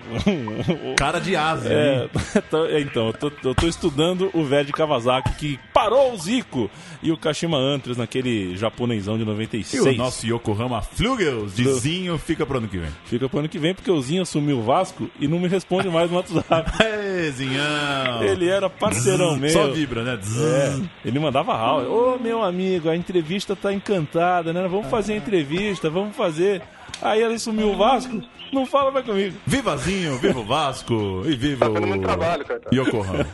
Cara 0.97 1.19
de 1.19 1.35
asa, 1.35 1.69
É, 1.71 2.07
tô- 2.49 2.67
então, 2.77 3.07
eu 3.07 3.13
tô, 3.13 3.31
eu 3.43 3.55
tô 3.55 3.67
estudando 3.67 4.29
o 4.33 4.43
velho 4.43 4.65
de 4.65 4.71
Kawasaki 4.73 5.33
que 5.35 5.59
parou 5.73 6.13
o 6.13 6.17
Zico 6.17 6.69
e 7.01 7.11
o 7.11 7.17
Kashima 7.17 7.57
Antlers 7.57 7.97
naquele 7.97 8.55
japonesão 8.57 9.17
de 9.17 9.23
E 9.23 9.25
96. 9.25 9.85
o 9.85 9.91
nosso 9.97 10.25
Yokohama 10.27 10.81
Flugels 10.81 11.55
de 11.55 11.63
Zinho 11.73 12.17
fica 12.17 12.45
pro 12.45 12.57
ano 12.57 12.67
que 12.67 12.77
vem. 12.77 12.89
Fica 13.05 13.27
pro 13.29 13.39
ano 13.39 13.49
que 13.49 13.57
vem 13.59 13.73
porque 13.73 13.91
o 13.91 14.01
Zinho 14.01 14.21
assumiu 14.21 14.59
o 14.59 14.63
Vasco 14.63 15.09
e 15.19 15.27
não 15.27 15.39
me 15.39 15.47
responde 15.47 15.87
mais 15.89 16.09
no 16.09 16.17
WhatsApp. 16.17 16.71
Ê, 16.83 17.31
Zinhão! 17.31 18.23
Ele 18.23 18.47
era 18.49 18.69
parceirão 18.69 19.37
meu. 19.37 19.49
Só 19.49 19.67
vibra, 19.69 20.03
né? 20.03 20.19
É, 20.21 21.07
ele 21.07 21.19
mandava 21.19 21.53
áudio. 21.53 21.91
Ô, 21.91 22.19
meu 22.19 22.43
amigo, 22.43 22.89
a 22.89 22.95
entrevista 22.95 23.55
tá 23.55 23.73
encantada, 23.73 24.53
né? 24.53 24.67
Vamos 24.67 24.87
fazer 24.87 25.13
a 25.13 25.17
entrevista, 25.17 25.89
vamos 25.89 26.15
fazer. 26.15 26.61
Aí 27.01 27.21
ele 27.21 27.39
sumiu 27.39 27.69
o 27.71 27.77
Vasco, 27.77 28.21
não 28.51 28.65
fala 28.65 28.91
mais 28.91 29.05
comigo. 29.05 29.37
Vivazinho, 29.45 30.17
viva 30.17 30.39
o 30.39 30.43
Vasco 30.45 31.23
e 31.25 31.35
viva 31.35 31.69
Tá 31.69 31.79
muito 31.79 32.03
trabalho, 32.03 32.43
o 32.43 32.45
coitado. 32.45 32.75
Yokohama. 32.75 33.27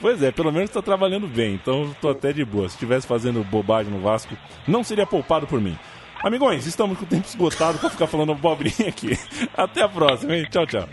Pois 0.00 0.22
é, 0.22 0.30
pelo 0.30 0.52
menos 0.52 0.70
tá 0.70 0.82
trabalhando 0.82 1.26
bem, 1.26 1.54
então 1.54 1.94
tô 2.00 2.10
até 2.10 2.32
de 2.32 2.44
boa. 2.44 2.68
Se 2.68 2.74
estivesse 2.74 3.06
fazendo 3.06 3.44
bobagem 3.44 3.92
no 3.92 4.00
Vasco, 4.00 4.36
não 4.66 4.82
seria 4.82 5.06
poupado 5.06 5.46
por 5.46 5.60
mim. 5.60 5.78
Amigões, 6.22 6.66
estamos 6.66 6.96
com 6.98 7.04
o 7.04 7.08
tempo 7.08 7.26
esgotado 7.26 7.78
pra 7.78 7.90
ficar 7.90 8.06
falando 8.06 8.32
abobrinha 8.32 8.88
aqui. 8.88 9.18
Até 9.56 9.82
a 9.82 9.88
próxima, 9.88 10.36
hein? 10.36 10.46
Tchau, 10.50 10.66
tchau. 10.66 10.88